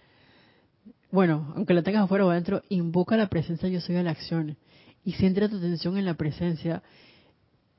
Bueno, 1.12 1.54
aunque 1.56 1.74
la 1.74 1.84
tengas 1.84 2.04
afuera 2.04 2.26
o 2.26 2.30
adentro, 2.30 2.62
invoca 2.70 3.18
la 3.18 3.28
presencia 3.28 3.68
yo 3.68 3.82
soy 3.82 3.98
a 3.98 4.04
la 4.04 4.12
acción 4.12 4.58
y 5.04 5.14
centra 5.14 5.50
tu 5.50 5.58
atención 5.58 5.98
en 5.98 6.06
la 6.06 6.14
presencia 6.14 6.84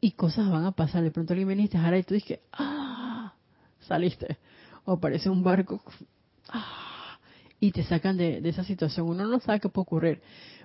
y 0.01 0.13
cosas 0.13 0.51
van 0.51 0.67
a 0.67 0.73
pasar. 0.73 1.03
De 1.03 1.11
pronto 1.11 1.33
alguien 1.33 1.49
viniste 1.49 1.79
a 1.79 1.97
y 1.97 2.03
tú 2.03 2.15
dices, 2.15 2.41
ah, 2.53 3.35
saliste. 3.81 4.39
O 4.85 4.93
aparece 4.93 5.31
un 5.31 5.43
barco, 5.43 5.81
ah, 6.49 7.19
y 7.61 7.71
te 7.71 7.85
sacan 7.85 8.17
de, 8.17 8.41
esa 8.45 8.65
situación. 8.65 9.09
Uno 9.09 9.25
no 9.25 9.39
sabe 9.39 9.61
qué 9.61 9.69
puede 9.69 9.85
ocurrir, 9.85 10.23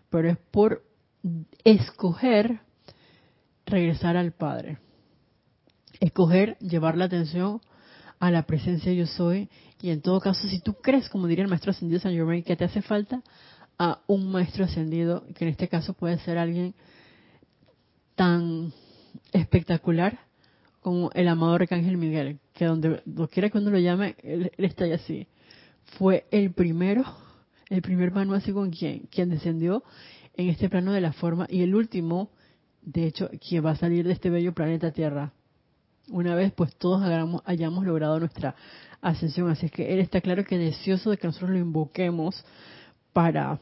pero 0.09 0.29
es 0.29 0.37
por 0.51 0.83
escoger 1.63 2.61
regresar 3.67 4.17
al 4.17 4.31
Padre. 4.31 4.79
Escoger 5.99 6.57
llevar 6.57 6.97
la 6.97 7.05
atención 7.05 7.61
a 8.19 8.31
la 8.31 8.47
presencia 8.47 8.91
yo 8.93 9.05
soy 9.05 9.49
y 9.81 9.89
en 9.89 10.01
todo 10.01 10.19
caso 10.19 10.47
si 10.47 10.59
tú 10.59 10.75
crees, 10.75 11.09
como 11.09 11.27
diría 11.27 11.43
el 11.43 11.49
maestro 11.49 11.71
ascendido 11.71 11.99
San 11.99 12.13
Germain, 12.13 12.43
que 12.43 12.55
te 12.55 12.65
hace 12.65 12.81
falta 12.81 13.21
a 13.77 13.99
un 14.07 14.31
maestro 14.31 14.65
ascendido, 14.65 15.23
que 15.35 15.45
en 15.45 15.51
este 15.51 15.67
caso 15.67 15.93
puede 15.93 16.17
ser 16.19 16.37
alguien 16.37 16.73
tan 18.15 18.73
espectacular 19.31 20.19
como 20.81 21.11
el 21.13 21.27
amado 21.27 21.53
Arcángel 21.53 21.97
Miguel, 21.97 22.39
que 22.53 22.65
donde 22.65 23.01
quiera 23.31 23.49
que 23.49 23.57
uno 23.57 23.69
lo 23.69 23.79
llame, 23.79 24.15
él, 24.23 24.51
está 24.57 24.85
ahí 24.85 24.93
así 24.93 25.27
fue 25.97 26.25
el 26.31 26.51
primero, 26.51 27.03
el 27.69 27.81
primer 27.81 28.11
manual 28.11 28.39
así 28.39 28.51
con 28.51 28.71
quien, 28.71 29.07
quien 29.11 29.29
descendió 29.29 29.83
en 30.35 30.49
este 30.49 30.69
plano 30.69 30.91
de 30.91 31.01
la 31.01 31.13
forma 31.13 31.47
y 31.49 31.61
el 31.61 31.73
último, 31.75 32.29
de 32.81 33.05
hecho, 33.05 33.29
quien 33.47 33.65
va 33.65 33.71
a 33.71 33.75
salir 33.75 34.05
de 34.05 34.13
este 34.13 34.29
bello 34.29 34.53
planeta 34.53 34.91
Tierra. 34.91 35.33
Una 36.09 36.35
vez 36.35 36.53
pues 36.53 36.75
todos 36.75 37.01
hayamos 37.45 37.85
logrado 37.85 38.19
nuestra 38.19 38.55
ascensión. 39.01 39.49
Así 39.49 39.65
es 39.65 39.71
que 39.71 39.93
él 39.93 39.99
está 39.99 40.21
claro 40.21 40.45
que 40.45 40.57
deseoso 40.57 41.11
de 41.11 41.17
que 41.17 41.27
nosotros 41.27 41.51
lo 41.51 41.57
invoquemos 41.57 42.45
para 43.13 43.59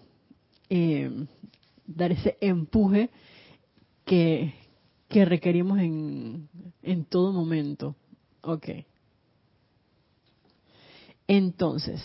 eh, 0.69 1.25
dar 1.87 2.11
ese 2.11 2.37
empuje 2.41 3.09
que, 4.05 4.53
que 5.07 5.25
requerimos 5.25 5.79
en, 5.79 6.49
en 6.83 7.05
todo 7.05 7.31
momento. 7.31 7.95
Ok. 8.41 8.69
Entonces, 11.27 12.01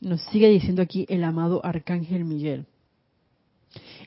nos 0.00 0.20
sigue 0.26 0.48
diciendo 0.48 0.82
aquí 0.82 1.06
el 1.08 1.22
amado 1.22 1.64
Arcángel 1.64 2.24
Miguel. 2.24 2.66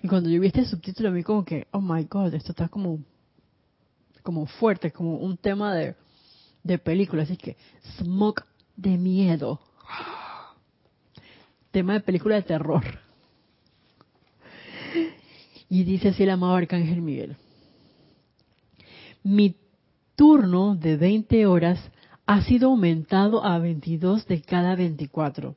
Y 0.03 0.07
cuando 0.07 0.29
yo 0.29 0.39
vi 0.39 0.47
este 0.47 0.65
subtítulo, 0.65 1.09
a 1.09 1.11
mí 1.11 1.23
como 1.23 1.45
que, 1.45 1.67
oh 1.71 1.81
my 1.81 2.03
god, 2.03 2.33
esto 2.33 2.51
está 2.51 2.67
como, 2.67 2.99
como 4.26 4.47
fuerte, 4.47 4.91
como 4.91 5.17
un 5.17 5.38
tema 5.38 5.73
de, 5.76 5.95
de 6.63 6.80
película. 6.80 7.23
Así 7.23 7.38
que, 7.38 7.55
smoke 7.99 8.43
de 8.76 8.97
miedo. 8.97 9.61
Tema 11.71 11.93
de 11.93 11.99
película 11.99 12.36
de 12.36 12.41
terror. 12.41 12.84
Y 15.69 15.84
dice 15.84 16.09
así 16.09 16.23
el 16.23 16.32
amado 16.32 16.55
Arcángel 16.55 17.01
Miguel. 17.01 17.38
Mi 19.23 19.55
turno 20.15 20.76
de 20.76 20.97
20 20.97 21.45
horas 21.45 21.80
ha 22.26 22.41
sido 22.41 22.69
aumentado 22.69 23.45
a 23.45 23.59
22 23.59 24.28
de 24.28 24.41
cada 24.41 24.76
24. 24.76 25.55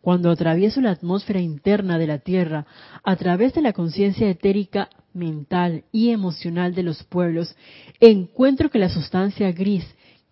Cuando 0.00 0.30
atravieso 0.30 0.80
la 0.80 0.92
atmósfera 0.92 1.40
interna 1.40 1.98
de 1.98 2.06
la 2.06 2.18
Tierra 2.18 2.66
a 3.02 3.16
través 3.16 3.52
de 3.54 3.62
la 3.62 3.72
conciencia 3.72 4.28
etérica, 4.28 4.88
mental 5.12 5.84
y 5.92 6.10
emocional 6.10 6.74
de 6.74 6.82
los 6.82 7.04
pueblos, 7.04 7.56
encuentro 8.00 8.70
que 8.70 8.78
la 8.78 8.88
sustancia 8.88 9.52
gris, 9.52 9.84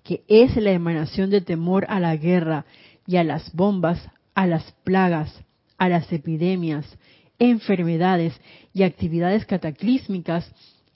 que 0.04 0.22
es 0.28 0.56
la 0.56 0.72
emanación 0.72 1.30
de 1.30 1.40
temor 1.40 1.86
a 1.88 2.00
la 2.00 2.16
guerra 2.16 2.64
y 3.06 3.16
a 3.16 3.24
las 3.24 3.52
bombas, 3.54 4.00
a 4.34 4.46
las 4.46 4.72
plagas, 4.84 5.32
a 5.76 5.88
las 5.88 6.12
epidemias, 6.12 6.86
enfermedades 7.38 8.38
y 8.72 8.82
actividades 8.82 9.44
cataclísmicas, 9.46 10.50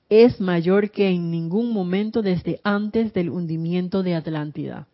es 0.08 0.40
mayor 0.40 0.90
que 0.90 1.08
en 1.08 1.30
ningún 1.30 1.72
momento 1.72 2.20
desde 2.20 2.60
antes 2.64 3.12
del 3.14 3.30
hundimiento 3.30 4.02
de 4.02 4.14
Atlántida. 4.14 4.86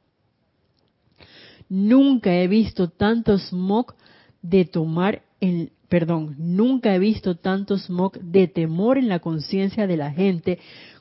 Nunca 1.68 2.34
he 2.34 2.46
visto 2.46 2.88
tanto 2.88 3.36
smog 3.38 3.94
de 4.42 4.64
tomar 4.64 5.22
el 5.40 5.72
perdón, 5.88 6.34
nunca 6.38 6.94
he 6.94 6.98
visto 6.98 7.36
tanto 7.36 7.78
smog 7.78 8.18
de 8.20 8.48
temor 8.48 8.98
en 8.98 9.08
la 9.08 9.20
conciencia 9.20 9.86
de 9.86 9.96
la 9.96 10.10
gente 10.10 10.58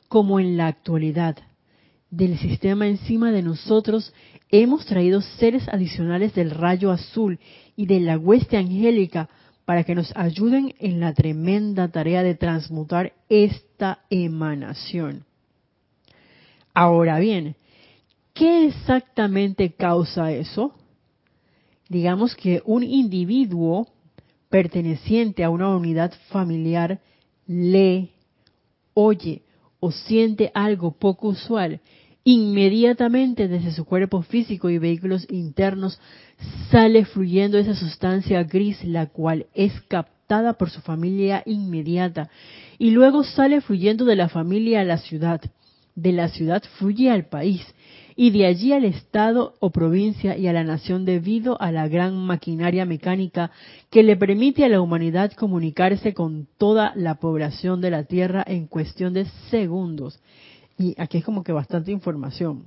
como 0.08 0.40
en 0.40 0.58
la 0.58 0.68
actualidad. 0.68 1.38
Del 2.10 2.38
sistema 2.38 2.88
encima 2.88 3.32
de 3.32 3.42
nosotros 3.42 4.14
hemos 4.50 4.86
traído 4.86 5.22
seres 5.22 5.68
adicionales 5.68 6.34
del 6.34 6.52
rayo 6.52 6.92
azul 6.92 7.40
y 7.76 7.86
de 7.86 8.00
la 8.00 8.18
hueste 8.18 8.56
angélica 8.56 9.30
para 9.66 9.84
que 9.84 9.96
nos 9.96 10.16
ayuden 10.16 10.74
en 10.80 11.02
la 11.02 11.14
tremenda 11.14 11.90
tarea 11.90 12.24
de 12.24 12.36
transmutar 12.36 13.12
esta 13.28 14.00
emanación. 14.10 15.26
Ahora 16.74 17.20
bien, 17.20 17.58
¿qué 18.34 18.68
exactamente 18.68 19.74
causa 19.74 20.32
eso? 20.32 20.74
Digamos 21.90 22.36
que 22.36 22.62
un 22.66 22.84
individuo 22.84 23.90
perteneciente 24.50 25.44
a 25.44 25.50
una 25.50 25.76
unidad 25.76 26.14
familiar 26.30 27.00
lee, 27.48 28.12
oye 28.94 29.44
o 29.80 29.92
siente 29.92 30.52
algo 30.54 30.92
poco 30.92 31.30
usual 31.30 31.82
Inmediatamente 32.30 33.48
desde 33.48 33.72
su 33.72 33.86
cuerpo 33.86 34.22
físico 34.22 34.70
y 34.70 34.80
vehículos 34.80 35.26
internos 35.30 35.98
sale 36.70 37.06
fluyendo 37.06 37.58
esa 37.58 37.74
sustancia 37.74 38.44
gris, 38.44 38.84
la 38.84 39.06
cual 39.06 39.46
es 39.54 39.72
captada 39.88 40.52
por 40.56 40.70
su 40.70 40.82
familia 40.82 41.42
inmediata, 41.46 42.30
y 42.78 42.90
luego 42.90 43.24
sale 43.24 43.62
fluyendo 43.62 44.04
de 44.04 44.18
la 44.18 44.28
familia 44.28 44.82
a 44.82 44.84
la 44.84 44.98
ciudad, 44.98 45.40
de 45.96 46.12
la 46.12 46.28
ciudad 46.28 46.62
fluye 46.78 47.10
al 47.10 47.28
país, 47.28 47.66
y 48.20 48.32
de 48.32 48.48
allí 48.48 48.74
al 48.74 48.84
Estado 48.84 49.54
o 49.60 49.70
provincia 49.70 50.36
y 50.36 50.48
a 50.48 50.54
la 50.54 50.64
nación 50.64 51.06
debido 51.06 51.62
a 51.62 51.72
la 51.72 51.88
gran 51.88 52.18
maquinaria 52.18 52.84
mecánica 52.84 53.52
que 53.92 54.02
le 54.02 54.18
permite 54.18 54.66
a 54.66 54.70
la 54.70 54.82
humanidad 54.82 55.32
comunicarse 55.34 56.16
con 56.16 56.48
toda 56.58 56.94
la 56.96 57.16
población 57.16 57.80
de 57.80 57.92
la 57.92 58.06
Tierra 58.06 58.44
en 58.46 58.66
cuestión 58.66 59.14
de 59.14 59.26
segundos. 59.52 60.20
Y 60.80 61.00
aquí 61.00 61.20
es 61.20 61.24
como 61.24 61.44
que 61.44 61.52
bastante 61.52 61.92
información. 61.92 62.66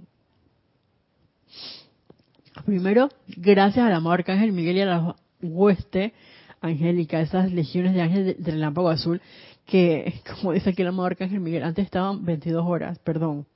Primero, 2.64 3.08
gracias 3.26 3.84
al 3.84 3.92
amado 3.92 4.14
Arcángel 4.14 4.52
Miguel 4.52 4.76
y 4.76 4.80
a 4.82 4.86
la 4.86 5.16
hueste 5.42 6.14
angélica, 6.60 7.20
esas 7.20 7.50
legiones 7.50 7.94
de 7.94 8.02
ángeles 8.02 8.36
del 8.38 8.54
relámpago 8.54 8.88
azul, 8.88 9.20
que, 9.66 10.14
como 10.40 10.52
dice 10.52 10.70
aquí 10.70 10.82
el 10.82 10.88
amado 10.88 11.06
Arcángel 11.06 11.40
Miguel, 11.40 11.64
antes 11.64 11.86
estaban 11.86 12.24
22 12.24 12.64
horas, 12.64 13.00
perdón, 13.00 13.46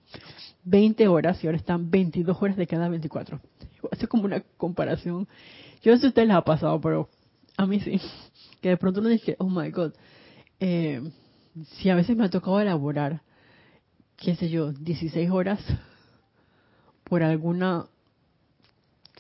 20 0.65 1.09
horas 1.09 1.43
y 1.43 1.47
ahora 1.47 1.59
están 1.59 1.91
22 1.91 2.37
horas 2.41 2.57
de 2.57 2.67
cada 2.67 2.89
24. 2.89 3.41
Hace 3.93 4.09
como 4.09 4.25
una 4.25 4.41
comparación. 4.57 5.29
Yo 5.83 5.93
no 5.93 5.97
sé 5.97 6.01
si 6.01 6.07
a 6.07 6.09
ustedes 6.09 6.29
les 6.29 6.37
ha 6.37 6.45
pasado, 6.45 6.81
pero 6.81 7.09
a 7.57 7.67
mí 7.67 7.81
sí. 7.81 8.01
Que 8.61 8.71
de 8.71 8.77
pronto 8.79 9.01
uno 9.01 9.11
dice, 9.11 9.37
oh 9.39 9.51
my 9.51 9.71
god, 9.71 9.93
eh, 10.59 11.03
si 11.73 11.91
a 11.91 11.95
veces 11.95 12.17
me 12.17 12.25
ha 12.25 12.31
tocado 12.31 12.59
elaborar, 12.61 13.21
qué 14.17 14.35
sé 14.37 14.49
yo, 14.49 14.73
16 14.73 15.31
horas 15.31 15.61
por 17.05 17.23
alguna 17.23 17.85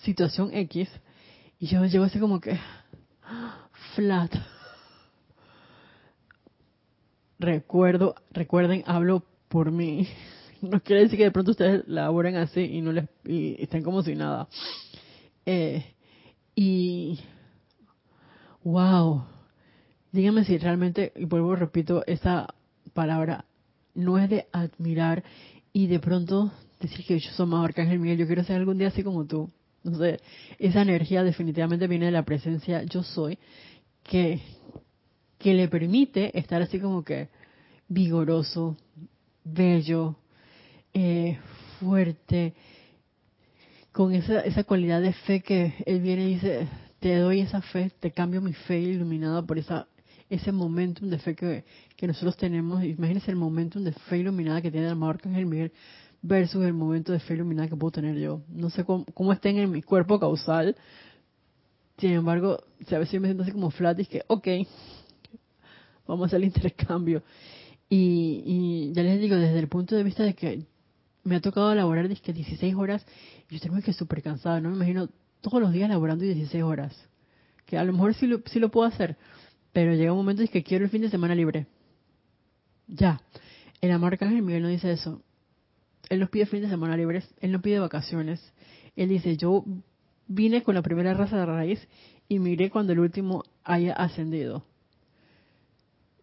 situación 0.00 0.48
X, 0.54 0.88
y 1.58 1.66
yo 1.66 1.84
llego 1.84 2.04
así 2.04 2.18
como 2.18 2.40
que 2.40 2.58
flat. 3.94 4.34
Recuerdo, 7.38 8.14
recuerden, 8.30 8.82
hablo 8.86 9.24
por 9.48 9.70
mí 9.70 10.08
no 10.70 10.80
quiere 10.80 11.02
decir 11.02 11.18
que 11.18 11.24
de 11.24 11.30
pronto 11.30 11.52
ustedes 11.52 11.86
laboren 11.86 12.36
así 12.36 12.60
y 12.60 12.80
no 12.80 12.92
les 12.92 13.06
y 13.24 13.62
estén 13.62 13.82
como 13.82 14.02
si 14.02 14.14
nada. 14.14 14.48
Eh, 15.46 15.84
y 16.54 17.18
wow, 18.62 19.24
díganme 20.12 20.44
si 20.44 20.56
realmente, 20.58 21.12
y 21.16 21.24
vuelvo 21.24 21.56
repito, 21.56 22.04
esa 22.06 22.46
palabra 22.92 23.44
no 23.94 24.18
es 24.18 24.30
de 24.30 24.46
admirar 24.52 25.24
y 25.72 25.86
de 25.86 25.98
pronto 25.98 26.52
decir 26.80 27.04
que 27.04 27.18
yo 27.18 27.30
soy 27.32 27.46
más 27.46 27.64
Arcángel 27.64 27.98
Miguel, 27.98 28.18
yo 28.18 28.26
quiero 28.26 28.44
ser 28.44 28.56
algún 28.56 28.78
día 28.78 28.88
así 28.88 29.02
como 29.02 29.24
tú. 29.26 29.50
No 29.82 30.02
esa 30.58 30.80
energía 30.80 31.22
definitivamente 31.22 31.86
viene 31.86 32.06
de 32.06 32.12
la 32.12 32.24
presencia 32.24 32.82
yo 32.84 33.02
soy, 33.02 33.38
que, 34.02 34.40
que 35.38 35.52
le 35.52 35.68
permite 35.68 36.38
estar 36.38 36.62
así 36.62 36.80
como 36.80 37.04
que 37.04 37.28
vigoroso, 37.88 38.78
bello, 39.44 40.16
eh, 40.94 41.38
fuerte, 41.78 42.54
con 43.92 44.14
esa, 44.14 44.40
esa 44.40 44.64
cualidad 44.64 45.02
de 45.02 45.12
fe 45.12 45.40
que 45.40 45.74
Él 45.86 46.00
viene 46.00 46.24
y 46.24 46.34
dice, 46.34 46.68
te 47.00 47.16
doy 47.16 47.40
esa 47.40 47.60
fe, 47.60 47.90
te 48.00 48.12
cambio 48.12 48.40
mi 48.40 48.54
fe 48.54 48.80
iluminada 48.80 49.42
por 49.42 49.58
esa 49.58 49.86
ese 50.30 50.52
momentum 50.52 51.08
de 51.10 51.18
fe 51.18 51.34
que, 51.34 51.64
que 51.96 52.06
nosotros 52.06 52.36
tenemos. 52.36 52.82
Imagínense 52.82 53.30
el 53.30 53.36
momentum 53.36 53.84
de 53.84 53.92
fe 53.92 54.18
iluminada 54.18 54.62
que 54.62 54.70
tiene 54.70 54.86
el 54.86 54.92
amado 54.92 55.10
Arcángel 55.10 55.46
Miguel 55.46 55.72
versus 56.22 56.64
el 56.64 56.72
momento 56.72 57.12
de 57.12 57.20
fe 57.20 57.34
iluminada 57.34 57.68
que 57.68 57.76
puedo 57.76 57.92
tener 57.92 58.16
yo. 58.16 58.40
No 58.48 58.70
sé 58.70 58.84
cómo, 58.84 59.04
cómo 59.12 59.32
estén 59.32 59.58
en 59.58 59.70
mi 59.70 59.82
cuerpo 59.82 60.18
causal. 60.18 60.76
Sin 61.98 62.12
embargo, 62.12 62.58
a 62.90 62.98
veces 62.98 63.20
me 63.20 63.28
siento 63.28 63.42
así 63.42 63.52
como 63.52 63.70
flat 63.70 64.00
y 64.00 64.06
que, 64.06 64.22
ok, 64.26 64.48
vamos 66.06 66.24
a 66.24 66.26
hacer 66.26 66.38
el 66.38 66.46
intercambio. 66.46 67.22
Y 67.88 68.92
ya 68.92 69.02
les 69.02 69.20
digo, 69.20 69.36
desde 69.36 69.58
el 69.58 69.68
punto 69.68 69.94
de 69.94 70.02
vista 70.02 70.24
de 70.24 70.34
que 70.34 70.64
me 71.24 71.36
ha 71.36 71.40
tocado 71.40 71.72
elaborar 71.72 72.08
16 72.08 72.74
horas 72.74 73.04
y 73.48 73.54
yo 73.54 73.60
tengo 73.60 73.80
que 73.82 73.92
súper 73.92 74.22
cansada. 74.22 74.60
No 74.60 74.70
me 74.70 74.76
imagino 74.76 75.08
todos 75.40 75.60
los 75.60 75.72
días 75.72 75.88
laborando 75.88 76.24
16 76.24 76.62
horas. 76.62 77.08
Que 77.66 77.78
a 77.78 77.84
lo 77.84 77.92
mejor 77.92 78.14
sí 78.14 78.26
lo, 78.26 78.40
sí 78.46 78.60
lo 78.60 78.70
puedo 78.70 78.86
hacer, 78.86 79.16
pero 79.72 79.94
llega 79.94 80.12
un 80.12 80.18
momento 80.18 80.42
en 80.42 80.48
que 80.48 80.62
quiero 80.62 80.84
el 80.84 80.90
fin 80.90 81.02
de 81.02 81.10
semana 81.10 81.34
libre. 81.34 81.66
Ya. 82.86 83.20
El 83.80 83.90
amor 83.90 84.12
Arcángel 84.12 84.42
Miguel 84.42 84.62
no 84.62 84.68
dice 84.68 84.92
eso. 84.92 85.22
Él 86.08 86.20
nos 86.20 86.30
pide 86.30 86.46
fin 86.46 86.62
de 86.62 86.68
semana 86.68 86.96
libres, 86.96 87.34
él 87.40 87.52
no 87.52 87.60
pide 87.60 87.78
vacaciones. 87.78 88.52
Él 88.94 89.08
dice, 89.08 89.36
yo 89.36 89.64
vine 90.26 90.62
con 90.62 90.74
la 90.74 90.82
primera 90.82 91.14
raza 91.14 91.36
de 91.36 91.46
raíz 91.46 91.88
y 92.28 92.38
miré 92.38 92.70
cuando 92.70 92.92
el 92.92 93.00
último 93.00 93.44
haya 93.64 93.94
ascendido. 93.94 94.64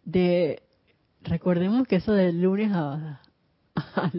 De 0.04 0.62
recordemos 1.22 1.86
que 1.86 1.96
eso 1.96 2.12
del 2.12 2.42
lunes 2.42 2.70
a, 2.72 3.20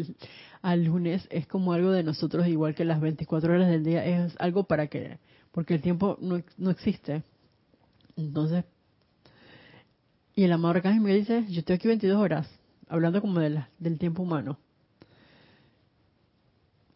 al 0.63 0.85
lunes 0.85 1.27
es 1.29 1.45
como 1.45 1.73
algo 1.73 1.91
de 1.91 2.03
nosotros, 2.03 2.47
igual 2.47 2.73
que 2.73 2.85
las 2.85 3.01
24 3.01 3.53
horas 3.53 3.69
del 3.69 3.83
día, 3.83 4.03
es 4.03 4.33
algo 4.39 4.63
para 4.63 4.87
que, 4.87 5.19
porque 5.51 5.75
el 5.75 5.81
tiempo 5.81 6.17
no, 6.21 6.41
no 6.57 6.71
existe. 6.71 7.21
Entonces, 8.15 8.63
y 10.35 10.45
el 10.45 10.53
amado 10.53 10.75
Arcángel 10.75 11.01
me 11.01 11.13
dice, 11.13 11.45
yo 11.49 11.59
estoy 11.59 11.75
aquí 11.75 11.87
22 11.89 12.17
horas, 12.17 12.49
hablando 12.87 13.21
como 13.21 13.39
de 13.39 13.61
del 13.77 13.99
tiempo 13.99 14.23
humano. 14.23 14.57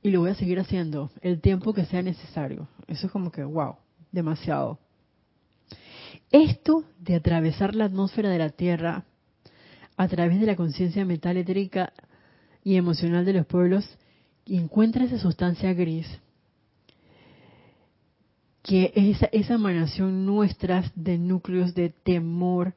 Y 0.02 0.12
lo 0.12 0.22
voy 0.22 0.32
a 0.32 0.36
seguir 0.36 0.60
haciendo 0.60 1.12
el 1.22 1.42
tiempo 1.42 1.74
que 1.74 1.86
sea 1.86 2.02
necesario. 2.02 2.70
Eso 2.88 3.08
es 3.08 3.12
como 3.12 3.32
que, 3.32 3.44
wow, 3.44 3.76
demasiado. 4.14 4.80
Esto 6.32 6.86
de 7.00 7.16
atravesar 7.16 7.76
la 7.76 7.86
atmósfera 7.86 8.30
de 8.30 8.40
la 8.40 8.50
Tierra 8.50 9.04
a 9.98 10.08
través 10.08 10.40
de 10.40 10.46
la 10.46 10.56
conciencia 10.56 11.04
metal 11.04 11.36
y 12.68 12.76
emocional 12.76 13.24
de 13.24 13.32
los 13.32 13.46
pueblos 13.46 13.98
encuentra 14.46 15.06
esa 15.06 15.18
sustancia 15.18 15.74
gris, 15.74 16.06
que 18.62 18.92
es 18.94 19.16
esa, 19.16 19.28
esa 19.28 19.54
emanación 19.54 20.26
nuestras 20.26 20.92
de 20.94 21.18
núcleos 21.18 21.74
de 21.76 21.92
temor, 21.92 22.74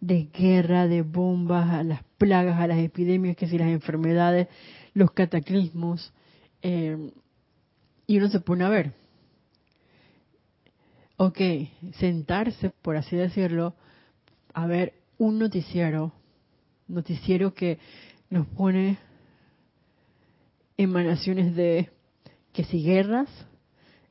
de 0.00 0.28
guerra, 0.36 0.88
de 0.88 1.02
bombas, 1.02 1.70
a 1.70 1.84
las 1.84 2.02
plagas, 2.18 2.58
a 2.58 2.66
las 2.66 2.78
epidemias, 2.78 3.36
que 3.36 3.46
si 3.46 3.56
las 3.56 3.68
enfermedades, 3.68 4.48
los 4.94 5.12
cataclismos, 5.12 6.12
eh, 6.62 7.12
y 8.08 8.18
uno 8.18 8.30
se 8.30 8.40
pone 8.40 8.64
a 8.64 8.68
ver. 8.68 8.94
Ok, 11.18 11.38
sentarse, 12.00 12.70
por 12.82 12.96
así 12.96 13.14
decirlo, 13.14 13.76
a 14.54 14.66
ver 14.66 14.92
un 15.18 15.38
noticiero, 15.38 16.12
noticiero 16.88 17.54
que 17.54 17.78
nos 18.28 18.48
pone 18.48 18.98
emanaciones 20.82 21.54
de 21.54 21.90
que 22.52 22.64
si 22.64 22.82
guerras, 22.82 23.28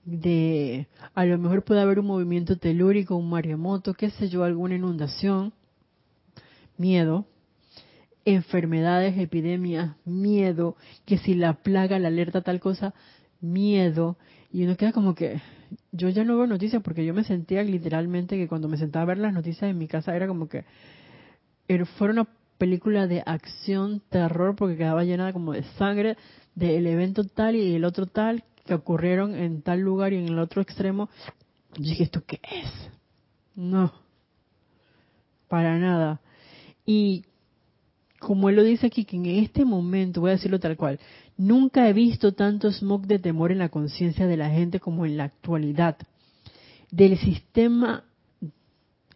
de 0.05 0.88
a 1.13 1.26
lo 1.26 1.38
mejor 1.38 1.63
puede 1.63 1.82
haber 1.82 1.99
un 1.99 2.05
movimiento 2.05 2.57
telúrico, 2.57 3.15
un 3.15 3.30
maremoto, 3.30 3.93
qué 3.93 4.11
sé 4.11 4.30
yo, 4.30 4.43
alguna 4.43 4.76
inundación, 4.76 5.53
miedo, 6.78 7.26
enfermedades, 8.24 9.17
epidemias, 9.17 9.95
miedo, 10.05 10.76
que 11.05 11.17
si 11.17 11.34
la 11.34 11.53
plaga, 11.53 11.97
la 11.97 12.09
alerta, 12.09 12.41
tal 12.41 12.59
cosa, 12.59 12.93
miedo, 13.41 14.17
y 14.51 14.63
uno 14.63 14.78
queda 14.78 14.91
como 14.91 15.15
que, 15.15 15.41
yo 15.91 16.09
ya 16.09 16.24
no 16.24 16.38
veo 16.38 16.47
noticias 16.47 16.82
porque 16.84 17.05
yo 17.05 17.13
me 17.13 17.24
sentía 17.24 17.63
literalmente 17.63 18.38
que 18.38 18.47
cuando 18.47 18.67
me 18.67 18.78
sentaba 18.78 19.03
a 19.03 19.07
ver 19.07 19.17
las 19.17 19.34
noticias 19.34 19.70
en 19.70 19.78
mi 19.78 19.88
casa 19.88 20.15
era 20.15 20.28
como 20.28 20.47
que 20.47 20.65
fuera 21.97 22.13
una 22.13 22.28
película 22.60 23.07
de 23.07 23.24
acción, 23.26 24.03
terror, 24.10 24.55
porque 24.55 24.78
quedaba 24.78 25.03
llena 25.03 25.34
como 25.34 25.53
de 25.53 25.64
sangre, 25.80 26.18
del 26.53 26.86
evento 26.86 27.24
tal 27.24 27.55
y 27.55 27.74
el 27.76 27.86
otro 27.86 28.05
tal 28.05 28.43
que 28.66 28.76
ocurrieron 28.76 29.34
en 29.34 29.64
tal 29.64 29.80
lugar 29.80 30.14
y 30.14 30.18
en 30.18 30.28
el 30.28 30.38
otro 30.38 30.62
extremo. 30.62 31.10
Yo 31.76 31.89
dije, 31.89 32.03
¿esto 32.03 32.22
qué 32.28 32.39
es? 32.43 32.70
No, 33.55 33.91
para 35.47 35.80
nada. 35.80 36.22
Y 36.86 37.26
como 38.20 38.49
él 38.49 38.57
lo 38.57 38.64
dice 38.64 38.88
aquí, 38.88 39.05
que 39.05 39.16
en 39.16 39.26
este 39.26 39.64
momento, 39.64 40.22
voy 40.22 40.32
a 40.32 40.34
decirlo 40.34 40.60
tal 40.60 40.76
cual, 40.76 40.99
nunca 41.38 41.88
he 41.88 41.93
visto 41.93 42.34
tanto 42.34 42.72
smog 42.72 43.07
de 43.07 43.20
temor 43.20 43.51
en 43.51 43.60
la 43.60 43.70
conciencia 43.70 44.28
de 44.28 44.38
la 44.38 44.49
gente 44.49 44.80
como 44.80 45.05
en 45.05 45.16
la 45.16 45.24
actualidad. 45.24 45.97
Del 46.91 47.18
sistema 47.18 48.03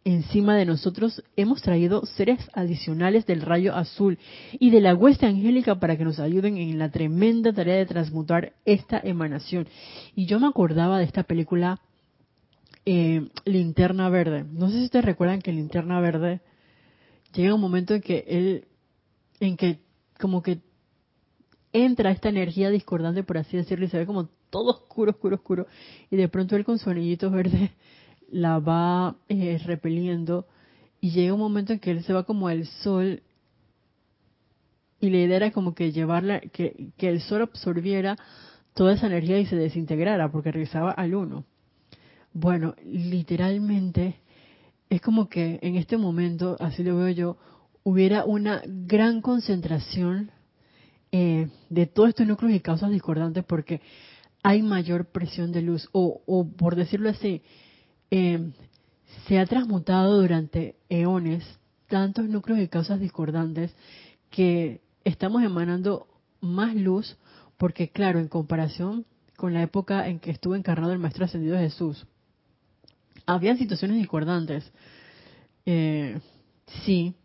encima 0.06 0.56
de 0.56 0.66
nosotros 0.66 1.24
hemos 1.36 1.62
traído 1.62 2.06
seres 2.06 2.40
adicionales 2.54 3.26
del 3.26 3.42
rayo 3.42 3.76
azul 3.76 4.18
y 4.60 4.70
de 4.70 4.82
la 4.82 4.96
hueste 4.96 5.26
angélica 5.26 5.80
para 5.80 5.98
que 5.98 6.04
nos 6.04 6.20
ayuden 6.20 6.58
en 6.58 6.78
la 6.78 6.90
tremenda 6.90 7.54
tarea 7.54 7.76
de 7.76 7.86
transmutar 7.86 8.54
esta 8.66 9.00
emanación. 9.04 9.68
Y 10.16 10.26
yo 10.26 10.40
me 10.40 10.48
acordaba 10.48 11.00
de 11.00 11.06
esta 11.06 11.24
película 11.24 11.80
eh, 12.86 13.30
Linterna 13.46 14.10
Verde. 14.10 14.44
No 14.44 14.70
sé 14.70 14.80
si 14.80 14.86
ustedes 14.86 15.06
recuerdan 15.06 15.42
que 15.42 15.54
Linterna 15.54 16.02
Verde 16.02 16.42
llega 17.34 17.56
un 17.56 17.62
momento 17.62 17.94
en 17.94 18.02
que 18.02 18.26
él, 18.28 18.68
en 19.40 19.56
que 19.56 19.80
como 20.20 20.42
que 20.42 20.60
entra 21.72 22.12
esta 22.12 22.30
energía 22.30 22.70
discordante, 22.70 23.24
por 23.24 23.38
así 23.38 23.58
decirlo, 23.58 23.86
y 23.86 23.90
se 23.90 23.98
ve 23.98 24.06
como 24.06 24.30
todo 24.50 24.70
oscuro, 24.70 25.12
oscuro, 25.12 25.36
oscuro, 25.38 25.68
y 26.12 26.18
de 26.18 26.28
pronto 26.28 26.56
él 26.56 26.66
con 26.66 26.78
su 26.78 26.90
anillito 26.90 27.32
verde 27.32 27.72
la 28.34 28.60
va 28.60 29.16
eh, 29.30 29.60
repeliendo, 29.64 30.46
y 31.00 31.12
llega 31.12 31.34
un 31.34 31.40
momento 31.40 31.74
en 31.74 31.80
que 31.80 31.92
él 31.92 32.04
se 32.04 32.14
va 32.14 32.24
como 32.24 32.48
al 32.48 32.66
sol, 32.66 33.22
y 35.00 35.10
la 35.10 35.18
idea 35.18 35.38
era 35.38 35.52
como 35.52 35.76
que 35.76 35.92
llevarla, 35.92 36.40
que, 36.40 36.92
que 36.98 37.10
el 37.10 37.22
sol 37.22 37.44
absorbiera 37.44 38.18
toda 38.74 38.94
esa 38.94 39.08
energía 39.08 39.40
y 39.40 39.46
se 39.46 39.56
desintegrara, 39.56 40.32
porque 40.32 40.52
regresaba 40.52 40.92
al 40.92 41.14
uno. 41.14 41.46
Bueno, 42.34 42.76
literalmente 42.84 44.16
es 44.90 45.02
como 45.02 45.30
que 45.30 45.60
en 45.62 45.76
este 45.76 45.98
momento, 45.98 46.58
así 46.60 46.84
lo 46.84 46.98
veo 46.98 47.10
yo, 47.10 47.38
hubiera 47.84 48.26
una 48.26 48.62
gran 48.66 49.22
concentración 49.22 50.32
eh, 51.12 51.50
de 51.70 51.86
todos 51.86 52.10
estos 52.10 52.26
núcleos 52.26 52.56
y 52.56 52.60
causas 52.60 52.90
discordantes 52.90 53.44
porque 53.44 53.82
hay 54.42 54.62
mayor 54.62 55.06
presión 55.06 55.52
de 55.52 55.62
luz 55.62 55.90
o, 55.92 56.48
por 56.58 56.76
decirlo 56.76 57.10
así, 57.10 57.44
eh, 58.16 58.52
se 59.28 59.40
ha 59.40 59.46
transmutado 59.48 60.22
durante 60.22 60.76
eones 60.88 61.44
tantos 61.88 62.30
núcleos 62.30 62.60
y 62.60 62.68
causas 62.68 63.00
discordantes 63.00 63.74
que 64.30 64.82
estamos 65.04 65.42
emanando 65.42 66.06
más 66.40 66.76
luz 66.76 67.18
porque 67.58 67.90
claro, 67.90 68.20
en 68.20 68.28
comparación 68.28 69.08
con 69.36 69.56
la 69.56 69.64
época 69.64 70.08
en 70.08 70.20
que 70.20 70.30
estuvo 70.30 70.54
encarnado 70.54 70.94
el 70.94 71.00
Maestro 71.00 71.26
Ascendido 71.26 71.58
Jesús, 71.58 72.06
había 73.26 73.58
situaciones 73.58 73.98
discordantes. 73.98 74.72
Eh, 75.66 76.20
sí, 76.86 77.16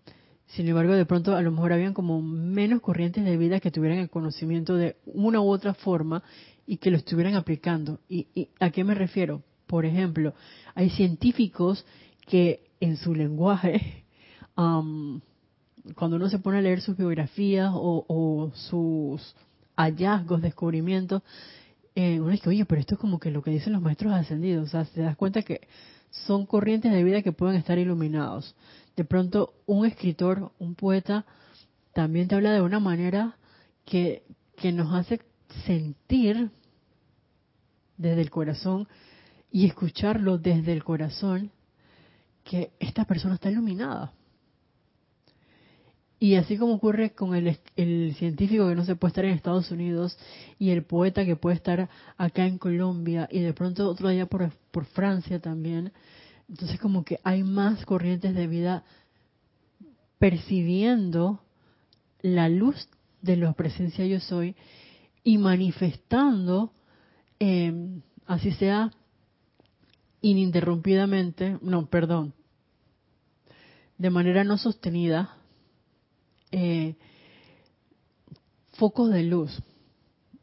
sin 0.47 0.68
embargo, 0.68 0.95
de 0.95 1.05
pronto 1.05 1.36
a 1.36 1.43
lo 1.43 1.51
mejor 1.51 1.74
habían 1.74 1.93
como 1.93 2.22
menos 2.22 2.80
corrientes 2.80 3.26
de 3.26 3.36
vida 3.36 3.61
que 3.61 3.70
tuvieran 3.70 3.99
el 3.99 4.09
conocimiento 4.09 4.74
de 4.76 4.97
una 5.05 5.43
u 5.43 5.51
otra 5.51 5.74
forma 5.74 6.22
y 6.66 6.78
que 6.78 6.91
lo 6.91 6.97
estuvieran 6.97 7.34
aplicando. 7.34 8.01
¿Y, 8.09 8.49
a 8.59 8.70
qué 8.70 8.84
me 8.84 8.95
refiero? 8.95 9.43
Por 9.68 9.84
ejemplo, 9.84 10.34
hay 10.74 10.90
científicos 10.90 11.84
que 12.26 12.64
en 12.80 12.96
su 12.96 13.14
lenguaje, 13.14 14.04
cuando 14.54 16.16
uno 16.16 16.28
se 16.28 16.38
pone 16.38 16.58
a 16.58 16.62
leer 16.62 16.80
sus 16.80 16.96
biografías 16.96 17.70
o, 17.72 18.50
sus 18.54 19.36
hallazgos, 19.76 20.42
descubrimientos, 20.42 21.22
eh, 21.94 22.18
uno 22.18 22.30
dice, 22.30 22.48
oye, 22.48 22.64
pero 22.64 22.80
esto 22.80 22.94
es 22.94 23.00
como 23.00 23.18
que 23.18 23.30
lo 23.30 23.42
que 23.42 23.50
dicen 23.50 23.74
los 23.74 23.82
maestros 23.82 24.12
ascendidos. 24.12 24.68
O 24.68 24.70
sea, 24.70 24.84
te 24.84 25.02
das 25.02 25.16
cuenta 25.16 25.42
que 25.42 25.68
son 26.10 26.46
corrientes 26.46 26.90
de 26.90 27.04
vida 27.04 27.22
que 27.22 27.32
pueden 27.32 27.56
estar 27.56 27.78
iluminados. 27.78 28.54
De 28.96 29.04
pronto, 29.04 29.52
un 29.66 29.84
escritor, 29.84 30.50
un 30.58 30.74
poeta, 30.74 31.26
también 31.92 32.26
te 32.26 32.36
habla 32.36 32.52
de 32.52 32.62
una 32.62 32.80
manera 32.80 33.36
que, 33.84 34.22
que 34.56 34.72
nos 34.72 34.94
hace 34.94 35.20
sentir 35.66 36.50
desde 37.98 38.22
el 38.22 38.30
corazón 38.30 38.88
y 39.51 39.66
escucharlo 39.66 40.38
desde 40.38 40.72
el 40.72 40.84
corazón 40.84 41.51
que 42.44 42.72
esta 42.80 43.05
persona 43.05 43.34
está 43.34 43.51
iluminada. 43.51 44.12
Y 46.20 46.34
así 46.34 46.57
como 46.57 46.74
ocurre 46.74 47.11
con 47.11 47.34
el, 47.34 47.57
científico 48.14 48.68
que 48.68 48.74
no 48.74 48.84
se 48.84 48.96
puede 48.96 49.11
estar 49.11 49.24
en 49.24 49.34
Estados 49.34 49.70
Unidos 49.70 50.18
y 50.59 50.70
el 50.70 50.82
poeta 50.82 51.24
que 51.24 51.36
puede 51.36 51.57
estar 51.57 51.88
acá 52.16 52.44
en 52.44 52.59
Colombia 52.59 53.28
y 53.30 53.40
de 53.40 53.53
pronto 53.53 53.88
otro 53.88 54.09
allá 54.09 54.26
por, 54.26 54.51
por 54.72 54.84
Francia 54.86 55.38
también, 55.38 55.92
entonces 56.49 56.80
como 56.80 57.05
que 57.05 57.20
hay 57.22 57.44
más 57.44 57.84
corrientes 57.84 58.34
de 58.34 58.49
vida 58.49 58.82
percibiendo 60.18 61.40
la 62.20 62.49
luz 62.49 62.88
de 63.22 63.36
la 63.36 63.53
presencia 63.53 64.05
yo 64.05 64.18
soy 64.18 64.57
y 65.22 65.38
manifestando, 65.38 66.72
em, 67.38 68.03
así 68.26 68.51
sea 68.53 68.90
ininterrumpidamente, 70.20 71.58
no, 71.62 71.86
perdón, 71.86 72.34
de 73.98 74.10
manera 74.10 74.44
no 74.44 74.58
sostenida, 74.58 75.36
eh, 76.50 76.96
focos 78.72 79.10
de 79.10 79.24
luz. 79.24 79.62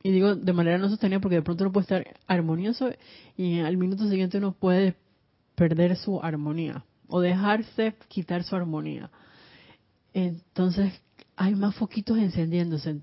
Y 0.03 0.11
digo 0.11 0.35
de 0.35 0.53
manera 0.53 0.77
no 0.77 0.89
sostenida 0.89 1.19
porque 1.19 1.37
de 1.37 1.41
pronto 1.41 1.63
uno 1.63 1.73
puede 1.73 1.83
estar 1.83 2.19
armonioso 2.27 2.89
y 3.35 3.59
al 3.61 3.75
minuto 3.77 4.07
siguiente 4.07 4.37
uno 4.37 4.51
puede 4.51 4.95
perder 5.55 5.97
su 5.97 6.21
armonía 6.21 6.85
o 7.07 7.21
dejarse 7.21 7.95
quitar 8.07 8.43
su 8.43 8.55
armonía. 8.55 9.09
Entonces 10.13 10.93
hay 11.35 11.55
más 11.55 11.75
foquitos 11.75 12.17
encendiéndose. 12.17 13.01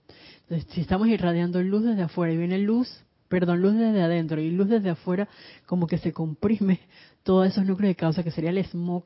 Si 0.68 0.80
estamos 0.80 1.08
irradiando 1.08 1.60
luz 1.62 1.82
desde 1.84 2.02
afuera 2.02 2.32
y 2.32 2.36
viene 2.36 2.58
luz, 2.58 2.88
perdón, 3.32 3.62
luz 3.62 3.72
desde 3.72 4.02
adentro 4.02 4.42
y 4.42 4.50
luz 4.50 4.68
desde 4.68 4.90
afuera, 4.90 5.26
como 5.64 5.86
que 5.86 5.96
se 5.96 6.12
comprime 6.12 6.80
todos 7.22 7.46
esos 7.48 7.64
núcleos 7.64 7.92
de 7.92 7.96
causa 7.96 8.22
que 8.22 8.30
sería 8.30 8.50
el 8.50 8.62
smog 8.66 9.04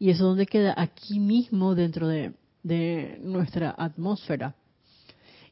y 0.00 0.10
eso 0.10 0.24
donde 0.24 0.46
queda 0.46 0.74
aquí 0.76 1.20
mismo 1.20 1.76
dentro 1.76 2.08
de, 2.08 2.32
de 2.64 3.20
nuestra 3.22 3.72
atmósfera. 3.78 4.56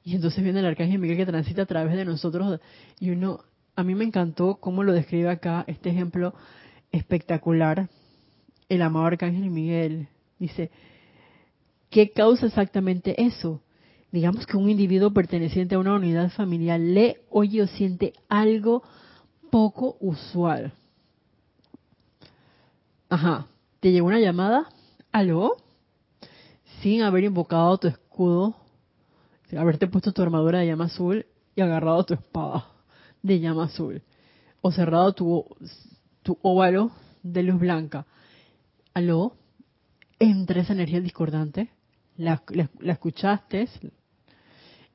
Y 0.03 0.17
entonces 0.17 0.43
viene 0.43 0.59
el 0.59 0.67
arcángel 0.67 0.99
Miguel 0.99 1.19
que 1.19 1.27
transita 1.27 1.63
a 1.63 1.67
través 1.67 1.97
de 1.97 2.05
nosotros 2.05 2.59
y 2.99 3.11
uno, 3.11 3.45
a 3.77 3.85
mí 3.85 3.95
me 3.95 4.05
encantó 4.05 4.57
cómo 4.57 4.83
lo 4.83 4.93
describe 4.93 5.31
acá 5.31 5.63
este 5.69 5.91
ejemplo 5.91 6.35
espectacular, 6.91 7.89
el 8.69 8.83
amado 8.83 9.07
arcángel 9.07 9.51
Miguel. 9.51 10.09
Dice, 10.41 10.73
¿qué 11.91 12.11
causa 12.11 12.47
exactamente 12.47 13.23
eso? 13.23 13.63
Digamos 14.13 14.47
que 14.47 14.57
un 14.57 14.71
individuo 14.71 15.13
perteneciente 15.13 15.75
a 15.75 15.79
una 15.79 15.95
unidad 15.95 16.31
familiar 16.31 16.81
lee, 16.81 17.17
oye 17.31 17.63
o 17.63 17.67
siente 17.67 18.13
algo 18.29 18.83
poco 19.51 19.97
usual. 20.01 20.73
Ajá, 23.09 23.47
¿te 23.81 23.93
llegó 23.93 24.07
una 24.07 24.21
llamada? 24.21 24.69
¿Aló? 25.13 25.57
sin 26.87 27.03
haber 27.03 27.25
invocado 27.25 27.79
tu 27.79 27.89
escudo, 27.89 28.55
sin 29.49 29.59
haberte 29.59 29.87
puesto 29.87 30.13
tu 30.13 30.23
armadura 30.23 30.61
de 30.61 30.67
llama 30.67 30.85
azul 30.85 31.27
y 31.55 31.61
agarrado 31.61 32.05
tu 32.05 32.15
espada 32.15 32.69
de 33.23 33.41
llama 33.41 33.65
azul, 33.65 34.03
o 34.61 34.71
cerrado 34.71 35.13
tu, 35.13 35.45
tu 36.23 36.39
óvalo 36.43 36.93
de 37.23 37.43
luz 37.43 37.59
blanca. 37.59 38.07
¿Aló? 38.95 39.33
Entra 40.19 40.61
esa 40.61 40.73
energía 40.75 41.01
discordante, 41.01 41.71
la, 42.17 42.43
escuchaste, 42.83 43.69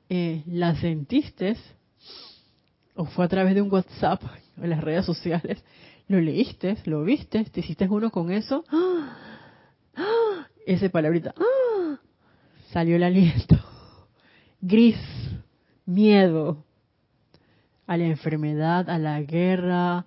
eh, 0.08 0.42
la 0.46 0.74
sentiste, 0.76 1.56
o 2.94 3.06
fue 3.06 3.24
a 3.24 3.28
través 3.28 3.54
de 3.54 3.62
un 3.62 3.72
WhatsApp, 3.72 4.22
en 4.56 4.70
las 4.70 4.80
redes 4.82 5.06
sociales, 5.06 5.64
lo 6.08 6.20
leíste, 6.20 6.76
lo 6.84 7.04
viste, 7.04 7.44
te 7.44 7.60
hiciste 7.60 7.88
uno 7.88 8.10
con 8.10 8.30
eso, 8.30 8.64
¡Ah! 8.70 10.46
Ese 10.66 10.90
palabrita, 10.90 11.34
¡Ah! 11.36 11.98
salió 12.72 12.96
el 12.96 13.02
aliento. 13.02 13.56
Gris, 14.60 14.96
miedo 15.86 16.64
a 17.86 17.96
la 17.96 18.04
enfermedad, 18.04 18.88
a 18.88 18.98
la 18.98 19.20
guerra. 19.22 20.06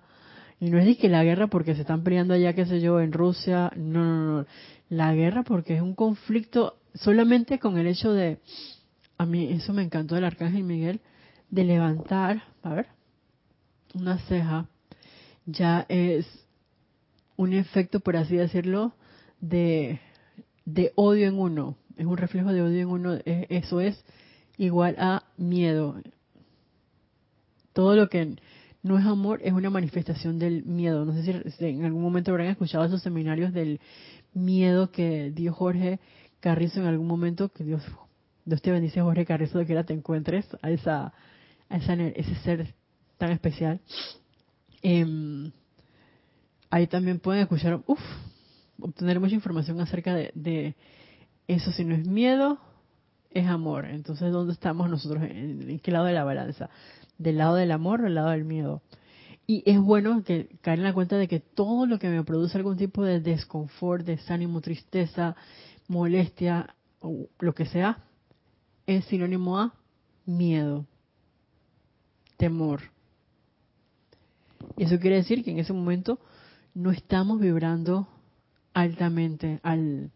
Y 0.58 0.70
no 0.70 0.78
es 0.78 0.86
de 0.86 0.96
que 0.96 1.08
la 1.08 1.24
guerra 1.24 1.46
porque 1.48 1.74
se 1.74 1.82
están 1.82 2.02
peleando 2.02 2.34
allá, 2.34 2.54
qué 2.54 2.66
sé 2.66 2.80
yo, 2.80 3.00
en 3.00 3.12
Rusia. 3.12 3.70
No, 3.76 4.04
no, 4.04 4.38
no. 4.38 4.46
La 4.88 5.14
guerra 5.14 5.42
porque 5.42 5.76
es 5.76 5.82
un 5.82 5.94
conflicto 5.94 6.78
solamente 7.00 7.58
con 7.58 7.78
el 7.78 7.86
hecho 7.86 8.12
de, 8.12 8.38
a 9.18 9.26
mí 9.26 9.52
eso 9.52 9.72
me 9.72 9.82
encantó 9.82 10.14
del 10.14 10.24
Arcángel 10.24 10.64
Miguel, 10.64 11.00
de 11.50 11.64
levantar, 11.64 12.42
a 12.62 12.74
ver, 12.74 12.86
una 13.94 14.18
ceja, 14.26 14.68
ya 15.46 15.86
es 15.88 16.26
un 17.36 17.52
efecto, 17.52 18.00
por 18.00 18.16
así 18.16 18.36
decirlo, 18.36 18.94
de, 19.40 20.00
de 20.64 20.92
odio 20.96 21.28
en 21.28 21.38
uno 21.38 21.76
es 21.96 22.06
un 22.06 22.16
reflejo 22.16 22.52
de 22.52 22.62
odio 22.62 22.80
en 22.80 22.88
uno, 22.88 23.18
eso 23.24 23.80
es 23.80 24.04
igual 24.58 24.96
a 24.98 25.24
miedo. 25.36 25.96
Todo 27.72 27.96
lo 27.96 28.08
que 28.08 28.36
no 28.82 28.98
es 28.98 29.06
amor 29.06 29.40
es 29.42 29.52
una 29.52 29.70
manifestación 29.70 30.38
del 30.38 30.64
miedo. 30.64 31.04
No 31.04 31.14
sé 31.14 31.42
si 31.50 31.64
en 31.64 31.84
algún 31.84 32.02
momento 32.02 32.30
habrán 32.30 32.48
escuchado 32.48 32.84
esos 32.84 33.02
seminarios 33.02 33.52
del 33.52 33.80
miedo 34.34 34.90
que 34.90 35.30
dio 35.34 35.52
Jorge 35.52 35.98
Carrizo 36.46 36.78
en 36.78 36.86
algún 36.86 37.08
momento, 37.08 37.48
que 37.48 37.64
Dios, 37.64 37.82
Dios 38.44 38.62
te 38.62 38.70
bendice 38.70 39.00
Jorge 39.00 39.26
Carrizo, 39.26 39.58
de 39.58 39.66
que 39.66 39.72
ahora 39.72 39.84
te 39.84 39.94
encuentres 39.94 40.46
a 40.62 40.70
esa, 40.70 41.12
a 41.68 41.76
ese 41.76 42.34
ser 42.44 42.72
tan 43.18 43.32
especial. 43.32 43.80
Em, 44.80 45.50
ahí 46.70 46.86
también 46.86 47.18
pueden 47.18 47.42
escuchar, 47.42 47.82
uff, 47.88 48.00
obtener 48.80 49.18
mucha 49.18 49.34
información 49.34 49.80
acerca 49.80 50.14
de 50.14 50.76
eso 51.48 51.72
si 51.72 51.84
no 51.84 51.96
es 51.96 52.06
miedo, 52.06 52.60
es 53.32 53.48
amor. 53.48 53.86
Entonces, 53.86 54.30
¿dónde 54.32 54.52
estamos 54.52 54.88
nosotros? 54.88 55.24
¿En 55.24 55.80
qué 55.80 55.90
lado 55.90 56.04
de 56.04 56.12
la 56.12 56.22
balanza? 56.22 56.70
¿Del 57.18 57.38
lado 57.38 57.56
del 57.56 57.72
amor 57.72 58.02
o 58.02 58.04
del 58.04 58.14
lado 58.14 58.30
del 58.30 58.44
miedo? 58.44 58.82
Y 59.48 59.64
es 59.68 59.80
bueno 59.80 60.22
que 60.22 60.46
caer 60.60 60.78
en 60.78 60.84
la 60.84 60.94
cuenta 60.94 61.16
de 61.16 61.26
que 61.26 61.40
todo 61.40 61.86
lo 61.86 61.98
que 61.98 62.08
me 62.08 62.22
produce 62.22 62.56
algún 62.56 62.76
tipo 62.76 63.02
de 63.02 63.18
desconfort, 63.18 64.06
desánimo, 64.06 64.60
tristeza, 64.60 65.34
molestia, 65.88 66.74
o 67.00 67.28
lo 67.38 67.54
que 67.54 67.66
sea, 67.66 68.04
es 68.86 69.04
sinónimo 69.06 69.58
a 69.58 69.74
miedo, 70.24 70.86
temor. 72.36 72.82
Y 74.76 74.84
eso 74.84 74.98
quiere 74.98 75.16
decir 75.16 75.44
que 75.44 75.50
en 75.50 75.58
ese 75.58 75.72
momento 75.72 76.18
no 76.74 76.90
estamos 76.90 77.40
vibrando 77.40 78.08
altamente 78.74 79.60
al, 79.62 80.10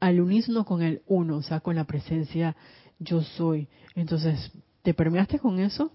al 0.00 0.20
unísono 0.20 0.64
con 0.64 0.82
el 0.82 1.02
uno, 1.06 1.38
o 1.38 1.42
sea, 1.42 1.60
con 1.60 1.76
la 1.76 1.84
presencia 1.84 2.56
yo 2.98 3.22
soy. 3.22 3.68
Entonces, 3.94 4.52
¿te 4.82 4.94
permeaste 4.94 5.38
con 5.38 5.58
eso? 5.58 5.92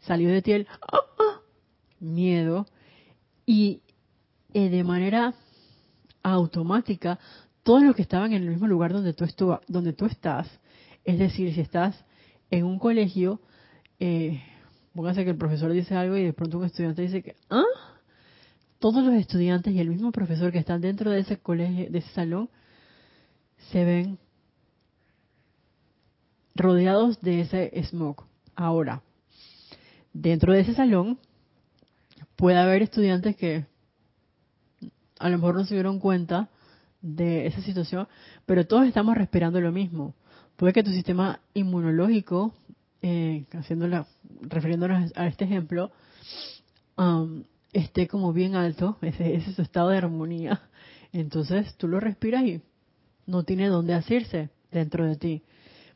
Salió 0.00 0.30
de 0.30 0.42
ti 0.42 0.52
el 0.52 0.66
¡ah, 0.80 1.00
ah! 1.18 1.40
miedo 2.00 2.66
y 3.46 3.82
eh, 4.54 4.68
de 4.68 4.84
manera 4.84 5.34
automática 6.22 7.18
todos 7.62 7.82
los 7.82 7.94
que 7.94 8.02
estaban 8.02 8.32
en 8.32 8.42
el 8.42 8.50
mismo 8.50 8.66
lugar 8.66 8.92
donde 8.92 9.12
tú, 9.12 9.24
estuvo, 9.24 9.60
donde 9.68 9.92
tú 9.92 10.06
estás, 10.06 10.48
es 11.04 11.18
decir, 11.18 11.54
si 11.54 11.60
estás 11.60 12.04
en 12.50 12.64
un 12.64 12.78
colegio, 12.78 13.40
eh, 13.98 14.42
póngase 14.94 15.24
que 15.24 15.30
el 15.30 15.36
profesor 15.36 15.72
dice 15.72 15.94
algo 15.94 16.16
y 16.16 16.24
de 16.24 16.32
pronto 16.32 16.58
un 16.58 16.64
estudiante 16.64 17.02
dice 17.02 17.22
que, 17.22 17.36
¿ah? 17.50 17.64
Todos 18.78 19.04
los 19.04 19.14
estudiantes 19.14 19.72
y 19.72 19.78
el 19.78 19.88
mismo 19.88 20.10
profesor 20.10 20.50
que 20.50 20.58
están 20.58 20.80
dentro 20.80 21.10
de 21.10 21.20
ese 21.20 21.38
colegio, 21.38 21.88
de 21.88 21.98
ese 21.98 22.10
salón, 22.10 22.50
se 23.70 23.84
ven 23.84 24.18
rodeados 26.56 27.20
de 27.20 27.42
ese 27.42 27.82
smoke. 27.84 28.24
Ahora, 28.56 29.02
dentro 30.12 30.52
de 30.52 30.60
ese 30.60 30.74
salón 30.74 31.18
puede 32.34 32.58
haber 32.58 32.82
estudiantes 32.82 33.36
que 33.36 33.66
a 35.20 35.28
lo 35.28 35.38
mejor 35.38 35.54
no 35.54 35.64
se 35.64 35.74
dieron 35.74 36.00
cuenta 36.00 36.48
de 37.02 37.46
esa 37.46 37.60
situación, 37.60 38.08
pero 38.46 38.66
todos 38.66 38.86
estamos 38.86 39.16
respirando 39.16 39.60
lo 39.60 39.72
mismo. 39.72 40.14
Puede 40.56 40.72
que 40.72 40.82
tu 40.82 40.90
sistema 40.90 41.40
inmunológico, 41.54 42.54
eh, 43.02 43.44
refiriéndonos 44.42 45.12
a 45.16 45.26
este 45.26 45.44
ejemplo, 45.44 45.90
um, 46.96 47.42
esté 47.72 48.06
como 48.06 48.32
bien 48.32 48.54
alto, 48.54 48.96
ese, 49.02 49.34
ese 49.34 49.50
es 49.50 49.56
su 49.56 49.62
estado 49.62 49.90
de 49.90 49.98
armonía. 49.98 50.62
Entonces 51.12 51.74
tú 51.76 51.88
lo 51.88 52.00
respiras 52.00 52.44
y 52.44 52.62
no 53.26 53.42
tiene 53.42 53.68
dónde 53.68 53.94
hacerse 53.94 54.50
dentro 54.70 55.06
de 55.06 55.16
ti. 55.16 55.42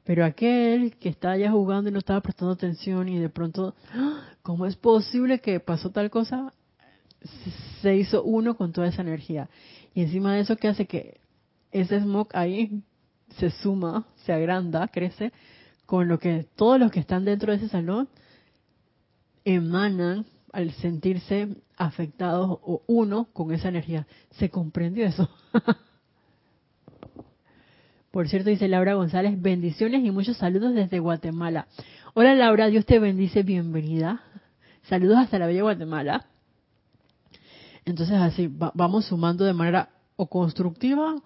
Pero 0.05 0.25
aquel 0.25 0.97
que 0.97 1.09
está 1.09 1.33
allá 1.33 1.51
jugando 1.51 1.91
y 1.91 1.93
no 1.93 1.99
estaba 1.99 2.21
prestando 2.21 2.53
atención 2.53 3.09
y 3.09 3.19
de 3.19 3.29
pronto, 3.29 3.75
¡ah! 3.93 4.23
¿cómo 4.43 4.67
es 4.67 4.77
posible 4.77 5.41
que 5.41 5.59
pasó 5.59 5.91
tal 5.91 6.11
cosa? 6.11 6.53
Se 7.83 7.97
hizo 7.97 8.23
uno 8.23 8.57
con 8.57 8.73
toda 8.73 8.87
esa 8.87 9.03
energía. 9.03 9.49
Y 9.97 10.03
encima 10.03 10.35
de 10.35 10.41
eso, 10.41 10.57
¿qué 10.57 10.69
hace? 10.69 10.85
Que 10.85 11.23
ese 11.73 11.99
smoke 12.01 12.35
ahí 12.35 12.83
se 13.39 13.49
suma, 13.49 14.07
se 14.27 14.33
agranda, 14.35 14.87
crece, 14.89 15.33
con 15.87 16.07
lo 16.07 16.19
que 16.19 16.47
todos 16.55 16.79
los 16.79 16.91
que 16.93 17.01
están 17.01 17.25
dentro 17.25 17.51
de 17.51 17.57
ese 17.57 17.71
salón 17.71 18.07
emanan 19.47 20.27
al 20.53 20.71
sentirse 20.73 21.49
afectados 21.79 22.59
o 22.63 22.83
uno 22.87 23.29
con 23.33 23.55
esa 23.55 23.71
energía. 23.71 24.07
¿Se 24.33 24.51
comprendió 24.51 25.07
eso? 25.07 25.31
Por 28.11 28.29
cierto, 28.29 28.51
dice 28.51 28.69
Laura 28.69 28.95
González, 28.95 29.41
bendiciones 29.41 30.05
y 30.05 30.11
muchos 30.11 30.37
saludos 30.37 30.75
desde 30.75 30.99
Guatemala. 30.99 31.69
Hola 32.13 32.35
Laura, 32.35 32.67
Dios 32.67 32.85
te 32.85 32.99
bendice, 32.99 33.43
bienvenida. 33.43 34.21
Saludos 34.91 35.17
hasta 35.17 35.39
la 35.39 35.47
bella 35.47 35.63
Guatemala. 35.63 36.27
Entonces 37.87 38.17
así, 38.17 38.51
vamos 38.75 39.07
sumando 39.07 39.45
de 39.45 39.55
manera 39.55 39.91
o 40.17 40.27
constructiva 40.27 41.17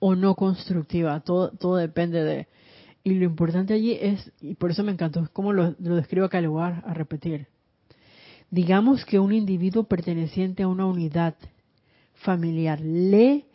o 0.00 0.14
no 0.14 0.34
constructiva, 0.34 1.20
todo, 1.20 1.50
todo 1.52 1.76
depende 1.76 2.22
de... 2.24 2.48
Y 3.02 3.14
lo 3.14 3.24
importante 3.24 3.72
allí 3.72 3.92
es, 3.92 4.30
y 4.42 4.54
por 4.56 4.70
eso 4.70 4.84
me 4.84 4.92
encantó, 4.92 5.20
es 5.20 5.30
como 5.30 5.54
lo, 5.54 5.74
lo 5.78 5.96
describo 5.96 6.26
acá, 6.26 6.40
lugar 6.40 6.82
a 6.86 6.92
repetir. 6.92 7.46
Digamos 8.50 9.06
que 9.06 9.18
un 9.18 9.32
individuo 9.32 9.84
perteneciente 9.84 10.64
a 10.64 10.68
una 10.68 10.84
unidad 10.84 11.34
familiar 12.14 12.80
lee 12.80 13.46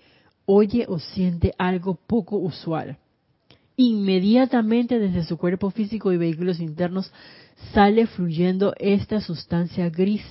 oye 0.46 0.86
o 0.88 1.00
siente 1.00 1.54
algo 1.58 1.96
poco 1.96 2.38
usual. 2.38 2.98
Inmediatamente 3.76 4.98
desde 5.00 5.26
su 5.26 5.38
cuerpo 5.38 5.70
físico 5.70 6.14
y 6.14 6.18
vehículos 6.18 6.60
internos 6.60 7.12
sale 7.74 8.08
fluyendo 8.08 8.74
esta 8.78 9.20
sustancia 9.20 9.90
gris, 9.90 10.24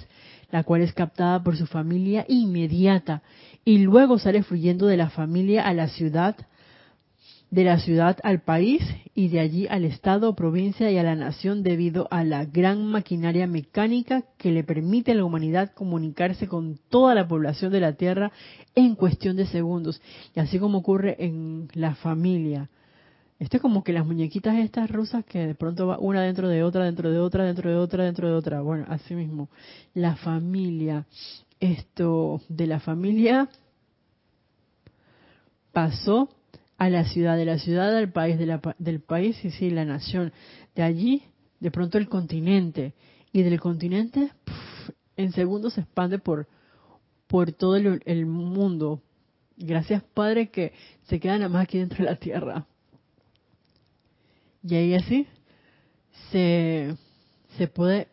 la 0.55 0.63
cual 0.63 0.83
es 0.83 0.93
captada 0.93 1.43
por 1.43 1.57
su 1.57 1.67
familia 1.67 2.25
inmediata 2.29 3.23
y 3.65 3.79
luego 3.79 4.21
sale 4.21 4.45
fluyendo 4.45 4.87
de 4.87 4.97
la 4.97 5.11
familia 5.11 5.67
a 5.67 5.75
la 5.75 5.89
ciudad, 5.89 6.37
de 7.51 7.65
la 7.65 7.81
ciudad 7.81 8.19
al 8.23 8.41
país 8.41 8.81
y 9.17 9.31
de 9.31 9.41
allí 9.41 9.67
al 9.67 9.85
estado, 9.85 10.37
provincia 10.37 10.93
y 10.93 10.97
a 10.97 11.03
la 11.03 11.17
nación 11.17 11.65
debido 11.65 12.07
a 12.13 12.23
la 12.23 12.45
gran 12.45 12.87
maquinaria 12.87 13.49
mecánica 13.49 14.23
que 14.39 14.53
le 14.53 14.63
permite 14.63 15.11
a 15.11 15.17
la 15.17 15.25
humanidad 15.25 15.73
comunicarse 15.73 16.47
con 16.47 16.79
toda 16.89 17.17
la 17.17 17.27
población 17.27 17.73
de 17.73 17.81
la 17.81 17.95
Tierra 17.95 18.31
en 18.77 18.95
cuestión 18.95 19.35
de 19.37 19.47
segundos. 19.47 20.01
Y 20.37 20.39
así 20.39 20.61
como 20.61 20.79
ocurre 20.79 21.17
en 21.19 21.67
la 21.75 21.97
familia. 21.97 22.71
Esto 23.39 23.57
es 23.57 23.63
como 23.63 23.83
que 23.83 23.93
las 23.93 24.07
muñequitas 24.07 24.57
estas 24.57 24.91
rusas 24.91 25.25
que 25.25 25.47
de 25.47 25.55
pronto 25.55 25.87
va 25.87 25.99
una 25.99 26.23
dentro 26.23 26.49
de 26.49 26.63
otra, 26.63 26.85
dentro 26.85 27.11
de 27.11 27.19
otra, 27.19 27.45
dentro 27.45 27.69
de 27.69 27.77
otra, 27.77 28.05
dentro 28.05 28.29
de 28.29 28.35
otra. 28.35 28.61
Bueno, 28.61 28.85
así 28.89 29.15
mismo. 29.15 29.49
La 29.93 30.17
familia. 30.17 31.07
Esto 31.61 32.43
de 32.49 32.67
la 32.67 32.81
familia 32.81 33.49
pasó 35.73 36.29
a 36.77 36.91
la 36.91 37.05
ciudad, 37.05 37.37
de 37.37 37.45
la 37.45 37.59
ciudad 37.59 37.97
al 37.97 38.13
país, 38.13 38.39
del 38.79 39.01
país 39.01 39.45
y 39.45 39.51
sí, 39.51 39.71
la 39.71 39.85
nación. 39.85 40.33
De 40.75 40.83
allí, 40.83 41.23
de 41.61 41.71
pronto 41.71 41.99
el 41.99 42.09
continente. 42.09 42.95
Y 43.33 43.43
del 43.43 43.61
continente, 43.61 44.31
en 45.17 45.33
segundos 45.33 45.75
se 45.75 45.81
expande 45.81 46.19
por, 46.19 46.47
por 47.27 47.53
todo 47.53 47.77
el, 47.77 48.27
mundo. 48.27 49.03
Gracias, 49.57 50.03
Padre, 50.15 50.51
que 50.51 50.73
se 51.05 51.19
queda 51.19 51.39
nada 51.39 51.49
más 51.49 51.65
aquí 51.65 51.79
dentro 51.79 51.99
de 51.99 52.11
la 52.11 52.17
tierra. 52.17 52.67
Y 54.67 54.75
ahí 54.75 54.95
así 54.95 55.27
se, 56.31 56.97
se 57.57 57.69
puede 57.69 58.09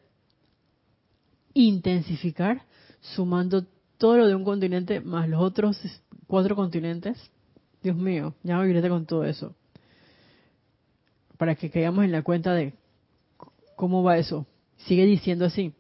intensificar 1.54 2.64
sumando 3.00 3.66
todo 3.98 4.18
lo 4.18 4.28
de 4.28 4.36
un 4.36 4.44
continente 4.44 5.00
más 5.00 5.28
los 5.30 5.42
otros 5.42 5.78
cuatro 6.28 6.56
continentes 6.56 7.32
Dios 7.82 7.96
mío, 7.96 8.36
ya 8.44 8.58
me 8.58 8.64
olvidé 8.64 8.90
con 8.90 9.06
todo 9.06 9.26
eso. 9.26 9.56
Para 11.38 11.56
que 11.56 11.72
caigamos 11.72 12.06
en 12.06 12.12
la 12.12 12.22
cuenta 12.22 12.54
de 12.54 12.74
cómo 13.76 14.04
va 14.04 14.18
eso. 14.18 14.46
Sigue 14.86 15.06
diciendo 15.06 15.46
así. 15.46 15.74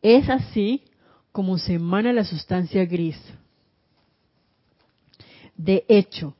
Es 0.00 0.28
así 0.30 0.84
como 1.30 1.58
se 1.58 1.74
emana 1.74 2.12
la 2.12 2.24
sustancia 2.24 2.86
gris. 2.86 3.18
De 5.56 5.84
hecho, 5.88 6.34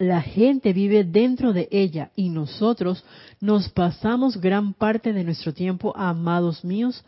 la 0.00 0.22
gente 0.22 0.72
vive 0.72 1.04
dentro 1.04 1.52
de 1.52 1.68
ella 1.70 2.10
y 2.16 2.30
nosotros 2.30 3.04
nos 3.38 3.68
pasamos 3.68 4.40
gran 4.40 4.72
parte 4.72 5.12
de 5.12 5.24
nuestro 5.24 5.52
tiempo, 5.52 5.94
amados 5.94 6.64
míos, 6.64 7.04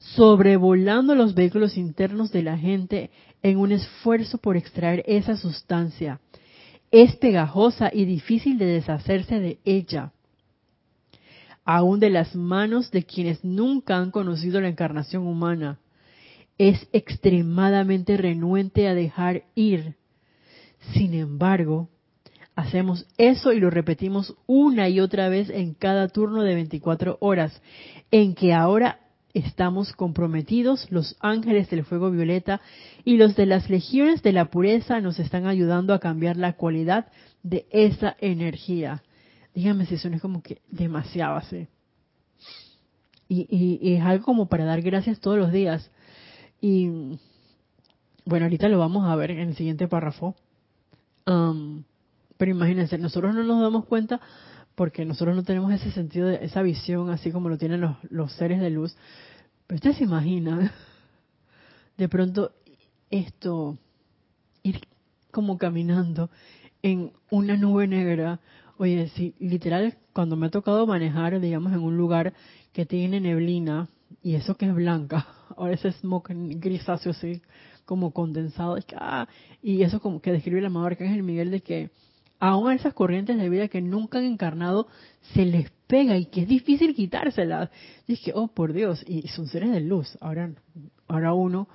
sobrevolando 0.00 1.14
los 1.14 1.34
vehículos 1.34 1.76
internos 1.76 2.32
de 2.32 2.42
la 2.42 2.58
gente 2.58 3.10
en 3.44 3.58
un 3.58 3.70
esfuerzo 3.70 4.38
por 4.38 4.56
extraer 4.56 5.04
esa 5.06 5.36
sustancia. 5.36 6.20
Es 6.90 7.14
pegajosa 7.14 7.90
y 7.92 8.06
difícil 8.06 8.58
de 8.58 8.66
deshacerse 8.66 9.38
de 9.38 9.60
ella, 9.64 10.10
aún 11.64 12.00
de 12.00 12.10
las 12.10 12.34
manos 12.34 12.90
de 12.90 13.04
quienes 13.04 13.44
nunca 13.44 13.98
han 13.98 14.10
conocido 14.10 14.60
la 14.60 14.66
encarnación 14.66 15.28
humana. 15.28 15.78
Es 16.58 16.88
extremadamente 16.92 18.16
renuente 18.16 18.88
a 18.88 18.94
dejar 18.94 19.44
ir. 19.54 19.94
Sin 20.92 21.14
embargo, 21.14 21.88
hacemos 22.54 23.06
eso 23.18 23.52
y 23.52 23.60
lo 23.60 23.70
repetimos 23.70 24.34
una 24.46 24.88
y 24.88 25.00
otra 25.00 25.28
vez 25.28 25.50
en 25.50 25.74
cada 25.74 26.08
turno 26.08 26.42
de 26.42 26.54
24 26.54 27.18
horas, 27.20 27.60
en 28.10 28.34
que 28.34 28.52
ahora 28.52 29.00
estamos 29.34 29.92
comprometidos, 29.94 30.90
los 30.90 31.16
ángeles 31.20 31.70
del 31.70 31.84
fuego 31.84 32.10
violeta 32.10 32.60
y 33.04 33.16
los 33.16 33.34
de 33.34 33.46
las 33.46 33.70
legiones 33.70 34.22
de 34.22 34.32
la 34.32 34.46
pureza 34.46 35.00
nos 35.00 35.18
están 35.18 35.46
ayudando 35.46 35.94
a 35.94 36.00
cambiar 36.00 36.36
la 36.36 36.54
cualidad 36.54 37.06
de 37.42 37.66
esa 37.70 38.14
energía. 38.20 39.02
Dígame 39.54 39.86
si 39.86 39.94
eso 39.94 40.08
es 40.08 40.20
como 40.20 40.42
que 40.42 40.60
demasiado 40.70 41.36
así. 41.36 41.68
Y, 43.28 43.94
es 43.94 44.02
algo 44.02 44.24
como 44.24 44.46
para 44.46 44.66
dar 44.66 44.82
gracias 44.82 45.18
todos 45.20 45.38
los 45.38 45.52
días. 45.52 45.90
Y 46.60 47.18
bueno, 48.26 48.44
ahorita 48.44 48.68
lo 48.68 48.78
vamos 48.78 49.08
a 49.08 49.16
ver 49.16 49.30
en 49.30 49.38
el 49.38 49.56
siguiente 49.56 49.88
párrafo. 49.88 50.34
Um, 51.26 51.84
pero 52.36 52.50
imagínense, 52.50 52.98
nosotros 52.98 53.34
no 53.34 53.42
nos 53.42 53.60
damos 53.60 53.86
cuenta 53.86 54.20
porque 54.74 55.04
nosotros 55.04 55.36
no 55.36 55.42
tenemos 55.42 55.72
ese 55.72 55.90
sentido, 55.90 56.28
de, 56.28 56.44
esa 56.44 56.62
visión 56.62 57.10
así 57.10 57.30
como 57.30 57.48
lo 57.48 57.58
tienen 57.58 57.80
los, 57.80 57.96
los 58.10 58.32
seres 58.32 58.60
de 58.60 58.70
luz. 58.70 58.96
Pero 59.66 59.76
ustedes 59.76 59.98
se 59.98 60.04
imaginan 60.04 60.70
de 61.96 62.08
pronto 62.08 62.52
esto, 63.10 63.78
ir 64.62 64.80
como 65.30 65.58
caminando 65.58 66.30
en 66.82 67.12
una 67.30 67.56
nube 67.56 67.86
negra 67.86 68.40
Oye, 68.82 69.08
sí, 69.14 69.34
literal, 69.38 69.96
cuando 70.12 70.34
me 70.34 70.46
ha 70.46 70.50
tocado 70.50 70.88
manejar, 70.88 71.38
digamos, 71.40 71.72
en 71.72 71.80
un 71.80 71.96
lugar 71.96 72.32
que 72.72 72.84
tiene 72.84 73.20
neblina, 73.20 73.88
y 74.24 74.34
eso 74.34 74.56
que 74.56 74.66
es 74.66 74.74
blanca, 74.74 75.24
ahora 75.56 75.74
ese 75.74 75.92
smoke 75.92 76.32
grisáceo 76.32 77.12
así, 77.12 77.42
como 77.84 78.12
condensado, 78.12 78.76
ah, 78.96 79.28
y 79.62 79.82
eso 79.82 80.00
como 80.00 80.20
que 80.20 80.32
describe 80.32 80.60
la 80.60 80.66
amado 80.66 80.86
Arcángel 80.86 81.22
Miguel 81.22 81.52
de 81.52 81.60
que 81.60 81.90
aún 82.42 82.72
esas 82.72 82.92
corrientes 82.92 83.38
de 83.38 83.48
vida 83.48 83.68
que 83.68 83.80
nunca 83.80 84.18
han 84.18 84.24
encarnado, 84.24 84.88
se 85.32 85.46
les 85.46 85.70
pega 85.86 86.16
y 86.16 86.26
que 86.26 86.42
es 86.42 86.48
difícil 86.48 86.92
quitárselas. 86.92 87.70
Y 88.08 88.16
que, 88.16 88.32
oh, 88.34 88.48
por 88.48 88.72
Dios, 88.72 89.04
y 89.06 89.28
son 89.28 89.46
seres 89.46 89.70
de 89.70 89.80
luz. 89.80 90.18
Ahora, 90.20 90.50
ahora 91.06 91.34
uno, 91.34 91.68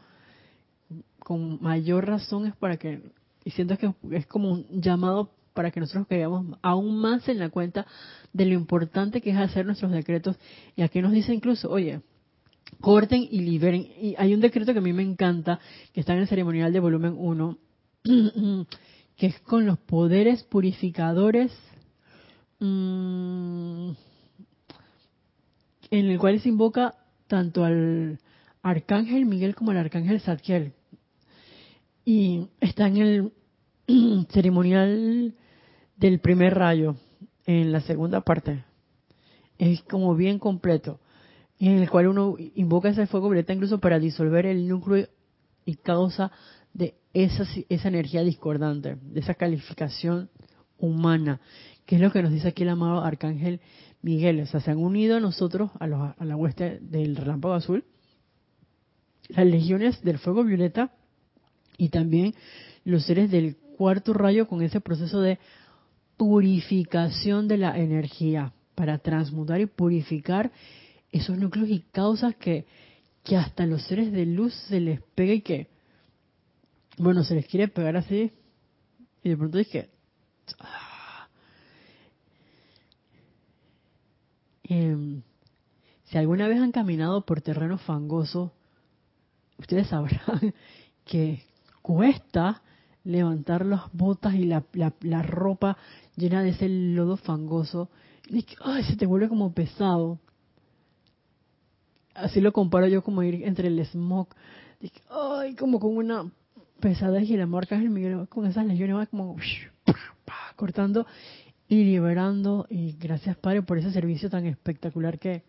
con 1.20 1.64
mayor 1.64 2.06
razón 2.06 2.48
es 2.48 2.56
para 2.58 2.76
que, 2.76 3.02
y 3.46 3.52
siento 3.52 3.78
que 3.78 3.94
es 4.12 4.28
como 4.28 4.52
un 4.52 4.82
llamado 4.82 5.32
para 5.54 5.72
que 5.72 5.80
nosotros 5.80 6.06
caigamos 6.06 6.58
aún 6.62 7.00
más 7.00 7.30
en 7.30 7.40
la 7.40 7.48
cuenta 7.48 7.88
de 8.34 8.46
lo 8.46 8.54
importante 8.54 9.22
que 9.22 9.30
es 9.30 9.38
hacer 9.38 9.66
nuestros 9.66 9.94
decretos. 9.94 10.36
Y 10.76 10.82
aquí 10.82 11.02
nos 11.02 11.14
dice 11.14 11.34
incluso, 11.34 11.72
oye, 11.72 12.02
corten 12.82 13.26
y 13.32 13.40
liberen. 13.40 13.88
Y 14.02 14.16
hay 14.18 14.34
un 14.34 14.42
decreto 14.42 14.74
que 14.74 14.80
a 14.80 14.82
mí 14.82 14.92
me 14.92 15.04
encanta, 15.04 15.62
que 15.94 16.02
está 16.02 16.12
en 16.12 16.20
el 16.20 16.28
ceremonial 16.28 16.74
de 16.74 16.82
volumen 16.82 17.16
1, 17.18 17.58
que 19.18 19.28
es 19.28 19.40
con 19.42 19.66
los 19.66 19.80
poderes 19.80 20.44
purificadores, 20.44 21.52
mm, 22.60 23.90
en 25.90 26.06
el 26.06 26.20
cual 26.20 26.40
se 26.40 26.50
invoca 26.50 26.94
tanto 27.28 27.66
al 27.66 28.20
arcángel 28.62 29.26
Miguel 29.26 29.56
como 29.56 29.72
al 29.72 29.78
arcángel 29.78 30.22
Zadkiel. 30.22 30.74
Y 32.06 32.48
está 32.62 32.88
en 32.88 32.98
el 32.98 33.34
ceremonial 34.30 35.34
del 35.96 36.20
primer 36.20 36.54
rayo, 36.54 36.96
en 37.46 37.72
la 37.72 37.82
segunda 37.82 38.22
parte. 38.22 38.64
Es 39.58 39.82
como 39.82 40.16
bien 40.16 40.38
completo, 40.38 41.00
en 41.60 41.80
el 41.80 41.90
cual 41.90 42.08
uno 42.08 42.36
invoca 42.56 42.90
ese 42.90 43.08
fuego 43.08 43.30
violeta 43.30 43.54
incluso 43.54 43.80
para 43.80 43.98
disolver 43.98 44.46
el 44.46 44.68
núcleo 44.68 45.08
y 45.66 45.76
causa 45.76 46.32
de 46.78 46.94
esa, 47.14 47.44
esa 47.70 47.88
energía 47.88 48.24
discordante, 48.24 48.98
de 49.02 49.20
esa 49.20 49.34
calificación 49.34 50.30
humana, 50.78 51.42
que 51.86 51.96
es 51.96 52.02
lo 52.02 52.12
que 52.12 52.22
nos 52.22 52.32
dice 52.32 52.50
aquí 52.50 52.64
el 52.64 52.70
amado 52.70 53.04
Arcángel 53.04 53.62
Miguel. 54.04 54.42
O 54.42 54.46
sea, 54.46 54.60
se 54.60 54.70
han 54.70 54.78
unido 54.78 55.18
a 55.18 55.20
nosotros, 55.20 55.72
a, 55.80 55.86
a 55.86 56.26
la 56.26 56.36
hueste 56.36 56.80
del 56.82 57.16
relámpago 57.16 57.56
azul, 57.56 57.84
las 59.30 59.48
legiones 59.48 60.02
del 60.04 60.20
fuego 60.20 60.44
violeta 60.44 60.92
y 61.78 61.90
también 61.90 62.36
los 62.86 63.06
seres 63.06 63.32
del 63.32 63.58
cuarto 63.78 64.14
rayo 64.14 64.48
con 64.48 64.62
ese 64.62 64.80
proceso 64.80 65.20
de 65.20 65.40
purificación 66.16 67.48
de 67.48 67.58
la 67.58 67.78
energía 67.78 68.54
para 68.76 69.00
transmutar 69.00 69.60
y 69.62 69.66
purificar 69.66 70.52
esos 71.12 71.38
núcleos 71.38 71.70
y 71.70 71.80
causas 71.92 72.36
que, 72.36 72.66
que 73.24 73.36
hasta 73.36 73.66
los 73.66 73.82
seres 73.88 74.12
de 74.12 74.28
luz 74.28 74.54
se 74.70 74.80
les 74.80 75.02
pega 75.16 75.34
y 75.34 75.42
que 75.42 75.77
bueno, 76.98 77.24
se 77.24 77.36
les 77.36 77.46
quiere 77.48 77.68
pegar 77.68 77.96
así 77.96 78.32
y 79.24 79.30
de 79.30 79.38
pronto 79.38 79.58
dije, 79.58 79.90
ah. 80.60 81.28
em, 84.64 85.22
si 86.06 86.18
alguna 86.18 86.48
vez 86.48 86.60
han 86.60 86.72
caminado 86.72 87.26
por 87.26 87.42
terreno 87.42 87.78
fangoso, 87.78 88.54
ustedes 89.58 89.88
sabrán 89.88 90.54
que 91.06 91.44
cuesta 91.82 92.62
levantar 93.04 93.66
las 93.66 93.92
botas 93.94 94.36
y 94.36 94.46
la, 94.46 94.64
la, 94.74 95.22
ropa 95.22 95.78
llena 96.16 96.44
de 96.44 96.50
ese 96.50 96.68
lodo 96.68 97.18
fangoso. 97.18 97.90
Y 98.30 98.44
que, 98.44 98.56
ay, 98.62 98.84
se 98.84 98.98
te 98.98 99.06
vuelve 99.06 99.30
como 99.30 99.54
pesado. 99.54 100.20
Así 102.14 102.42
lo 102.42 102.52
comparo 102.52 102.88
yo 102.88 103.04
como 103.04 103.24
ir 103.24 103.46
entre 103.46 103.70
el 103.70 103.86
smog. 103.86 104.28
Dije, 104.82 105.02
ay, 105.10 105.56
como 105.56 105.80
con 105.80 105.96
una 105.96 106.30
pesadas 106.80 107.24
y 107.24 107.34
el 107.34 107.42
amor 107.42 107.68
el 107.70 107.90
Miguel 107.90 108.28
con 108.30 108.46
esas 108.46 108.66
legiones 108.66 108.96
va 108.96 109.06
como 109.06 109.36
cortando 110.56 111.06
y 111.68 111.84
liberando 111.84 112.66
y 112.70 112.94
gracias 112.94 113.38
Padre 113.38 113.62
por 113.62 113.78
ese 113.78 113.92
servicio 113.92 114.30
tan 114.30 114.46
espectacular 114.46 115.20
que 115.20 115.44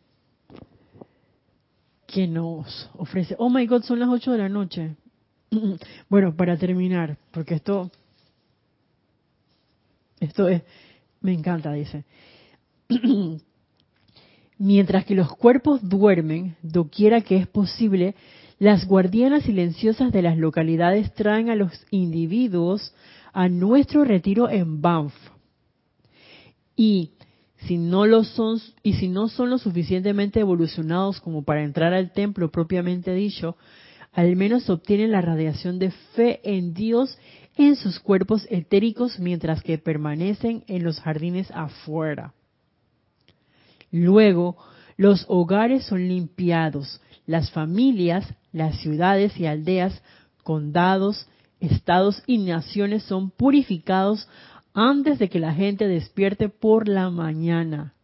que 2.07 2.27
nos 2.27 2.91
ofrece. 2.95 3.37
Oh 3.39 3.51
my 3.51 3.67
God, 3.67 3.83
son 3.83 4.01
las 4.01 4.09
8 4.09 4.33
de 4.33 4.39
la 4.39 4.49
noche. 4.49 4.97
Bueno, 6.09 6.35
para 6.35 6.57
terminar, 6.57 7.19
porque 7.31 7.55
esto 7.55 7.91
esto 10.21 10.49
es 10.49 10.63
me 11.21 11.33
encanta, 11.33 11.73
dice. 11.73 12.05
Mientras 14.59 15.05
que 15.05 15.15
los 15.15 15.35
cuerpos 15.37 15.87
duermen, 15.89 16.57
doquiera 16.63 17.21
que 17.21 17.37
es 17.37 17.47
posible, 17.47 18.15
las 18.59 18.87
guardianas 18.87 19.45
silenciosas 19.45 20.13
de 20.13 20.23
las 20.23 20.37
localidades 20.37 21.13
traen 21.15 21.49
a 21.49 21.55
los 21.55 21.73
individuos 21.91 22.93
a 23.33 23.49
nuestro 23.49 24.05
retiro 24.05 24.51
en 24.51 24.81
Banff. 24.81 25.15
Y 26.75 27.13
si 27.67 27.77
no 27.77 28.25
son 28.25 28.61
y 28.83 28.95
si 28.95 29.09
no 29.09 29.29
son 29.29 29.51
lo 29.51 29.59
suficientemente 29.59 30.41
evolucionados 30.41 31.21
como 31.21 31.43
para 31.45 31.63
entrar 31.63 31.93
al 31.93 32.13
templo 32.13 32.51
propiamente 32.51 33.13
dicho, 33.15 33.57
al 34.13 34.35
menos 34.37 34.69
obtienen 34.71 35.13
la 35.13 35.21
radiación 35.21 35.79
de 35.79 35.91
fe 35.91 36.41
en 36.43 36.75
Dios 36.75 37.17
en 37.57 37.77
sus 37.77 38.01
cuerpos 38.01 38.47
etéricos 38.51 39.19
mientras 39.19 39.63
que 39.63 39.79
permanecen 39.79 40.65
en 40.67 40.85
los 40.85 41.01
jardines 41.01 41.51
afuera. 41.53 42.33
Luego, 43.91 44.57
los 44.97 45.25
hogares 45.29 45.85
son 45.85 46.07
limpiados, 46.09 47.01
las 47.27 47.51
familias, 47.51 48.35
las 48.53 48.81
ciudades 48.81 49.39
y 49.39 49.47
aldeas, 49.47 50.03
condados, 50.43 51.29
estados 51.61 52.23
y 52.27 52.39
naciones 52.39 53.03
son 53.03 53.31
purificados 53.31 54.29
antes 54.75 55.19
de 55.19 55.29
que 55.29 55.41
la 55.41 55.55
gente 55.55 55.89
despierte 55.89 56.49
por 56.49 56.89
la 56.89 57.11
mañana. 57.11 57.95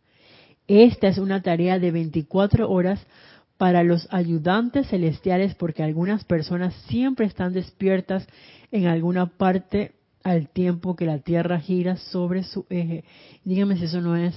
Esta 0.67 1.09
es 1.09 1.19
una 1.19 1.43
tarea 1.43 1.79
de 1.79 1.91
24 1.91 2.71
horas 2.71 3.01
para 3.59 3.85
los 3.85 4.09
ayudantes 4.11 4.89
celestiales 4.89 5.55
porque 5.55 5.83
algunas 5.83 6.25
personas 6.25 6.75
siempre 6.89 7.27
están 7.27 7.53
despiertas 7.53 8.27
en 8.73 8.87
alguna 8.87 9.27
parte 9.27 9.93
al 10.25 10.49
tiempo 10.49 10.97
que 10.97 11.07
la 11.07 11.19
Tierra 11.19 11.61
gira 11.61 11.97
sobre 11.97 12.43
su 12.43 12.67
eje. 12.71 13.05
Dígame 13.45 13.77
si 13.77 13.85
eso 13.85 14.01
no 14.01 14.17
es 14.17 14.35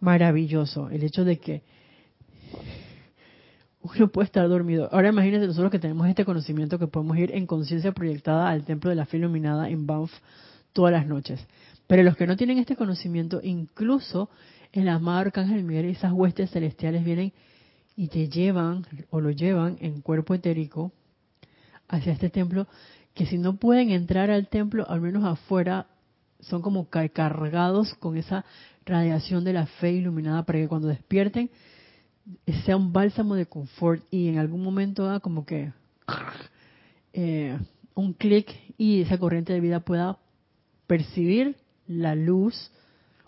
maravilloso, 0.00 0.88
el 0.88 1.04
hecho 1.04 1.24
de 1.24 1.38
que 1.38 1.62
uno 3.82 4.08
puede 4.08 4.26
estar 4.26 4.48
dormido. 4.48 4.88
Ahora 4.92 5.08
imagínense 5.08 5.46
nosotros 5.46 5.70
que 5.70 5.78
tenemos 5.78 6.06
este 6.06 6.24
conocimiento 6.24 6.78
que 6.78 6.86
podemos 6.86 7.16
ir 7.18 7.34
en 7.34 7.46
conciencia 7.46 7.92
proyectada 7.92 8.50
al 8.50 8.64
templo 8.64 8.90
de 8.90 8.96
la 8.96 9.06
fe 9.06 9.16
iluminada 9.16 9.68
en 9.68 9.86
Banff 9.86 10.12
todas 10.72 10.92
las 10.92 11.06
noches. 11.06 11.46
Pero 11.86 12.02
los 12.02 12.16
que 12.16 12.26
no 12.26 12.36
tienen 12.36 12.58
este 12.58 12.76
conocimiento, 12.76 13.40
incluso 13.42 14.30
el 14.72 14.88
amado 14.88 15.18
Arcángel 15.18 15.64
Miguel 15.64 15.86
y 15.86 15.90
esas 15.92 16.12
huestes 16.12 16.50
celestiales 16.50 17.04
vienen 17.04 17.32
y 17.96 18.08
te 18.08 18.28
llevan 18.28 18.86
o 19.10 19.20
lo 19.20 19.30
llevan 19.30 19.76
en 19.80 20.00
cuerpo 20.00 20.34
etérico 20.34 20.92
hacia 21.88 22.12
este 22.12 22.30
templo, 22.30 22.68
que 23.14 23.26
si 23.26 23.36
no 23.36 23.56
pueden 23.56 23.90
entrar 23.90 24.30
al 24.30 24.48
templo, 24.48 24.88
al 24.88 25.00
menos 25.00 25.24
afuera, 25.24 25.86
son 26.38 26.62
como 26.62 26.88
cargados 26.88 27.94
con 27.94 28.16
esa 28.16 28.44
radiación 28.86 29.44
de 29.44 29.52
la 29.52 29.66
fe 29.66 29.92
iluminada 29.92 30.44
para 30.44 30.60
que 30.60 30.68
cuando 30.68 30.88
despierten 30.88 31.50
sea 32.64 32.76
un 32.76 32.92
bálsamo 32.92 33.34
de 33.34 33.46
confort 33.46 34.02
y 34.10 34.28
en 34.28 34.38
algún 34.38 34.62
momento 34.62 35.06
haga 35.06 35.20
como 35.20 35.44
que 35.44 35.72
eh, 37.12 37.58
un 37.94 38.12
clic 38.12 38.48
y 38.78 39.02
esa 39.02 39.18
corriente 39.18 39.52
de 39.52 39.60
vida 39.60 39.80
pueda 39.80 40.18
percibir 40.86 41.56
la 41.86 42.14
luz 42.14 42.70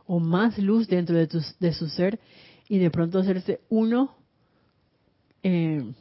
o 0.07 0.21
más 0.21 0.59
luz 0.59 0.89
dentro 0.89 1.17
de, 1.17 1.29
de 1.61 1.73
su 1.73 1.89
ser 1.89 2.21
y 2.69 2.79
de 2.79 2.91
pronto 2.91 3.19
hacerse 3.19 3.61
uno 3.69 4.15
eh, 5.43 5.93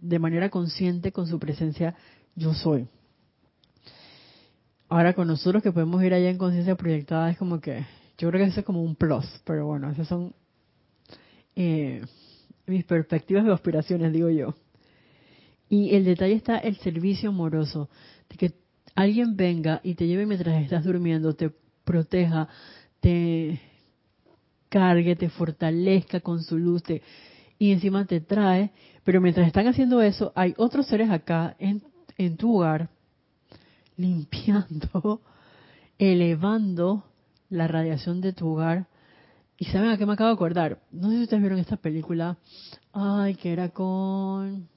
de 0.00 0.18
manera 0.18 0.50
consciente 0.50 1.12
con 1.12 1.26
su 1.26 1.38
presencia 1.38 1.94
yo 2.34 2.54
soy. 2.54 2.88
Ahora 4.88 5.14
con 5.14 5.28
nosotros 5.28 5.62
que 5.62 5.72
podemos 5.72 6.02
ir 6.02 6.12
allá 6.12 6.28
en 6.28 6.38
conciencia 6.38 6.74
proyectada 6.74 7.30
es 7.30 7.38
como 7.38 7.60
que, 7.60 7.86
yo 8.18 8.28
creo 8.28 8.44
que 8.44 8.50
eso 8.50 8.60
es 8.60 8.66
como 8.66 8.82
un 8.82 8.94
plus, 8.94 9.24
pero 9.44 9.66
bueno, 9.66 9.90
esas 9.90 10.08
son 10.08 10.34
eh, 11.56 12.02
mis 12.66 12.84
perspectivas 12.84 13.44
de 13.44 13.52
aspiraciones, 13.52 14.12
digo 14.12 14.30
yo. 14.30 14.54
Y 15.68 15.94
el 15.94 16.04
detalle 16.04 16.34
está 16.34 16.58
el 16.58 16.76
servicio 16.76 17.30
amoroso, 17.30 17.88
de 18.28 18.36
que 18.36 18.52
alguien 18.94 19.36
venga 19.36 19.80
y 19.82 19.94
te 19.94 20.06
lleve 20.06 20.26
mientras 20.26 20.62
estás 20.62 20.84
durmiendo, 20.84 21.34
te 21.34 21.50
proteja, 21.84 22.48
te 23.00 23.60
cargue, 24.68 25.16
te 25.16 25.28
fortalezca 25.28 26.20
con 26.20 26.42
su 26.42 26.58
luz, 26.58 26.82
y 27.58 27.72
encima 27.72 28.06
te 28.06 28.20
trae, 28.20 28.72
pero 29.04 29.20
mientras 29.20 29.46
están 29.46 29.66
haciendo 29.66 30.02
eso, 30.02 30.32
hay 30.34 30.54
otros 30.56 30.86
seres 30.86 31.10
acá 31.10 31.56
en, 31.58 31.82
en 32.18 32.36
tu 32.36 32.56
hogar 32.56 32.90
limpiando, 33.96 35.20
elevando 35.98 37.04
la 37.50 37.68
radiación 37.68 38.20
de 38.20 38.32
tu 38.32 38.48
hogar. 38.48 38.88
Y 39.62 39.66
saben 39.66 39.90
a 39.90 39.96
qué 39.96 40.06
me 40.06 40.14
acabo 40.14 40.30
de 40.30 40.34
acordar. 40.34 40.80
No 40.90 41.08
sé 41.08 41.18
si 41.18 41.22
ustedes 41.22 41.40
vieron 41.40 41.60
esta 41.60 41.76
película. 41.76 42.36
Ay, 42.92 43.36
que 43.36 43.52
era 43.52 43.68
con 43.68 44.68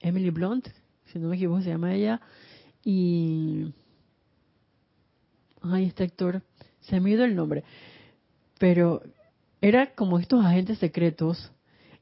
Emily 0.00 0.30
Blunt, 0.30 0.66
si 1.04 1.20
no 1.20 1.28
me 1.28 1.36
equivoco, 1.36 1.62
se 1.62 1.68
llama 1.68 1.94
ella. 1.94 2.20
Y. 2.82 3.72
Ay, 5.62 5.84
este 5.84 6.02
actor. 6.02 6.42
Se 6.80 6.98
me 6.98 7.14
ha 7.14 7.24
el 7.24 7.36
nombre. 7.36 7.62
Pero 8.58 9.00
era 9.60 9.94
como 9.94 10.18
estos 10.18 10.44
agentes 10.44 10.78
secretos. 10.78 11.52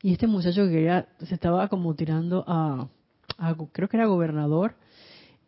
Y 0.00 0.14
este 0.14 0.26
muchacho 0.26 0.64
que 0.64 0.70
quería, 0.70 1.08
se 1.18 1.34
estaba 1.34 1.68
como 1.68 1.94
tirando 1.94 2.42
a, 2.48 2.88
creo 3.72 3.90
que 3.90 3.98
era 3.98 4.06
gobernador, 4.06 4.76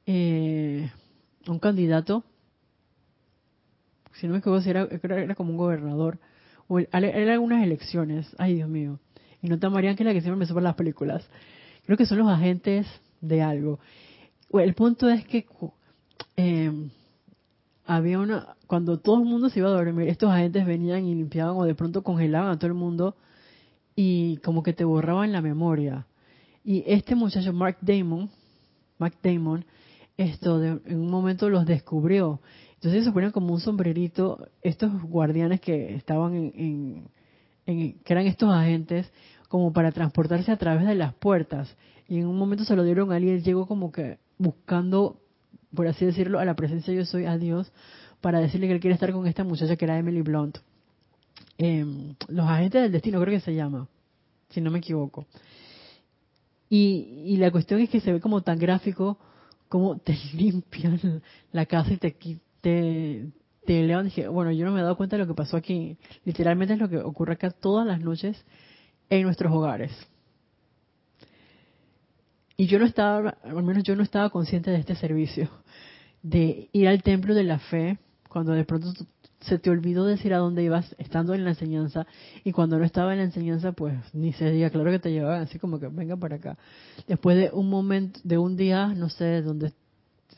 eh, 0.04 0.90
un 1.48 1.58
candidato, 1.58 2.22
si 4.12 4.26
no 4.26 4.34
me 4.34 4.40
equivoco, 4.40 4.60
era, 4.68 4.82
era 5.02 5.34
como 5.34 5.52
un 5.52 5.56
gobernador, 5.56 6.18
o 6.70 6.78
era 6.78 7.32
algunas 7.32 7.64
elecciones, 7.64 8.32
ay 8.38 8.54
Dios 8.54 8.68
mío, 8.68 9.00
y 9.42 9.48
no 9.48 9.58
tan 9.58 9.72
Marian 9.72 9.96
que 9.96 10.04
la 10.04 10.12
que 10.12 10.20
siempre 10.20 10.38
me 10.38 10.46
suban 10.46 10.62
las 10.62 10.76
películas, 10.76 11.28
creo 11.84 11.98
que 11.98 12.06
son 12.06 12.18
los 12.18 12.28
agentes 12.28 12.86
de 13.20 13.42
algo. 13.42 13.80
El 14.52 14.74
punto 14.74 15.08
es 15.08 15.24
que 15.26 15.46
eh, 16.36 16.72
había 17.84 18.20
una, 18.20 18.54
cuando 18.68 19.00
todo 19.00 19.18
el 19.18 19.28
mundo 19.28 19.48
se 19.48 19.58
iba 19.58 19.68
a 19.68 19.72
dormir, 19.72 20.08
estos 20.08 20.30
agentes 20.30 20.64
venían 20.64 21.06
y 21.06 21.16
limpiaban 21.16 21.56
o 21.56 21.64
de 21.64 21.74
pronto 21.74 22.04
congelaban 22.04 22.52
a 22.52 22.56
todo 22.56 22.68
el 22.68 22.74
mundo 22.74 23.16
y 23.96 24.36
como 24.44 24.62
que 24.62 24.72
te 24.72 24.84
borraban 24.84 25.32
la 25.32 25.40
memoria. 25.40 26.06
Y 26.62 26.84
este 26.86 27.16
muchacho, 27.16 27.52
Mark 27.52 27.78
Damon, 27.80 28.30
Mark 28.96 29.16
Damon, 29.24 29.64
esto 30.16 30.62
en 30.62 31.00
un 31.00 31.10
momento 31.10 31.50
los 31.50 31.66
descubrió. 31.66 32.40
Entonces 32.80 33.04
se 33.04 33.12
ponían 33.12 33.30
como 33.30 33.52
un 33.52 33.60
sombrerito 33.60 34.48
estos 34.62 35.02
guardianes 35.02 35.60
que 35.60 35.94
estaban 35.94 36.34
en, 36.34 37.10
en, 37.66 37.98
que 37.98 38.12
eran 38.12 38.26
estos 38.26 38.50
agentes, 38.50 39.12
como 39.48 39.70
para 39.70 39.92
transportarse 39.92 40.50
a 40.50 40.56
través 40.56 40.86
de 40.86 40.94
las 40.94 41.12
puertas. 41.12 41.76
Y 42.08 42.20
en 42.20 42.26
un 42.26 42.38
momento 42.38 42.64
se 42.64 42.74
lo 42.74 42.82
dieron 42.82 43.12
a 43.12 43.16
alguien, 43.16 43.42
llegó 43.42 43.66
como 43.66 43.92
que 43.92 44.18
buscando, 44.38 45.20
por 45.74 45.88
así 45.88 46.06
decirlo, 46.06 46.38
a 46.38 46.46
la 46.46 46.56
presencia 46.56 46.94
yo 46.94 47.04
soy 47.04 47.26
a 47.26 47.36
Dios, 47.36 47.70
para 48.22 48.40
decirle 48.40 48.66
que 48.66 48.72
él 48.72 48.80
quiere 48.80 48.94
estar 48.94 49.12
con 49.12 49.26
esta 49.26 49.44
muchacha 49.44 49.76
que 49.76 49.84
era 49.84 49.98
Emily 49.98 50.22
Blunt. 50.22 50.56
Em, 51.58 52.14
los 52.28 52.48
agentes 52.48 52.80
del 52.80 52.92
destino 52.92 53.20
creo 53.20 53.34
que 53.34 53.44
se 53.44 53.54
llama, 53.54 53.88
si 54.48 54.62
no 54.62 54.70
me 54.70 54.78
equivoco. 54.78 55.26
Y, 56.70 57.24
y 57.26 57.36
la 57.36 57.50
cuestión 57.50 57.78
es 57.80 57.90
que 57.90 58.00
se 58.00 58.10
ve 58.10 58.20
como 58.20 58.40
tan 58.40 58.58
gráfico 58.58 59.18
como 59.68 59.98
te 59.98 60.18
limpian 60.34 61.22
la 61.52 61.66
casa 61.66 61.92
y 61.92 61.98
te, 61.98 62.16
te, 62.60 63.30
te 63.64 63.80
elevan. 63.80 64.06
Dije, 64.06 64.28
bueno, 64.28 64.52
yo 64.52 64.64
no 64.64 64.72
me 64.72 64.80
he 64.80 64.82
dado 64.82 64.96
cuenta 64.96 65.16
de 65.16 65.22
lo 65.22 65.28
que 65.28 65.34
pasó 65.34 65.56
aquí. 65.56 65.96
Literalmente 66.24 66.74
es 66.74 66.80
lo 66.80 66.88
que 66.88 66.98
ocurre 66.98 67.34
acá 67.34 67.50
todas 67.50 67.86
las 67.86 68.00
noches 68.00 68.44
en 69.08 69.22
nuestros 69.22 69.52
hogares. 69.52 69.92
Y 72.56 72.66
yo 72.66 72.78
no 72.78 72.84
estaba, 72.84 73.38
al 73.42 73.62
menos 73.62 73.84
yo 73.84 73.96
no 73.96 74.02
estaba 74.02 74.28
consciente 74.30 74.70
de 74.70 74.78
este 74.78 74.94
servicio, 74.94 75.48
de 76.22 76.68
ir 76.72 76.88
al 76.88 77.02
templo 77.02 77.34
de 77.34 77.44
la 77.44 77.58
fe, 77.58 77.98
cuando 78.28 78.52
de 78.52 78.64
pronto 78.64 78.92
se 79.40 79.58
te 79.58 79.70
olvidó 79.70 80.04
decir 80.04 80.34
a 80.34 80.38
dónde 80.38 80.62
ibas 80.62 80.94
estando 80.98 81.34
en 81.34 81.44
la 81.44 81.50
enseñanza 81.50 82.06
y 82.44 82.52
cuando 82.52 82.78
no 82.78 82.84
estaba 82.84 83.12
en 83.12 83.18
la 83.18 83.24
enseñanza 83.24 83.72
pues 83.72 83.94
ni 84.12 84.32
se 84.34 84.50
diga 84.50 84.68
claro 84.70 84.90
que 84.90 84.98
te 84.98 85.10
llevaban 85.10 85.42
así 85.42 85.58
como 85.58 85.80
que 85.80 85.88
venga 85.88 86.16
para 86.16 86.36
acá 86.36 86.58
después 87.08 87.38
de 87.38 87.50
un 87.50 87.70
momento 87.70 88.20
de 88.22 88.36
un 88.36 88.56
día 88.56 88.88
no 88.88 89.08
sé 89.08 89.40
donde 89.40 89.72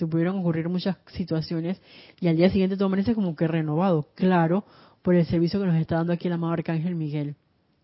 te 0.03 0.07
pudieron 0.09 0.41
ocurrir 0.41 0.69
muchas 0.69 0.97
situaciones 1.13 1.81
y 2.21 2.27
al 2.27 2.37
día 2.37 2.51
siguiente 2.51 2.77
tú 2.77 2.87
amaneces 2.87 3.15
como 3.15 3.37
que 3.37 3.47
renovado. 3.47 4.09
Claro 4.17 4.65
por 5.01 5.15
el 5.15 5.25
servicio 5.27 5.61
que 5.61 5.67
nos 5.67 5.77
está 5.77 5.95
dando 5.95 6.13
aquí 6.13 6.27
el 6.27 6.35
amado 6.35 6.55
arcángel 6.55 6.97
Miguel 6.97 7.37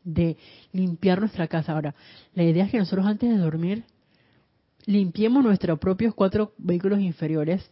de 0.03 0.37
limpiar 0.73 1.21
nuestra 1.21 1.47
casa. 1.47 1.75
Ahora 1.75 1.95
la 2.35 2.43
idea 2.43 2.65
es 2.65 2.73
que 2.73 2.79
nosotros 2.79 3.07
antes 3.07 3.31
de 3.31 3.37
dormir 3.37 3.85
limpiemos 4.85 5.45
nuestros 5.45 5.79
propios 5.79 6.13
cuatro 6.13 6.55
vehículos 6.59 6.99
inferiores. 6.99 7.71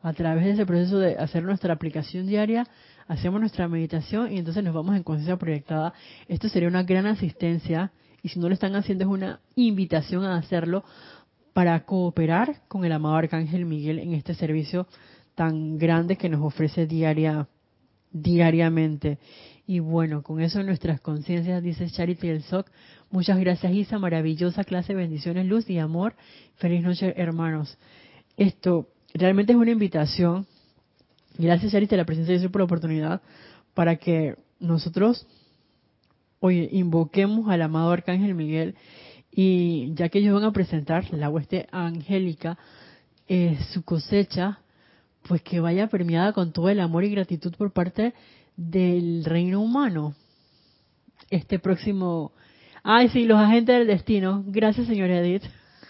A 0.00 0.14
través 0.14 0.44
de 0.44 0.52
ese 0.52 0.64
proceso 0.64 0.98
de 0.98 1.16
hacer 1.16 1.42
nuestra 1.42 1.74
aplicación 1.74 2.26
diaria, 2.26 2.66
hacemos 3.06 3.38
nuestra 3.38 3.68
meditación 3.68 4.32
y 4.32 4.38
entonces 4.38 4.64
nos 4.64 4.74
vamos 4.74 4.96
en 4.96 5.02
conciencia 5.02 5.36
proyectada. 5.36 5.92
Esto 6.26 6.48
sería 6.48 6.68
una 6.68 6.84
gran 6.84 7.04
asistencia 7.06 7.92
y 8.22 8.30
si 8.30 8.40
no 8.40 8.48
lo 8.48 8.54
están 8.54 8.76
haciendo 8.76 9.04
es 9.04 9.10
una 9.10 9.40
invitación 9.56 10.24
a 10.24 10.36
hacerlo 10.36 10.84
para 11.54 11.84
cooperar 11.84 12.62
con 12.68 12.84
el 12.84 12.92
amado 12.92 13.14
Arcángel 13.14 13.64
Miguel 13.64 14.00
en 14.00 14.12
este 14.12 14.34
servicio 14.34 14.86
tan 15.36 15.78
grande 15.78 16.16
que 16.16 16.28
nos 16.28 16.42
ofrece 16.42 16.86
diaria, 16.86 17.48
diariamente. 18.10 19.18
Y 19.66 19.78
bueno, 19.78 20.22
con 20.22 20.40
eso 20.40 20.62
nuestras 20.62 21.00
conciencias, 21.00 21.62
dice 21.62 21.88
Charity 21.88 22.28
el 22.28 22.42
SOC. 22.42 22.66
Muchas 23.10 23.38
gracias 23.38 23.72
Isa, 23.72 23.98
maravillosa 23.98 24.64
clase, 24.64 24.94
bendiciones, 24.94 25.46
luz 25.46 25.70
y 25.70 25.78
amor. 25.78 26.14
Feliz 26.56 26.82
noche 26.82 27.14
hermanos. 27.16 27.78
Esto, 28.36 28.88
realmente 29.14 29.52
es 29.52 29.58
una 29.58 29.70
invitación. 29.70 30.46
Gracias, 31.38 31.70
Charita, 31.70 31.96
la 31.96 32.04
presencia 32.04 32.34
de 32.34 32.40
Dios 32.40 32.52
por 32.52 32.60
la 32.60 32.66
oportunidad 32.66 33.22
para 33.74 33.96
que 33.96 34.36
nosotros, 34.58 35.26
oye, 36.40 36.68
invoquemos 36.72 37.48
al 37.48 37.62
amado 37.62 37.92
Arcángel 37.92 38.34
Miguel 38.34 38.74
y 39.36 39.92
ya 39.94 40.08
que 40.08 40.20
ellos 40.20 40.34
van 40.34 40.44
a 40.44 40.52
presentar 40.52 41.12
la 41.12 41.28
hueste 41.28 41.66
angélica, 41.72 42.56
eh, 43.26 43.58
su 43.72 43.82
cosecha, 43.82 44.60
pues 45.26 45.42
que 45.42 45.58
vaya 45.58 45.88
premiada 45.88 46.32
con 46.32 46.52
todo 46.52 46.68
el 46.68 46.78
amor 46.78 47.02
y 47.02 47.10
gratitud 47.10 47.52
por 47.56 47.72
parte 47.72 48.14
del 48.56 49.24
reino 49.24 49.60
humano. 49.60 50.14
Este 51.30 51.58
próximo... 51.58 52.32
Ay, 52.84 53.08
sí, 53.08 53.24
los 53.24 53.40
agentes 53.40 53.76
del 53.76 53.86
destino. 53.86 54.44
Gracias, 54.46 54.86
señora 54.86 55.18
Edith. 55.18 55.42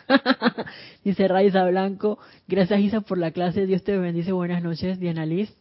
Dice 1.05 1.29
Raiza 1.29 1.65
Blanco, 1.65 2.19
gracias 2.47 2.81
Isa 2.81 3.01
por 3.01 3.19
la 3.19 3.31
clase, 3.31 3.67
Dios 3.67 3.83
te 3.85 3.97
bendice, 3.97 4.33
buenas 4.33 4.63
noches, 4.63 5.01
Diana 5.01 5.27
Liz. 5.27 5.55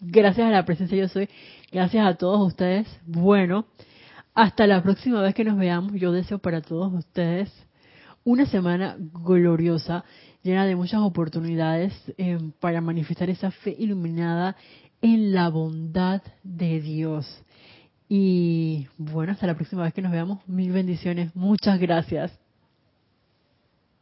Gracias 0.00 0.46
a 0.46 0.50
la 0.50 0.64
presencia 0.64 0.98
yo 0.98 1.08
soy, 1.08 1.28
gracias 1.70 2.06
a 2.06 2.14
todos 2.14 2.46
ustedes. 2.46 2.86
Bueno, 3.06 3.66
hasta 4.34 4.66
la 4.66 4.82
próxima 4.82 5.22
vez 5.22 5.34
que 5.34 5.44
nos 5.44 5.56
veamos, 5.56 5.92
yo 5.94 6.12
deseo 6.12 6.38
para 6.38 6.60
todos 6.60 6.92
ustedes 6.92 7.50
una 8.24 8.46
semana 8.46 8.96
gloriosa, 8.98 10.04
llena 10.42 10.66
de 10.66 10.76
muchas 10.76 11.00
oportunidades 11.00 11.92
eh, 12.16 12.38
para 12.58 12.80
manifestar 12.80 13.30
esa 13.30 13.50
fe 13.50 13.76
iluminada 13.78 14.56
en 15.02 15.34
la 15.34 15.48
bondad 15.50 16.22
de 16.42 16.80
Dios. 16.80 17.26
Y 18.08 18.86
bueno, 18.96 19.32
hasta 19.32 19.46
la 19.46 19.54
próxima 19.54 19.82
vez 19.82 19.94
que 19.94 20.02
nos 20.02 20.12
veamos, 20.12 20.40
mil 20.48 20.72
bendiciones, 20.72 21.34
muchas 21.36 21.78
gracias. 21.78 22.43